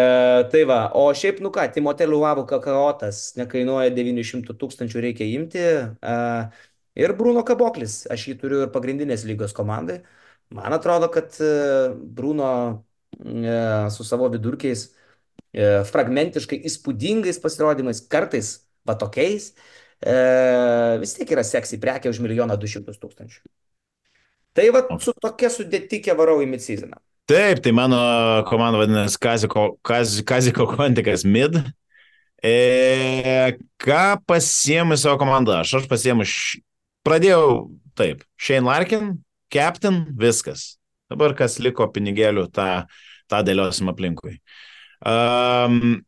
tai 0.50 0.64
va, 0.66 0.80
o 0.98 1.12
šiaip, 1.14 1.44
nu 1.46 1.52
ką, 1.54 1.68
Timotelių 1.76 2.24
Vavų 2.24 2.46
kakaotas 2.50 3.36
nekainuoja 3.38 3.92
900 3.94 4.56
tūkstančių, 4.58 5.04
reikia 5.06 5.28
imti. 5.30 5.62
E, 5.62 6.16
Ir 6.96 7.12
Bruno 7.18 7.44
Kaboklis, 7.44 8.06
aš 8.12 8.30
jį 8.30 8.36
turiu 8.40 8.62
ir 8.64 8.72
pagrindinės 8.72 9.26
lygos 9.28 9.56
komandai. 9.56 10.00
Man 10.56 10.76
atrodo, 10.76 11.10
kad 11.12 11.36
e, 11.44 11.50
Bruno 11.96 12.52
e, 13.20 13.56
su 13.92 14.06
savo 14.08 14.30
vidurkiais, 14.32 14.88
e, 15.52 15.82
fragmentiškai 15.90 16.62
įspūdingais 16.70 17.42
pasirodymais, 17.44 18.04
kartais 18.12 18.56
va 18.88 18.96
tokiais, 19.00 19.54
vis 21.02 21.14
tiek 21.16 21.30
yra 21.32 21.42
seksy 21.48 21.80
prekė 21.82 22.12
už 22.12 22.20
milijoną 22.22 22.58
du 22.60 22.68
šimtus 22.70 23.00
tūkstančių. 23.02 23.40
Tai 24.56 24.66
va 24.76 24.82
su 25.02 25.14
tokia 25.24 25.50
sudėtikė 25.50 26.14
varau 26.20 26.38
į 26.44 26.50
mid-seasoną. 26.52 27.00
Taip, 27.26 27.64
tai 27.66 27.72
mano 27.74 27.98
komanda 28.46 28.78
vadinasi 28.78 29.18
Kaziko, 29.18 29.64
Kaz, 29.88 30.20
Kaziko 30.28 30.68
Kvantikas 30.70 31.26
Mid. 31.26 31.58
E, 32.44 33.58
ką 33.82 34.04
pasiemu 34.28 35.00
savo 35.00 35.18
komandą? 35.18 35.64
Aš, 35.64 35.80
aš 35.80 35.88
pasiemu 35.90 36.28
Pradėjau 37.06 37.70
taip, 37.98 38.24
Shane 38.38 38.66
Larkin, 38.66 39.14
Captain, 39.54 40.04
viskas. 40.18 40.76
Dabar 41.12 41.36
kas 41.38 41.60
liko 41.62 41.86
pinigėlių, 41.94 42.48
tą, 42.54 42.86
tą 43.30 43.42
dėliosim 43.46 43.92
aplinkui. 43.92 44.40
Um, 45.06 46.02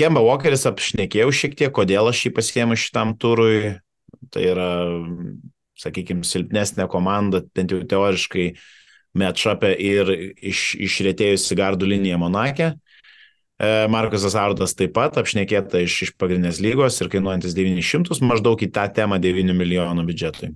Kemba 0.00 0.22
Walkeris 0.24 0.64
apšnekėjau 0.70 1.28
šiek 1.36 1.56
tiek, 1.58 1.72
kodėl 1.76 2.08
aš 2.08 2.24
jį 2.24 2.34
pasiėmiau 2.38 2.80
šitam 2.80 3.12
turui. 3.20 3.76
Tai 4.32 4.42
yra, 4.44 4.70
sakykime, 5.80 6.24
silpnesnė 6.26 6.86
komanda, 6.90 7.42
bent 7.56 7.72
jau 7.72 7.82
teoriškai, 7.88 8.46
matšapė 9.20 9.74
ir 9.76 10.10
iš, 10.50 10.72
išrėtėjusi 10.88 11.56
gardų 11.58 11.88
linija 11.92 12.18
Monakė. 12.20 12.72
E, 12.72 12.89
Markus 13.92 14.24
Azardas 14.24 14.72
taip 14.72 14.94
pat 14.96 15.18
apšnekėta 15.20 15.82
iš, 15.84 15.96
iš 16.06 16.12
pagrindinės 16.16 16.62
lygos 16.64 16.96
ir 17.02 17.10
kainuojantis 17.12 17.52
900 17.56 18.22
maždaug 18.24 18.62
į 18.64 18.70
tą 18.72 18.86
temą 18.96 19.18
9 19.20 19.52
milijonų 19.56 20.06
biudžetui. 20.08 20.54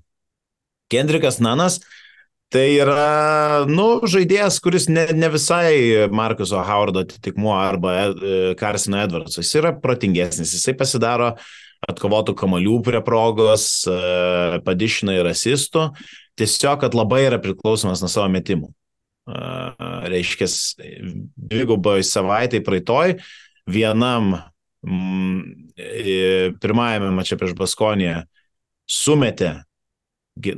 Kendrikas 0.92 1.36
Nanas 1.44 1.82
tai 2.54 2.68
yra, 2.78 3.64
nu, 3.66 4.04
žaidėjas, 4.08 4.60
kuris 4.62 4.86
ne, 4.88 5.08
ne 5.16 5.28
visai 5.32 6.06
Markuso 6.14 6.60
Howardo 6.62 7.02
atitikmuo 7.02 7.52
arba 7.58 7.96
e, 7.98 8.38
Carsino 8.60 9.00
Edwards. 9.02 9.36
Jis 9.40 9.52
yra 9.58 9.74
protingesnis, 9.74 10.54
jisai 10.54 10.76
pasidaro 10.78 11.34
atkovotų 11.84 12.36
kamalių 12.38 12.78
prie 12.86 13.02
progos, 13.04 13.66
padišina 14.64 15.18
ir 15.18 15.28
asistų, 15.28 15.90
tiesiog, 16.40 16.78
kad 16.80 16.96
labai 16.96 17.26
yra 17.26 17.40
priklausomas 17.42 18.00
nuo 18.00 18.08
savo 18.08 18.30
metimų. 18.32 18.70
Reiškia, 19.24 20.48
dvigubai 21.36 22.02
savaitai 22.04 22.60
praeitoj, 22.64 23.14
vienam 23.70 24.34
mm, 24.84 25.38
pirmajame 26.60 27.08
mače 27.16 27.38
prieš 27.40 27.56
Baskoniją 27.56 28.20
sumetė, 28.84 29.54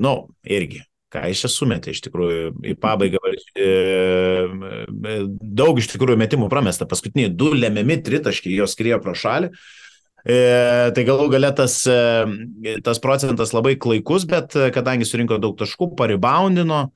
nu, 0.02 0.16
irgi 0.42 0.82
ką 1.16 1.24
jis 1.30 1.44
čia 1.44 1.50
sumetė 1.50 1.94
iš 1.94 2.02
tikrųjų 2.06 2.52
į 2.72 2.76
pabaigą. 2.82 3.20
E, 3.56 3.66
e, 3.66 5.16
daug 5.60 5.78
iš 5.80 5.90
tikrųjų 5.94 6.18
metimų 6.20 6.50
pramesta. 6.52 6.88
Paskutiniai 6.88 7.32
du 7.32 7.52
lemiami 7.54 8.00
tritaškiai 8.04 8.56
jos 8.58 8.76
skriejo 8.76 9.00
pro 9.04 9.14
šalį. 9.16 9.52
E, 10.26 10.38
tai 10.96 11.04
galų 11.06 11.28
galia 11.36 11.52
tas, 11.54 11.78
tas 12.86 13.02
procentas 13.02 13.54
labai 13.54 13.76
klaikus, 13.78 14.26
bet 14.28 14.56
kadangi 14.74 15.06
surinko 15.06 15.38
daug 15.42 15.54
taškų, 15.60 15.92
paribaundino, 15.98 16.88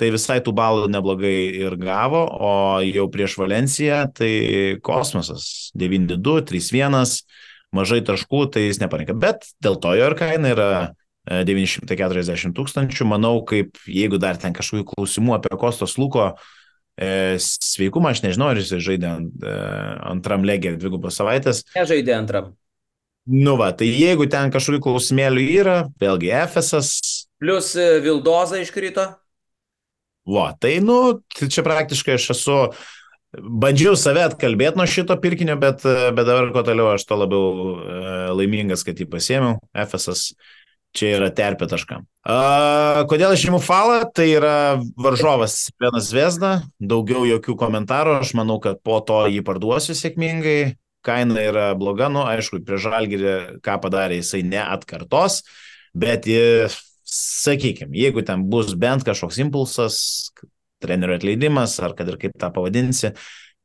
tai 0.00 0.10
visai 0.14 0.38
tų 0.44 0.52
balų 0.56 0.90
neblogai 0.92 1.36
ir 1.62 1.76
gavo, 1.80 2.22
o 2.26 2.52
jau 2.84 3.06
prieš 3.12 3.38
Valenciją 3.40 4.04
tai 4.16 4.30
kosmosas 4.84 5.70
9-2, 5.78 6.44
3-1, 6.50 7.16
mažai 7.76 8.02
taškų, 8.06 8.44
tai 8.52 8.68
jis 8.68 8.80
neparinka. 8.82 9.16
Bet 9.16 9.48
dėl 9.64 9.80
to 9.80 9.94
jo 9.96 10.10
ir 10.10 10.16
kaina 10.18 10.52
yra 10.54 10.70
940 11.26 12.54
tūkstančių. 12.56 13.08
Manau, 13.10 13.40
kaip 13.46 13.80
jeigu 13.90 14.20
dar 14.22 14.38
ten 14.40 14.54
kažkokių 14.56 14.86
klausimų 14.92 15.34
apie 15.36 15.58
Kostos 15.58 15.96
Luko 15.98 16.28
e, 16.94 17.36
sveikumą, 17.42 18.14
aš 18.14 18.22
nežinau, 18.26 18.52
ar 18.52 18.60
jis 18.60 18.76
žaidė 18.84 19.10
ant, 19.10 19.34
e, 19.42 19.56
antram 20.12 20.46
legė 20.46 20.76
dvigubos 20.78 21.18
savaitės. 21.18 21.64
Nežaidė 21.74 22.14
antram. 22.16 22.54
Nu 23.26 23.56
va, 23.58 23.72
tai 23.74 23.88
jeigu 23.90 24.28
ten 24.30 24.52
kažkokių 24.54 24.84
klausimėlių 24.84 25.46
yra, 25.58 25.78
vėlgi 25.98 26.30
Efesas. 26.44 26.94
Plus 27.42 27.72
e, 27.74 27.96
Vildoza 28.04 28.62
iškrito. 28.62 29.10
Va, 30.26 30.50
tai 30.58 30.78
nu, 30.82 31.20
tai 31.30 31.48
čia 31.52 31.62
praktiškai 31.66 32.16
aš 32.18 32.30
esu 32.34 32.60
bandžiau 33.36 33.96
save 33.98 34.24
atkalbėti 34.26 34.78
nuo 34.80 34.86
šito 34.90 35.16
pirkinio, 35.22 35.56
bet, 35.60 35.84
bet 35.86 36.26
dabar 36.26 36.50
kuo 36.54 36.62
toliau 36.66 36.92
aš 36.94 37.04
to 37.06 37.18
labiau 37.18 37.74
e, 37.76 37.98
laimingas, 38.38 38.84
kad 38.86 38.98
jį 38.98 39.08
pasėmiau. 39.12 39.58
Efesas 39.76 40.30
čia 40.96 41.12
yra 41.18 41.28
terpė 41.34 41.68
taškam. 41.70 42.06
A, 42.24 43.04
kodėl 43.10 43.34
aš 43.34 43.44
imu 43.50 43.60
falą? 43.62 44.00
Tai 44.16 44.26
yra 44.30 44.56
varžovas 44.98 45.68
vienas 45.82 46.08
Vesda, 46.16 46.54
daugiau 46.80 47.26
jokių 47.28 47.56
komentarų, 47.60 48.18
aš 48.22 48.32
manau, 48.38 48.58
kad 48.62 48.80
po 48.86 48.98
to 49.04 49.24
jį 49.30 49.44
parduosiu 49.46 49.96
sėkmingai, 49.98 50.76
kaina 51.06 51.44
yra 51.44 51.68
bloga, 51.78 52.08
nu 52.12 52.24
aišku, 52.26 52.62
prie 52.66 52.80
žalgirį, 52.82 53.36
ką 53.64 53.78
padarė, 53.84 54.20
jisai 54.22 54.42
neatkartos, 54.46 55.42
bet 55.94 56.26
jis, 56.30 56.80
sakykime, 57.06 57.94
jeigu 57.96 58.24
ten 58.26 58.44
bus 58.50 58.74
bent 58.78 59.04
kažkoks 59.06 59.38
impulsas, 59.44 59.98
trenerių 60.82 61.16
atleidimas, 61.20 61.78
ar 61.82 61.94
kad 61.96 62.08
ir 62.10 62.18
kaip 62.20 62.34
tą 62.38 62.50
pavadinsi, 62.54 63.12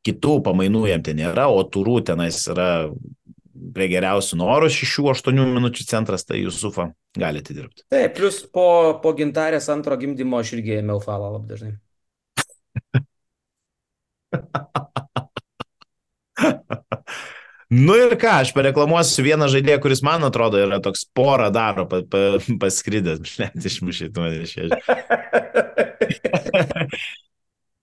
kitų 0.05 0.37
pamainų 0.45 0.85
jam 0.89 1.03
ten 1.05 1.19
nėra, 1.19 1.49
o 1.51 1.63
turų 1.67 1.99
tenais 2.07 2.39
yra 2.51 2.69
prie 3.75 3.87
geriausių 3.91 4.39
norų 4.39 4.71
6-8 4.73 5.37
minučių 5.37 5.85
centras, 5.89 6.25
tai 6.25 6.41
Jusufą 6.41 6.89
galite 7.17 7.53
dirbti. 7.53 7.85
Taip, 7.93 8.15
plus 8.17 8.41
po, 8.53 8.99
po 9.03 9.13
gintarės 9.17 9.69
antro 9.73 9.97
gimdymo 10.01 10.41
aš 10.41 10.55
irgi 10.57 10.79
ėmiau 10.79 11.03
falą 11.03 11.35
labai 11.35 11.51
dažnai. 11.51 11.75
nu 17.71 17.95
ir 17.97 18.15
ką, 18.19 18.31
aš 18.43 18.51
pareklamuosiu 18.55 19.23
vieną 19.25 19.47
žaidėją, 19.51 19.79
kuris 19.83 20.01
man 20.05 20.23
atrodo 20.27 20.57
yra 20.61 20.79
toks 20.83 21.01
porą 21.15 21.49
daro 21.55 21.83
pa, 21.89 21.97
pa, 22.03 22.19
paskridęs, 22.61 23.35
net 23.41 23.67
išmušytų 23.71 24.17
mane 24.23 24.37
iš 24.45 24.51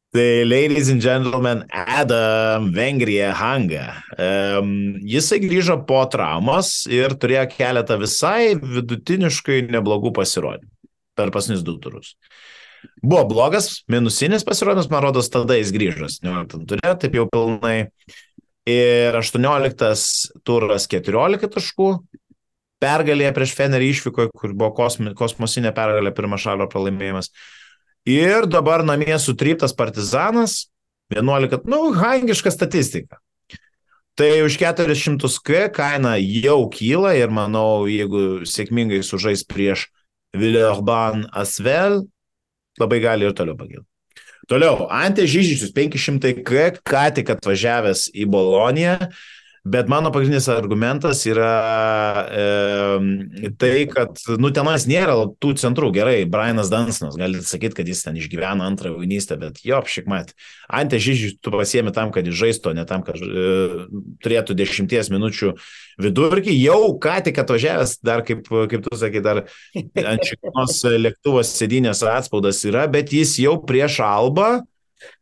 Tai, 0.09 0.45
ladies 0.49 0.89
and 0.89 1.05
gentlemen, 1.05 1.66
Adam 1.68 2.70
Vengrija 2.72 3.34
Hanga. 3.36 4.01
Um, 4.16 4.97
jisai 5.05 5.36
grįžo 5.43 5.74
po 5.84 5.99
traumos 6.09 6.86
ir 6.89 7.12
turėjo 7.20 7.43
keletą 7.53 7.99
visai 8.01 8.55
vidutiniškai 8.57 9.66
neblogų 9.68 10.14
pasirodymų 10.16 10.72
per 11.18 11.32
pasnius 11.34 11.64
du 11.66 11.74
turus. 11.82 12.14
Buvo 13.03 13.26
blogas, 13.28 13.82
minusinis 13.91 14.47
pasirodymas, 14.47 14.89
man 14.89 15.03
rodos, 15.05 15.28
tada 15.34 15.59
jis 15.59 15.74
grįžo. 15.74 16.09
17 16.14 16.64
turė, 16.70 16.95
taip 17.03 17.18
jau 17.18 17.26
pilnai. 17.28 17.91
Ir 18.69 19.16
18 19.16 20.43
turas 20.45 20.89
14 20.91 21.49
taškų. 21.55 21.93
Pergalė 22.79 23.31
prieš 23.35 23.55
Fenerį 23.59 23.89
išvyko, 23.95 24.29
kur 24.39 24.53
buvo 24.55 24.71
kosmi, 24.77 25.14
kosmosinė 25.19 25.73
pergalė, 25.75 26.12
pirmas 26.14 26.45
šalio 26.45 26.69
pralaimėjimas. 26.71 27.33
Ir 28.09 28.47
dabar 28.47 28.85
namie 28.87 29.16
sutryptas 29.19 29.75
partizanas, 29.75 30.69
11, 31.14 31.64
nu, 31.66 31.81
hangiška 31.97 32.53
statistika. 32.55 33.19
Tai 34.19 34.31
už 34.45 34.59
400 34.61 35.29
K 35.47 35.69
kaina 35.73 36.16
jau 36.19 36.69
kyla 36.71 37.14
ir 37.16 37.31
manau, 37.31 37.87
jeigu 37.89 38.45
sėkmingai 38.47 39.01
sužais 39.07 39.45
prieš 39.47 39.89
Villeurban 40.37 41.29
Asvel, 41.33 42.03
labai 42.79 42.99
gali 43.01 43.29
ir 43.29 43.35
toliau 43.39 43.57
pakilti. 43.57 43.88
Toliau, 44.49 44.86
Ante 44.88 45.26
Žyžičius 45.28 45.74
500 45.76 46.40
K, 46.40 46.70
ką 46.80 47.03
tik 47.12 47.34
atvažiavęs 47.34 48.07
į 48.16 48.24
Boloniją, 48.32 48.96
Bet 49.65 49.89
mano 49.91 50.13
pagrindinis 50.15 50.49
argumentas 50.49 51.25
yra 51.27 51.51
e, 52.31 53.49
tai, 53.59 53.73
kad, 53.91 54.21
nu, 54.39 54.53
tenais 54.55 54.87
nėra 54.89 55.17
tų 55.43 55.55
centrų. 55.59 55.91
Gerai, 55.97 56.23
Brianas 56.31 56.71
Dansonas, 56.73 57.19
galite 57.19 57.47
sakyti, 57.49 57.81
kad 57.81 57.91
jis 57.91 58.05
ten 58.07 58.19
išgyvena 58.21 58.69
antrą 58.69 58.95
jaunystę, 58.95 59.39
bet 59.41 59.61
jo, 59.67 59.81
šiek 59.83 60.09
mat. 60.11 60.33
Ante 60.69 61.01
Žyžių 61.03 61.35
tu 61.43 61.53
pasiemi 61.55 61.93
tam, 61.97 62.13
kad 62.15 62.27
jis 62.29 62.39
žaisto, 62.39 62.73
ne 62.77 62.87
tam, 62.89 63.03
kad 63.07 63.19
e, 63.19 63.89
turėtų 64.25 64.57
dešimties 64.59 65.11
minučių 65.15 65.53
vidurkį. 66.07 66.55
Jau 66.63 66.95
ką 67.03 67.19
tik 67.27 67.43
atvažiavęs, 67.43 67.99
dar 68.07 68.25
kaip, 68.29 68.47
kaip 68.47 68.87
tu 68.87 68.99
sakai, 68.99 69.25
dar 69.25 69.45
ant 69.75 70.27
šios 70.31 70.81
lėktuvos 70.97 71.55
sėdinės 71.59 72.05
atspaudas 72.07 72.63
yra, 72.69 72.87
bet 72.91 73.13
jis 73.17 73.37
jau 73.43 73.59
prieš 73.67 74.01
albą 74.07 74.59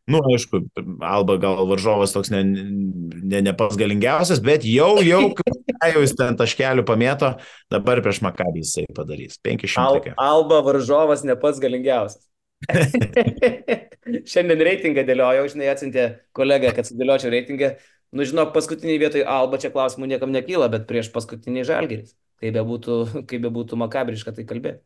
Nu, 0.07 0.21
aišku, 0.23 0.61
Alba 1.03 1.35
gal 1.43 1.65
varžovas 1.67 2.13
toks 2.15 2.31
ne, 2.31 2.45
ne, 2.47 3.41
ne 3.43 3.55
pats 3.59 3.75
galingiausias, 3.79 4.39
bet 4.45 4.63
jau, 4.67 5.01
jau, 5.03 5.23
jau 5.93 6.05
jis 6.05 6.15
ten 6.15 6.39
taškelių 6.39 6.85
pamėto, 6.87 7.33
dabar 7.75 8.03
prieš 8.05 8.23
Makabį 8.23 8.63
jisai 8.63 8.87
padarys. 8.95 9.41
500. 9.43 9.83
Al, 9.83 10.15
Alba 10.23 10.63
varžovas 10.69 11.27
ne 11.27 11.35
pats 11.41 11.59
galingiausias. 11.63 12.23
Šiandien 14.31 14.63
reitingą 14.69 15.03
dėliojau, 15.07 15.51
žinai, 15.53 15.71
atsintė 15.73 16.07
kolega, 16.37 16.71
kad 16.77 16.87
sudėliočiau 16.89 17.33
reitingą. 17.35 17.75
Nu, 18.15 18.25
žinok, 18.29 18.53
paskutiniai 18.55 19.01
vietoj 19.03 19.27
Alba 19.29 19.59
čia 19.59 19.73
klausimų 19.75 20.09
niekam 20.13 20.31
nekyla, 20.35 20.71
bet 20.73 20.87
prieš 20.87 21.11
paskutinį 21.15 21.67
žalgeris. 21.67 22.15
Kaip 22.41 22.55
be 22.55 22.63
būtų, 22.69 23.01
kaip 23.27 23.43
be 23.43 23.51
būtų 23.53 23.79
makabriška 23.81 24.35
tai 24.37 24.47
kalbėti. 24.47 24.85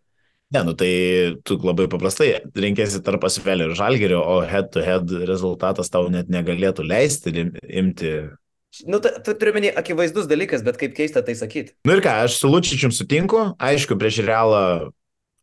Ne, 0.51 0.63
nu 0.67 0.73
tai 0.75 0.93
tu 1.47 1.55
labai 1.63 1.87
paprastai 1.87 2.33
renkėsi 2.59 2.99
tarp 3.07 3.23
Asvelio 3.29 3.69
ir 3.71 3.77
Žalgerio, 3.79 4.19
o 4.19 4.41
head-to-head 4.43 5.07
-head 5.07 5.27
rezultatas 5.29 5.93
tau 5.95 6.09
net 6.11 6.27
negalėtų 6.27 6.83
leisti 6.83 7.31
imti. 7.81 8.15
Nu, 8.87 8.99
tai 8.99 9.13
tu 9.23 9.35
turiu 9.35 9.55
menį 9.55 9.71
akivaizdus 9.79 10.27
dalykas, 10.31 10.65
bet 10.67 10.79
kaip 10.79 10.95
keista 10.95 11.23
tai 11.23 11.35
sakyti. 11.39 11.75
Nu 11.87 11.95
ir 11.95 12.03
ką, 12.03 12.25
aš 12.27 12.39
su 12.43 12.51
Lučičium 12.51 12.91
sutinku, 12.95 13.55
aišku, 13.59 13.99
prieš 13.99 14.23
realą 14.27 14.91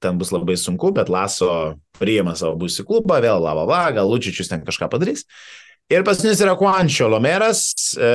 ten 0.03 0.17
bus 0.19 0.31
labai 0.31 0.57
sunku, 0.59 0.91
bet 0.91 1.09
Laso 1.09 1.79
priima 1.99 2.35
savo 2.35 2.55
būsį 2.59 2.85
klubą, 2.87 3.21
vėl 3.23 3.39
lava, 3.41 3.63
la, 3.65 3.91
gal 3.95 4.11
Lučičius 4.11 4.51
ten 4.51 4.63
kažką 4.67 4.91
padarys. 4.91 5.23
Ir 5.87 6.03
paskutinis 6.03 6.43
yra 6.43 6.55
Kuančio 6.59 7.07
Lomeras. 7.07 7.95
E, 7.95 8.11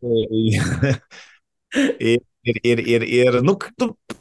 ir, 2.12 2.20
ir, 2.44 2.60
ir, 2.62 2.82
ir, 2.84 3.06
ir 3.08 3.38
nu, 3.44 3.56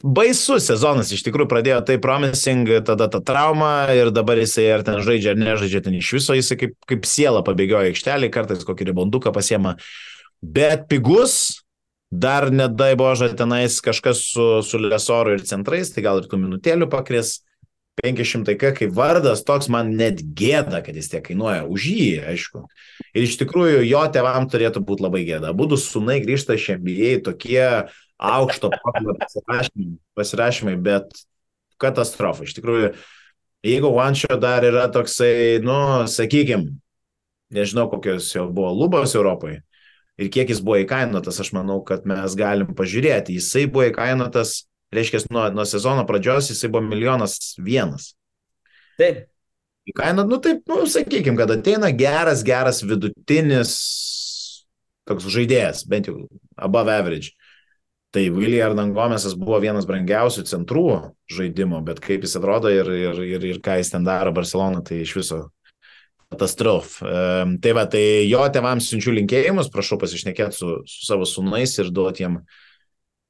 baisus 0.04 0.68
sezonas 0.70 1.12
iš 1.14 1.24
tikrųjų 1.28 1.50
pradėjo 1.52 1.82
tai 1.88 2.00
promising, 2.02 2.70
tada 2.88 3.10
ta 3.12 3.22
trauma 3.24 3.74
ir 3.96 4.12
dabar 4.16 4.40
jisai 4.42 4.70
ar 4.74 4.86
ten 4.88 5.02
žaidžia 5.06 5.34
ar 5.34 5.42
nežaidžia, 5.42 5.84
ten 5.86 6.00
iš 6.00 6.14
viso 6.18 6.38
jisai 6.38 6.60
kaip, 6.64 6.76
kaip 6.90 7.08
siela 7.10 7.44
pabėgioja 7.46 7.92
aikštelį, 7.92 8.32
kartais 8.34 8.66
kokį 8.68 8.90
ribonduką 8.92 9.34
pasiema, 9.36 9.78
bet 10.44 10.88
pigus, 10.92 11.64
dar 12.14 12.52
nedai 12.54 12.94
boža 13.00 13.32
tenais 13.34 13.80
kažkas 13.82 14.22
su, 14.34 14.46
su 14.62 14.80
lesoru 14.82 15.34
ir 15.38 15.48
centrais, 15.50 15.92
tai 15.94 16.06
gal 16.06 16.22
ir 16.22 16.30
tų 16.30 16.44
minutėlių 16.46 16.92
pakris. 16.92 17.42
500 18.02 18.56
K 18.58 18.72
kaip 18.74 18.94
vardas, 18.98 19.44
toks 19.46 19.68
man 19.70 19.92
net 19.94 20.24
gėda, 20.34 20.80
kad 20.82 20.96
jis 20.98 21.12
tiek 21.12 21.22
kainuoja 21.28 21.68
už 21.70 21.84
jį, 21.92 22.08
aišku. 22.32 22.64
Ir 23.14 23.28
iš 23.28 23.36
tikrųjų 23.44 23.84
jo 23.86 24.02
tėvam 24.16 24.48
turėtų 24.50 24.82
būti 24.82 25.06
labai 25.06 25.22
gėda. 25.28 25.54
Būdų 25.54 25.78
sunai 25.78 26.18
grįžta 26.24 26.58
MBA 26.58 27.20
tokie 27.28 27.68
aukšto 28.18 28.70
pasirašymai, 28.74 29.98
pasirašymai, 30.18 30.78
bet 30.84 31.12
katastrofa. 31.82 32.46
Iš 32.48 32.56
tikrųjų, 32.58 32.94
jeigu 33.66 33.92
Vančio 33.96 34.38
dar 34.42 34.66
yra 34.68 34.88
toksai, 34.94 35.60
nu, 35.64 35.76
sakykime, 36.10 36.76
nežinau, 37.54 37.90
kokios 37.92 38.32
jau 38.34 38.48
buvo 38.54 38.72
lubos 38.76 39.16
Europoje, 39.18 39.62
ir 40.18 40.30
kiek 40.34 40.52
jis 40.54 40.62
buvo 40.64 40.80
įkainotas, 40.84 41.42
aš 41.42 41.54
manau, 41.58 41.82
kad 41.86 42.08
mes 42.10 42.38
galim 42.40 42.74
pažiūrėti. 42.78 43.38
Jisai 43.40 43.66
buvo 43.68 43.88
įkainotas, 43.90 44.64
reiškia, 44.94 45.26
nuo, 45.34 45.48
nuo 45.56 45.68
sezono 45.70 46.06
pradžios 46.10 46.52
jisai 46.54 46.72
buvo 46.74 46.86
milijonas 46.88 47.56
vienas. 47.62 48.14
Taip. 49.00 49.28
Įkainot, 49.90 50.30
nu 50.32 50.38
taip, 50.40 50.62
nu, 50.70 50.86
sakykime, 50.88 51.36
kad 51.36 51.50
ateina 51.52 51.90
geras, 51.92 52.40
geras 52.48 52.80
vidutinis 52.88 53.74
toks 55.04 55.28
žaidėjas, 55.28 55.82
bent 55.92 56.08
jau 56.08 56.22
above 56.56 56.94
average. 56.94 57.34
Tai 58.14 58.24
William 58.30 58.94
Gomesas 58.94 59.34
buvo 59.34 59.58
vienas 59.64 59.88
brangiausių 59.90 60.44
centrų 60.46 60.86
žaidimo, 61.34 61.80
bet 61.86 62.02
kaip 62.04 62.28
jis 62.28 62.38
atrodo 62.38 62.70
ir, 62.70 62.90
ir, 62.94 63.22
ir, 63.26 63.48
ir 63.56 63.62
ką 63.64 63.80
jis 63.80 63.90
ten 63.96 64.06
daro 64.06 64.34
Barcelona, 64.36 64.84
tai 64.86 65.00
iš 65.02 65.16
viso 65.18 65.40
katastrof. 66.34 67.00
Tai 67.02 67.74
va, 67.78 67.88
tai 67.90 68.04
jo 68.30 68.44
tėvams 68.54 68.92
siunčiu 68.92 69.16
linkėjimus, 69.18 69.72
prašau 69.74 69.98
pasišnekėti 70.02 70.60
su, 70.60 70.76
su 70.90 71.08
savo 71.08 71.26
sunais 71.30 71.74
ir 71.82 71.90
duoti 71.94 72.26
jiem 72.26 72.38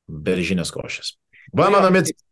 beržinės 0.08 0.74
košės. 0.76 1.16
Va, 1.56 1.70
mano 1.72 1.88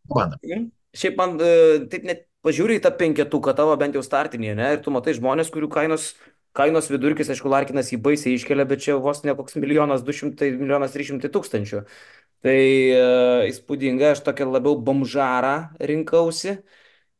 komanda. 0.08 0.38
Mhm. 0.44 0.68
Šiaip 0.92 1.16
man 1.16 1.38
e, 1.40 1.52
taip 1.88 2.04
net 2.04 2.26
pažiūrė 2.44 2.76
į 2.76 2.82
tą 2.84 2.90
penketuką 2.98 3.54
tavo 3.56 3.72
bent 3.80 3.96
jau 3.96 4.02
startinį, 4.04 4.50
ne? 4.58 4.66
Ir 4.76 4.82
tu 4.84 4.92
matai 4.92 5.14
žmonės, 5.16 5.48
kurių 5.54 5.70
kainos, 5.72 6.10
kainos 6.56 6.90
vidurkis, 6.92 7.30
aišku, 7.32 7.50
Larkinas 7.52 7.92
jį 7.92 8.00
baisiai 8.04 8.36
iškelia, 8.36 8.66
bet 8.68 8.84
čia 8.84 8.98
vos 9.00 9.22
ne 9.24 9.34
koks 9.38 9.56
milijonas, 9.60 10.04
du 10.06 10.14
šimtai, 10.16 10.52
milijonas 10.58 10.92
trys 10.94 11.10
šimtai 11.12 11.32
tūkstančių. 11.32 11.84
Tai 12.42 12.58
uh, 12.58 13.44
įspūdinga, 13.46 14.12
aš 14.16 14.24
tokią 14.26 14.48
labiau 14.50 14.74
bomžarą 14.82 15.72
rinkausi 15.78 16.58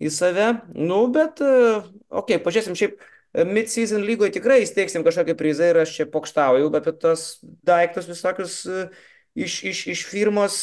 į 0.03 0.11
save. 0.11 0.49
Nu, 0.75 1.05
bet, 1.15 1.41
uh, 1.45 1.87
okei, 2.11 2.37
okay, 2.37 2.43
pažiūrėsim 2.43 2.79
šiaip 2.79 3.03
mid-season 3.33 4.05
lygoje 4.05 4.37
tikrai 4.37 4.61
įsteigsim 4.67 5.05
kažkokį 5.07 5.37
prizą 5.39 5.71
ir 5.71 5.81
aš 5.83 5.97
čia 5.97 6.07
pokštauju 6.13 6.69
apie 6.77 6.93
tos 7.01 7.41
daiktus 7.65 8.09
visokius 8.11 8.59
e, 8.69 8.85
iš, 9.35 9.63
iš, 9.73 9.87
iš 9.95 10.05
firmos 10.11 10.59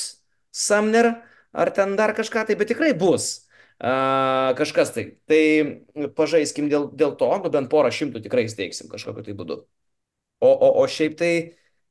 Sumner 0.53 1.15
ar 1.53 1.71
ten 1.73 1.95
dar 1.97 2.13
kažką 2.17 2.45
tai, 2.45 2.57
bet 2.57 2.69
tikrai 2.69 2.93
bus. 2.97 3.48
Uh, 3.79 4.51
kažkas 4.59 4.91
tai. 4.91 5.05
Tai 5.29 6.09
pažaiskim 6.17 6.67
dėl, 6.71 6.89
dėl 6.99 7.13
to, 7.19 7.29
nu 7.39 7.51
bent 7.53 7.69
porą 7.71 7.91
šimtų 7.95 8.19
tikrai 8.25 8.43
įsteigsim 8.49 8.89
kažkokiu 8.91 9.23
tai 9.23 9.35
būdu. 9.39 9.61
O, 10.43 10.49
o, 10.51 10.69
o 10.81 10.87
šiaip 10.87 11.15
tai, 11.19 11.31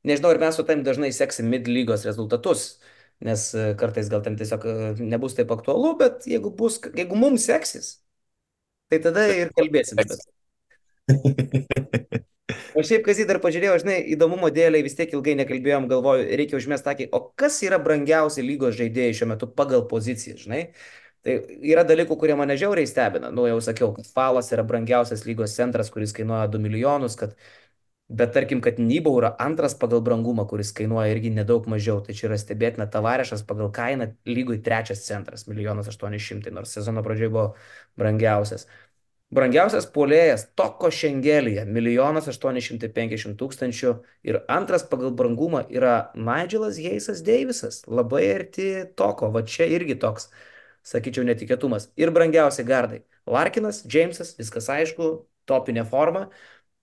nežinau, 0.05 0.31
ir 0.33 0.41
mes 0.41 0.57
su 0.57 0.65
tam 0.65 0.83
dažnai 0.85 1.09
seksim 1.13 1.49
mid 1.49 1.69
lygos 1.69 2.05
rezultatus, 2.05 2.79
nes 3.25 3.47
e, 3.53 3.71
kartais 3.77 4.09
gal 4.09 4.23
ten 4.25 4.37
tiesiog 4.37 4.65
e, 4.65 4.77
nebus 5.01 5.37
taip 5.37 5.51
aktualu, 5.53 5.95
bet 5.99 6.25
jeigu, 6.29 6.53
bus, 6.57 6.79
jeigu 6.97 7.17
mums 7.17 7.45
seksis, 7.49 7.91
tai 8.89 9.01
tada 9.05 9.27
ir 9.33 9.53
kalbėsim. 9.57 10.01
Bet... 10.01 10.17
O 12.77 12.81
šiaip, 12.85 13.01
kas 13.05 13.17
jį 13.19 13.25
dar 13.29 13.39
pažiūrėjau, 13.41 13.79
žinai, 13.81 13.97
įdomumo 14.13 14.49
dėliai 14.53 14.85
vis 14.85 14.95
tiek 14.97 15.11
ilgai 15.13 15.33
nekalbėjom, 15.39 15.87
galvoju, 15.89 16.25
reikia 16.37 16.57
užmest 16.59 16.85
akį, 16.89 17.09
o 17.17 17.19
kas 17.37 17.57
yra 17.65 17.79
brangiausi 17.81 18.45
lygos 18.45 18.77
žaidėjai 18.77 19.15
šiuo 19.17 19.27
metu 19.31 19.49
pagal 19.57 19.83
poziciją, 19.89 20.37
žinai? 20.39 20.61
Tai 21.25 21.33
yra 21.67 21.83
dalykų, 21.83 22.15
kurie 22.19 22.35
mane 22.39 22.55
žiauriai 22.59 22.87
stebina. 22.87 23.29
Nu, 23.35 23.43
jau 23.49 23.57
sakiau, 23.63 23.91
kad 23.95 24.07
Falas 24.07 24.53
yra 24.55 24.63
brangiausias 24.67 25.25
lygos 25.27 25.55
centras, 25.57 25.89
kuris 25.91 26.13
kainuoja 26.15 26.47
2 26.51 26.61
milijonus, 26.63 27.17
kad... 27.19 27.33
bet 28.09 28.31
tarkim, 28.33 28.61
kad 28.63 28.79
Nybau 28.79 29.17
yra 29.19 29.33
antras 29.43 29.75
pagal 29.77 29.99
brangumą, 30.05 30.47
kuris 30.49 30.71
kainuoja 30.77 31.11
irgi 31.13 31.33
nedaug 31.35 31.67
mažiau. 31.69 31.99
Tai 32.05 32.15
čia 32.15 32.29
yra 32.29 32.37
stebėtina 32.39 32.87
Tavarešas 32.89 33.43
pagal 33.49 33.67
kainą 33.75 34.13
lygui 34.25 34.61
trečias 34.63 35.03
centras, 35.05 35.43
milijonas 35.51 35.91
800, 35.91 36.53
nors 36.55 36.71
sezono 36.77 37.03
pradžioje 37.05 37.33
buvo 37.35 37.49
brangiausias. 37.99 38.65
Brangiausias 39.29 39.85
puolėjas 39.93 40.47
Toko 40.57 40.89
Šengelija- 40.89 41.65
1 41.75 42.31
850 42.31 43.35
tūkstančių 43.37 43.91
ir 44.25 44.39
antras 44.49 44.87
pagal 44.89 45.11
brangumą 45.19 45.65
yra 45.69 46.09
Nigelas 46.15 46.79
Heisas 46.81 47.21
Deivisas, 47.21 47.83
labai 47.85 48.23
arti 48.39 48.69
Toko, 48.95 49.29
va 49.35 49.43
čia 49.43 49.67
irgi 49.69 49.99
toks, 50.01 50.31
sakyčiau, 50.89 51.25
netikėtumas. 51.27 51.89
Ir 51.99 52.11
brangiausi 52.15 52.65
gardai- 52.67 53.03
Larkinas, 53.35 53.83
Jamesas, 53.85 54.35
viskas 54.39 54.69
aišku, 54.73 55.11
topinė 55.49 55.85
forma, 55.89 56.27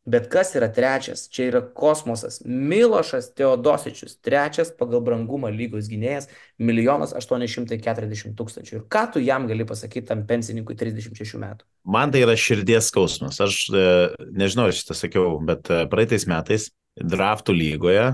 Bet 0.07 0.29
kas 0.31 0.53
yra 0.55 0.69
trečias? 0.71 1.25
Čia 1.35 1.49
yra 1.51 1.61
kosmosas. 1.75 2.39
Milošas 2.47 3.33
Teodosičius, 3.35 4.15
trečias 4.23 4.69
pagal 4.71 5.01
brangumą 5.03 5.51
lygos 5.51 5.89
gynėjas, 5.91 6.29
1 6.63 6.79
840 7.19 8.37
tūkstančių. 8.39 8.77
Ir 8.79 8.85
ką 8.87 9.03
tu 9.17 9.23
jam 9.25 9.49
gali 9.51 9.67
pasakyti 9.67 10.07
tam 10.13 10.23
pensininkui 10.29 10.79
36 10.79 11.41
metų? 11.43 11.67
Man 11.91 12.15
tai 12.15 12.23
yra 12.23 12.37
širdies 12.39 12.93
skausmas. 12.93 13.41
Aš 13.43 13.59
e, 13.75 13.83
nežinau, 14.31 14.69
aš 14.71 14.85
šitą 14.85 14.99
sakiau, 15.01 15.35
bet 15.49 15.73
e, 15.75 15.83
praeitais 15.91 16.29
metais 16.31 16.69
draftų 16.95 17.59
lygoje, 17.59 18.07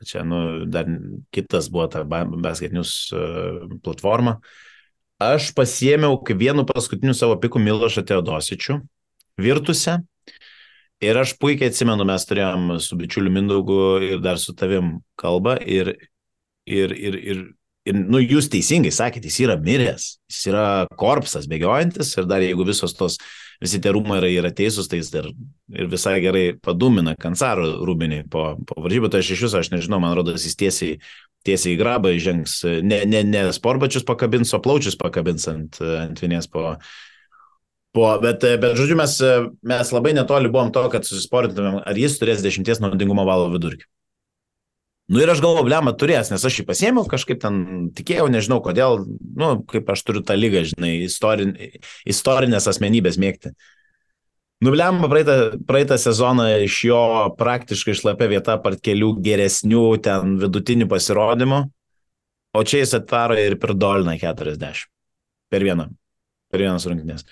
tai 0.00 0.10
čia 0.10 0.26
nu, 0.26 0.42
dar 0.66 0.90
kitas 1.30 1.70
buvo 1.70 1.86
ta 1.92 2.02
Basket 2.02 2.74
News 2.74 2.96
e, 3.14 3.22
platforma, 3.86 4.40
aš 5.30 5.50
pasiemiau 5.56 6.18
kaip 6.26 6.40
vienu 6.40 6.64
paskutiniu 6.68 7.14
savo 7.16 7.36
piku 7.40 7.60
Milošą 7.62 8.04
Teodosičių 8.08 8.80
virtusią. 9.42 10.00
Ir 11.02 11.18
aš 11.18 11.34
puikiai 11.42 11.72
atsimenu, 11.72 12.04
mes 12.06 12.24
turėjom 12.28 12.76
su 12.82 12.96
bičiuliu 12.98 13.32
Mindaugu 13.34 13.78
ir 14.06 14.20
dar 14.22 14.38
su 14.38 14.54
tavim 14.54 15.00
kalbą 15.18 15.56
ir, 15.66 15.96
ir, 16.66 16.94
ir, 16.94 17.18
ir, 17.18 17.40
ir 17.88 17.96
nu, 17.98 18.20
jūs 18.22 18.48
teisingai 18.52 18.92
sakėte, 18.94 19.28
jis 19.30 19.40
yra 19.46 19.56
miręs, 19.60 20.06
jis 20.30 20.42
yra 20.52 20.66
korpsas 20.98 21.48
bėgiojantis 21.50 22.14
ir 22.16 22.28
dar 22.30 22.44
jeigu 22.44 22.66
visos 22.68 22.94
tos, 22.98 23.18
visi 23.62 23.80
tie 23.82 23.92
rūmai 23.94 24.20
yra, 24.20 24.30
yra 24.42 24.52
teisūs, 24.54 24.90
tai 24.90 25.00
jis 25.00 25.12
dar 25.14 25.28
ir 25.28 25.90
visai 25.90 26.16
gerai 26.24 26.44
padumina 26.62 27.16
kancaro 27.18 27.68
rūbinį 27.86 28.24
po, 28.32 28.52
po 28.68 28.82
varžybų, 28.84 29.12
tai 29.12 29.22
aš 29.22 29.34
iš 29.34 29.46
jūsų, 29.46 29.60
aš 29.60 29.72
nežinau, 29.74 30.02
man 30.02 30.16
rodos, 30.18 30.46
jis 30.46 30.58
tiesiai, 30.58 30.98
tiesiai 31.46 31.76
į 31.76 31.80
grabą 31.80 32.14
žengs, 32.22 32.60
ne, 32.86 33.02
ne, 33.08 33.24
ne 33.26 33.46
sporbačius 33.54 34.06
pakabins, 34.06 34.54
o 34.54 34.62
plaučius 34.62 34.98
pakabins 34.98 35.48
ant, 35.50 35.82
ant 35.82 36.22
vienės 36.22 36.50
po, 36.50 36.76
Po, 37.92 38.06
bet, 38.22 38.40
bet, 38.40 38.70
žodžiu, 38.72 38.94
mes, 38.96 39.18
mes 39.68 39.90
labai 39.92 40.14
netoli 40.16 40.48
buvom 40.48 40.70
to, 40.72 40.86
kad 40.88 41.04
susisportintumėm, 41.04 41.82
ar 41.84 41.98
jis 42.00 42.14
turės 42.16 42.40
dešimties 42.40 42.80
naudingumo 42.80 43.26
valo 43.28 43.50
vidurkį. 43.52 43.84
Nu 45.12 45.20
ir 45.20 45.28
aš 45.28 45.42
galvoju, 45.44 45.66
blema 45.66 45.92
turės, 45.92 46.30
nes 46.32 46.44
aš 46.48 46.54
jį 46.62 46.64
pasėmiau, 46.70 47.04
kažkaip 47.08 47.42
ten 47.42 47.56
tikėjau, 47.92 48.30
nežinau 48.32 48.62
kodėl, 48.64 49.02
nu, 49.36 49.48
kaip 49.68 49.90
aš 49.92 50.02
turiu 50.08 50.22
tą 50.24 50.38
lygą, 50.38 50.62
žinai, 50.70 50.92
istorin, 51.04 51.50
istorinės 52.08 52.68
asmenybės 52.70 53.18
mėgti. 53.20 53.50
Nu, 54.64 54.70
blema, 54.72 55.10
praeitą, 55.12 55.34
praeitą 55.68 55.98
sezoną 56.00 56.46
iš 56.64 56.78
jo 56.88 57.00
praktiškai 57.36 57.92
išlapė 57.92 58.30
vieta 58.30 58.54
part 58.62 58.80
kelių 58.80 59.10
geresnių 59.26 59.82
ten 60.06 60.38
vidutinių 60.40 60.86
pasirodymų, 60.88 61.58
o 62.56 62.62
čia 62.64 62.80
jis 62.80 62.94
atvaro 63.02 63.36
ir 63.36 63.58
pridolina 63.60 64.14
40 64.16 64.86
per 65.52 65.66
vieną, 65.66 65.90
per 66.48 66.64
vienas 66.64 66.88
rungtynės. 66.88 67.26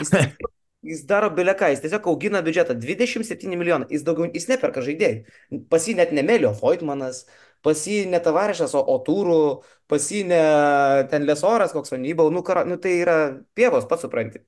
Jis, 0.00 0.14
Jis 0.86 1.00
daro 1.10 1.26
bileką, 1.34 1.72
jis 1.72 1.80
tiesiog 1.82 2.04
augina 2.06 2.38
biudžetą 2.46 2.76
27 2.78 3.56
milijonai, 3.58 3.88
jis 3.90 4.04
daugiau, 4.06 4.28
jis 4.30 4.46
neperka 4.46 4.84
žaidėjų. 4.86 5.64
Pas 5.72 5.82
jį 5.82 5.96
net 5.98 6.12
nemelio 6.14 6.52
Foitmanas, 6.54 7.24
pas 7.64 7.86
jį 7.86 8.04
ne 8.12 8.20
Tavarešas, 8.22 8.74
o 8.78 8.84
Otūrų, 8.96 9.40
pas 9.90 10.10
jį 10.12 10.24
ne 10.30 10.42
ten 11.10 11.26
Lesoras, 11.28 11.74
koks 11.74 11.94
Vanybau, 11.94 12.30
nu, 12.34 12.44
kara, 12.46 12.64
nu 12.68 12.78
tai 12.80 13.00
yra 13.02 13.18
pievos, 13.58 13.88
pats 13.90 14.06
supranti. 14.06 14.42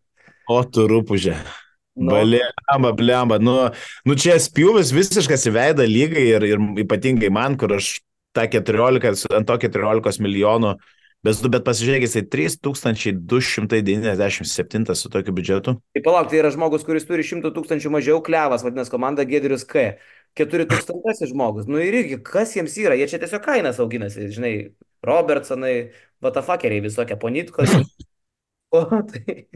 O 0.50 0.62
tu 0.66 0.86
rūpužė. 0.90 1.36
Nu. 2.00 2.14
Blemba, 2.14 2.94
blemba. 2.96 3.40
Nu, 3.42 3.56
nu 4.06 4.16
čia 4.16 4.38
spjūvis 4.40 4.94
visiškas 4.94 5.48
įveida 5.50 5.84
lygai 5.88 6.24
ir, 6.36 6.46
ir 6.54 6.62
ypatingai 6.84 7.32
man, 7.34 7.58
kur 7.60 7.74
aš 7.76 7.98
tą 8.36 8.46
14, 8.48 9.26
ant 9.36 9.50
to 9.50 9.58
14 9.66 10.22
milijonų 10.22 10.76
Bet, 11.20 11.36
bet 11.52 11.66
pasižiūrėkit, 11.66 12.08
jisai 12.08 12.22
3297 12.32 14.94
su 14.96 15.10
tokiu 15.12 15.34
biudžetu. 15.36 15.74
Tai 15.76 16.02
palauk, 16.06 16.30
tai 16.32 16.38
yra 16.40 16.48
žmogus, 16.54 16.86
kuris 16.86 17.04
turi 17.08 17.24
100 17.28 17.50
tūkstančių 17.52 17.90
mažiau 17.92 18.18
klevas, 18.24 18.64
vadinasi, 18.64 18.92
komanda 18.94 19.22
Gedrius 19.28 19.64
K. 19.68 20.00
4000 20.38 21.30
žmogus. 21.30 21.66
Nu 21.70 21.80
ir 21.82 21.96
irgi, 22.02 22.20
kas 22.24 22.54
jiems 22.56 22.76
yra? 22.80 22.98
Jie 22.98 23.08
čia 23.10 23.20
tiesiog 23.22 23.42
kainas 23.44 23.80
auginasi, 23.82 24.28
žinai, 24.34 24.54
Robertsonai, 25.06 25.74
vatafakeriai 26.24 26.84
visokie, 26.86 27.18
ponitkos. 27.20 27.74
O, 28.70 28.84
tai. 28.86 29.48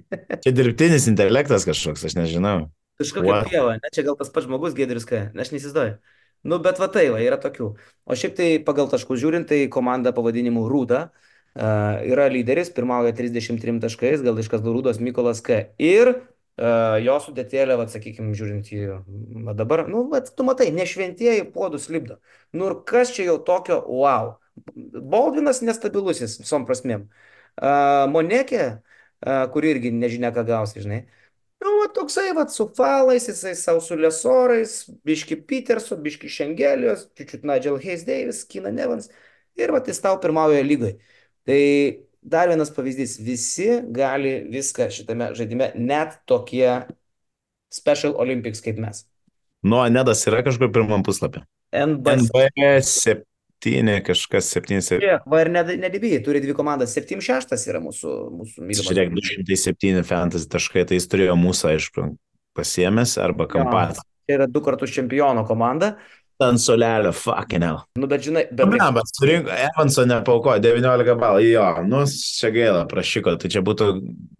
Čia 0.42 0.50
dirbtinis 0.50 1.04
intelektas 1.06 1.62
kažkoks, 1.68 2.02
aš 2.08 2.16
nežinau. 2.18 2.64
Kažkokia 2.98 3.44
pieva, 3.46 3.76
ne, 3.78 3.90
čia 3.94 4.02
gal 4.06 4.16
tas 4.18 4.30
pats 4.34 4.48
žmogus 4.48 4.74
Gedrius 4.74 5.06
K. 5.06 5.28
Aš 5.38 5.52
neįsivaizduoju. 5.54 5.92
Nu, 6.50 6.58
bet 6.62 6.80
va 6.82 6.88
tai, 6.90 7.04
va, 7.14 7.20
yra 7.22 7.38
tokių. 7.38 7.68
O 8.04 8.16
šiaip 8.18 8.34
tai 8.34 8.48
pagal 8.66 8.90
taškų 8.90 9.14
žiūrint, 9.22 9.46
tai 9.48 9.64
komanda 9.72 10.10
pavadinimu 10.14 10.66
Rūda 10.66 11.04
uh, 11.06 12.02
yra 12.04 12.26
lyderis, 12.26 12.72
pirmauja 12.74 13.14
33 13.16 13.78
taškais, 13.86 14.22
gal 14.26 14.42
iš 14.42 14.50
Kazlurūdos 14.52 14.98
Mykolas 14.98 15.40
K. 15.46 15.62
Ir 15.78 16.10
jo 16.56 17.16
sudėtėlė, 17.24 17.76
va, 17.80 17.86
sakykime, 17.90 18.34
žiūrint 18.38 18.70
į 18.70 18.80
va, 19.46 19.54
dabar, 19.58 19.86
nu, 19.90 20.04
va, 20.10 20.20
tu 20.22 20.46
matai, 20.46 20.70
nešventieji 20.74 21.48
puodus 21.54 21.88
lipdo. 21.90 22.20
Nu, 22.54 22.68
ir 22.70 22.76
kas 22.86 23.10
čia 23.14 23.26
jau 23.30 23.38
tokio, 23.42 23.80
wow. 23.88 24.36
Baldvinas 24.74 25.64
nestabilusis 25.66 26.38
visom 26.38 26.66
prasmėm. 26.68 27.08
Uh, 27.58 28.06
Monekė, 28.10 28.62
uh, 29.26 29.44
kuri 29.50 29.74
irgi 29.74 29.90
nežinia, 29.94 30.30
ką 30.34 30.46
gausi, 30.46 30.82
žinai. 30.84 31.00
Nu, 31.64 31.72
va, 31.80 31.88
toksai, 31.96 32.28
va, 32.36 32.46
su 32.52 32.68
falais, 32.76 33.26
jisai 33.26 33.54
savo 33.58 33.80
su 33.82 33.96
lesorais, 33.98 34.76
biški 35.06 35.38
Peterso, 35.48 35.96
biški 35.96 36.30
Šengelijos, 36.30 37.08
čiučiut 37.18 37.46
Nigel 37.48 37.78
Hayes 37.82 38.04
Davis, 38.06 38.44
Kina 38.46 38.70
Nevans. 38.74 39.08
Ir 39.58 39.72
va, 39.74 39.80
jis 39.82 40.02
tau 40.04 40.18
pirmauja 40.22 40.62
lygai. 40.66 40.96
Tai 41.48 41.60
dar 42.24 42.48
vienas 42.50 42.72
pavyzdys. 42.74 43.18
Visi 43.22 43.68
gali 43.94 44.36
viską 44.50 44.88
šitame 44.92 45.32
žaidime, 45.36 45.72
net 45.76 46.18
tokie 46.28 46.84
Special 47.74 48.14
Olympics 48.22 48.62
kaip 48.64 48.78
mes. 48.80 49.04
Nu, 49.64 49.80
Nedas 49.90 50.22
yra 50.28 50.42
kažkur 50.46 50.70
pirmam 50.72 51.04
puslapį. 51.04 51.42
NB. 51.74 52.16
NB 52.26 52.64
7 52.84 54.02
kažkas 54.06 54.50
7. 54.54 54.82
Žiūrėk, 54.92 55.24
va 55.30 55.40
ir 55.42 55.50
nedibijai, 55.54 56.20
turi 56.24 56.42
dvi 56.44 56.54
komandas. 56.56 56.94
7-6 56.94 57.54
yra 57.72 57.80
mūsų, 57.82 58.12
mūsų 58.40 58.66
mylimas. 58.66 58.90
Žiūrėk, 58.90 59.14
207 59.16 60.04
fantasy 60.06 60.50
taškai, 60.52 60.84
tai 60.90 61.00
jis 61.00 61.08
turėjo 61.10 61.38
mūsų, 61.40 61.70
aišku, 61.72 62.10
pasiemęs 62.54 63.16
arba 63.24 63.48
kampas. 63.50 64.02
Tai 64.24 64.38
yra 64.38 64.46
du 64.48 64.62
kartus 64.64 64.92
čempiono 64.94 65.46
komanda. 65.48 65.94
Ant 66.42 66.58
solelio, 66.58 67.12
fucking 67.14 67.62
hell. 67.62 67.84
Nu, 67.94 68.08
bet 68.10 68.24
žinai, 68.26 68.42
bet... 68.50 68.66
Ne, 68.66 68.86
bet 68.96 69.10
surinko, 69.14 69.52
Evanso 69.54 70.02
nepaukojo, 70.08 70.58
19 70.64 71.14
balų, 71.20 71.44
jo, 71.46 71.66
nu, 71.86 72.00
čia 72.10 72.50
gaila, 72.54 72.80
prašyko, 72.90 73.36
tai 73.38 73.50
čia 73.54 73.62
būtų 73.64 73.90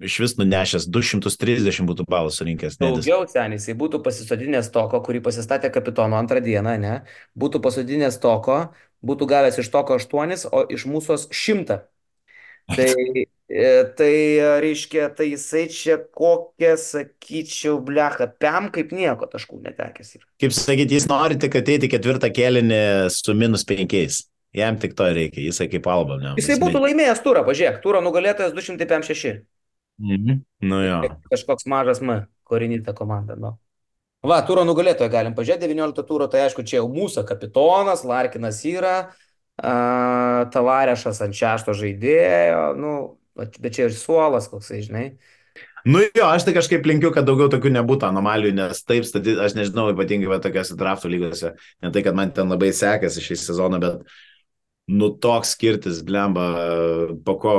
iš 0.03 0.17
vis 0.25 0.35
nunešęs 0.41 0.89
230 0.91 1.87
būtų 1.87 2.07
balų 2.11 2.33
surinkęs. 2.35 2.81
Daugiau 2.83 3.29
senis, 3.31 3.63
jisai 3.69 3.77
būtų 3.79 4.03
pasisodinęs 4.03 4.73
toko, 4.75 4.99
kurį 5.07 5.23
pasistatė 5.29 5.71
kapitono 5.75 6.19
antrą 6.19 6.43
dieną, 6.43 6.75
ne? 6.83 6.97
Būtų 7.39 7.63
pasodinęs 7.63 8.19
toko, 8.23 8.59
būtų 9.07 9.31
gavęs 9.31 9.63
iš 9.63 9.71
toko 9.71 10.01
8, 10.01 10.49
o 10.51 10.65
iš 10.75 10.89
mūsų 10.91 11.21
100. 11.31 11.79
Tai, 12.75 12.91
tai 13.95 14.15
reiškia, 14.65 15.09
tai 15.15 15.29
jisai 15.31 15.69
čia 15.71 15.99
kokią, 16.03 16.75
sakyčiau, 16.81 17.79
blecha, 17.87 18.27
pem 18.43 18.67
kaip 18.75 18.91
nieko 18.97 19.29
taškų 19.31 19.61
netekęs. 19.63 20.15
yra. 20.19 20.27
Kaip 20.43 20.55
sakyti, 20.57 20.97
jis 20.99 21.07
nori 21.11 21.39
tik 21.39 21.55
ateiti 21.61 21.91
ketvirtą 21.93 22.33
kelinį 22.35 22.81
su 23.15 23.37
minus 23.39 23.63
penkiais. 23.69 24.25
Jam 24.55 24.79
tik 24.79 24.95
to 24.99 25.07
reikia, 25.11 25.43
jisai 25.43 25.67
kaip 25.71 25.87
alba. 25.91 26.19
Ne, 26.21 26.35
Jisai 26.39 26.61
būtų 26.63 26.83
laimėjęs 26.83 27.23
turą, 27.23 27.43
pažiūrėk, 27.47 27.81
turą 27.83 28.03
nugalėtojas 28.03 28.55
256. 28.55 29.43
Mhm. 30.03 30.43
Nu 30.67 30.79
jo. 30.83 31.01
Kažkoks 31.31 31.67
mažas 31.71 32.03
M, 32.03 32.21
korinita 32.47 32.95
komanda. 32.95 33.39
Nu. 33.39 33.57
Va, 34.25 34.39
turą 34.47 34.63
nugalėtoją 34.67 35.11
galim 35.13 35.35
pažiūrėti, 35.37 35.69
19 35.69 36.07
turą, 36.09 36.31
tai 36.31 36.47
aišku, 36.47 36.65
čia 36.67 36.79
jau 36.81 36.87
mūsų 36.91 37.27
kapitonas, 37.29 38.07
Larkinas 38.09 38.63
yra, 38.67 38.95
uh, 39.61 40.47
Tavarešas 40.55 41.21
ant 41.27 41.37
šešto 41.37 41.75
žaidėjo, 41.77 42.63
nu, 42.79 42.95
bet 43.37 43.75
čia 43.77 43.89
ir 43.89 43.97
suolas 43.97 44.51
koksai, 44.51 44.83
žinai. 44.87 45.07
Nu 45.85 46.01
jo, 46.01 46.25
aš 46.25 46.47
tai 46.47 46.55
kažkaip 46.57 46.87
linkiu, 46.89 47.11
kad 47.13 47.27
daugiau 47.29 47.51
tokių 47.53 47.75
nebūtų 47.75 48.09
anomalijų, 48.09 48.55
nes 48.57 48.79
taip, 48.89 49.05
stati, 49.05 49.35
aš 49.37 49.53
nežinau, 49.59 49.91
ypatingai 49.93 50.31
va, 50.31 50.39
tokiuose 50.43 50.79
draftų 50.81 51.11
lygose, 51.13 51.51
ne 51.85 51.91
tai, 51.93 52.03
kad 52.07 52.17
man 52.17 52.33
ten 52.33 52.49
labai 52.49 52.71
sekasi 52.73 53.21
šį 53.21 53.37
sezoną, 53.43 53.81
bet 53.83 54.17
nu 54.89 55.11
toks 55.21 55.53
skirtis, 55.53 56.01
blemba, 56.07 56.47
po 57.27 57.37
ko 57.43 57.55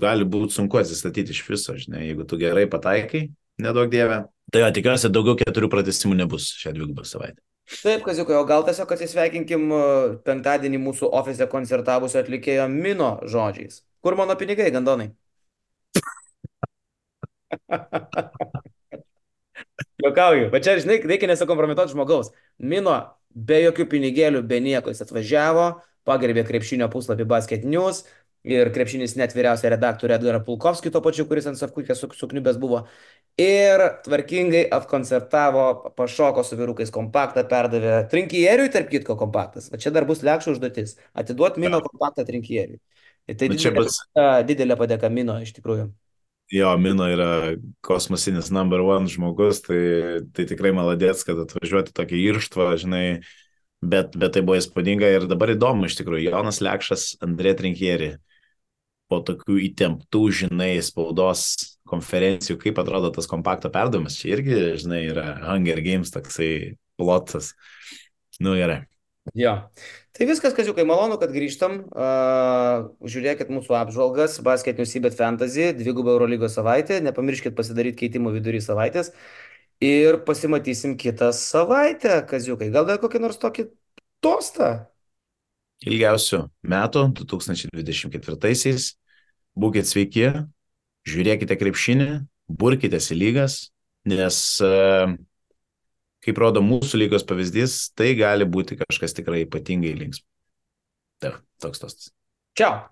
gali 0.00 0.24
būti 0.24 0.56
sunku 0.56 0.80
atsistatyti 0.80 1.36
iš 1.36 1.42
viso, 1.50 1.76
žinai, 1.76 2.06
jeigu 2.08 2.24
tu 2.28 2.40
gerai 2.40 2.64
pataikai, 2.70 3.26
nedaug 3.60 3.92
dievė. 3.92 4.22
Tai 4.50 4.64
jo, 4.64 4.72
tikiuosi, 4.80 5.12
daugiau 5.12 5.36
keturių 5.38 5.68
pratesimų 5.70 6.16
nebus 6.22 6.48
šią 6.62 6.72
dvigubą 6.78 7.04
savaitę. 7.06 7.38
Taip, 7.70 8.00
Kaziukai, 8.02 8.34
o 8.40 8.46
gal 8.48 8.64
tiesiog 8.66 8.96
atsisveikinkim 8.96 9.68
uh, 9.70 9.84
penktadienį 10.26 10.80
mūsų 10.82 11.12
ofise 11.20 11.46
koncertavusio 11.50 12.18
atlikėjo 12.24 12.64
Mino 12.72 13.12
žodžiais. 13.30 13.84
Kur 14.00 14.16
mano 14.16 14.36
pinigai, 14.36 14.70
gandonai? 14.72 15.10
Jokauju, 20.00 20.48
bet 20.52 20.64
čia, 20.64 20.78
žinai, 20.80 21.00
reikia 21.04 21.28
nesikompromituoti 21.30 21.92
žmogaus. 21.92 22.32
Mino 22.58 22.96
be 23.30 23.60
jokių 23.66 23.86
pinigėlių, 23.90 24.42
be 24.48 24.60
nieko 24.64 24.92
jis 24.92 25.04
atvažiavo, 25.04 25.66
pagerbė 26.08 26.46
krepšinio 26.48 26.88
puslapį 26.92 27.26
Basket 27.28 27.66
News 27.68 28.04
ir 28.48 28.70
krepšinis 28.72 29.18
net 29.20 29.34
vyriausią 29.36 29.68
redaktorių 29.74 30.16
Edgarą 30.16 30.40
Pulkovskį, 30.46 30.92
to 30.94 31.02
pačiu, 31.04 31.26
kuris 31.28 31.48
ant 31.50 31.60
Savkukės 31.60 32.00
sukniubės 32.16 32.56
buvo. 32.60 32.86
Ir 33.40 33.82
tvarkingai 34.06 34.62
atkoncertavo, 34.72 35.92
pašoko 35.96 36.44
su 36.44 36.56
vyrukais 36.56 36.92
kompaktą, 36.94 37.44
perdavė 37.48 37.98
trinkieriui, 38.12 38.70
tarp 38.72 38.88
kitko 38.92 39.16
kompaktas. 39.20 39.68
Va 39.72 39.80
čia 39.80 39.92
dar 39.92 40.08
bus 40.08 40.24
lekščių 40.24 40.56
užduotis- 40.56 40.96
atiduoti 41.20 41.60
Mino 41.60 41.82
kompaktą 41.84 42.24
trinkieriui. 42.24 42.80
Ir 43.30 43.36
tai 43.38 43.48
Nu, 43.50 43.56
didelė, 43.56 43.84
bus- 43.84 44.00
didelė 44.48 44.76
padėka 44.80 45.10
Mino 45.12 45.36
iš 45.42 45.52
tikrųjų. 45.56 45.90
Jo, 46.50 46.72
Mino 46.82 47.06
yra 47.06 47.54
kosmosinis 47.86 48.48
number 48.50 48.82
one 48.82 49.06
žmogus, 49.06 49.60
tai, 49.62 50.24
tai 50.34 50.48
tikrai 50.50 50.72
maladėts, 50.74 51.22
kad 51.28 51.38
atvažiuoti 51.44 51.94
tokį 51.94 52.24
irštvą, 52.32 52.72
žinai, 52.82 53.04
bet, 53.78 54.16
bet 54.18 54.34
tai 54.34 54.42
buvo 54.42 54.58
įspūdinga 54.58 55.12
ir 55.14 55.28
dabar 55.30 55.52
įdomu 55.54 55.86
iš 55.86 56.00
tikrųjų. 56.00 56.26
Jonas 56.32 56.58
Lekšas, 56.64 57.04
Andrė 57.22 57.54
Trinkieri, 57.60 58.10
po 59.10 59.20
tokių 59.26 59.60
įtemptų, 59.68 60.24
žinai, 60.42 60.72
spaudos 60.82 61.46
konferencijų, 61.90 62.58
kaip 62.62 62.82
atrodo 62.82 63.12
tas 63.14 63.30
kompakto 63.30 63.70
perdavimas, 63.70 64.18
čia 64.18 64.34
irgi, 64.36 64.58
žinai, 64.82 65.04
yra 65.10 65.28
Hunger 65.46 65.80
Games 65.86 66.10
toksai 66.14 66.50
plotas. 66.98 67.52
Nu 68.42 68.58
gerai. 68.58 68.84
Jo. 69.38 69.54
Tai 70.10 70.26
viskas, 70.26 70.54
kaziukai, 70.56 70.82
malonu, 70.88 71.16
kad 71.20 71.30
grįžtam. 71.30 71.76
Uh, 71.94 72.88
žiūrėkit 73.06 73.50
mūsų 73.54 73.76
apžvalgas, 73.78 74.40
Basket 74.42 74.80
Newsybet 74.80 75.14
Fantasy, 75.14 75.68
dvigubą 75.78 76.16
Eurolygos 76.16 76.56
savaitę. 76.58 76.98
Nepamirškit 77.04 77.54
pasidaryti 77.58 78.00
keitimų 78.02 78.34
vidury 78.34 78.58
savaitės. 78.64 79.12
Ir 79.80 80.18
pasimatysim 80.26 80.96
kitą 81.00 81.30
savaitę, 81.36 82.18
kaziukai. 82.28 82.72
Gal 82.74 82.88
dar 82.90 82.98
kokį 83.00 83.22
nors 83.22 83.38
tokį 83.40 83.68
tostą? 84.24 84.72
Ilgiausių 85.86 86.42
metų, 86.74 87.06
2024-aisiais. 87.22 88.90
Būkite 89.60 89.88
sveiki, 89.88 90.26
žiūrėkite 91.08 91.56
krepšinį, 91.58 92.10
burkitės 92.50 93.08
į 93.14 93.22
lygas, 93.22 93.56
nes 94.10 94.36
uh, 94.66 95.14
kaip 96.24 96.40
rodo 96.40 96.62
mūsų 96.64 97.04
lygos 97.04 97.24
pavyzdys, 97.26 97.90
tai 97.96 98.12
gali 98.18 98.46
būti 98.48 98.78
kažkas 98.80 99.16
tikrai 99.16 99.44
ypatingai 99.46 99.92
linksmo. 99.98 100.26
Tai 101.20 101.34
toks 101.60 101.82
tostas. 101.82 102.10
Čiau. 102.56 102.84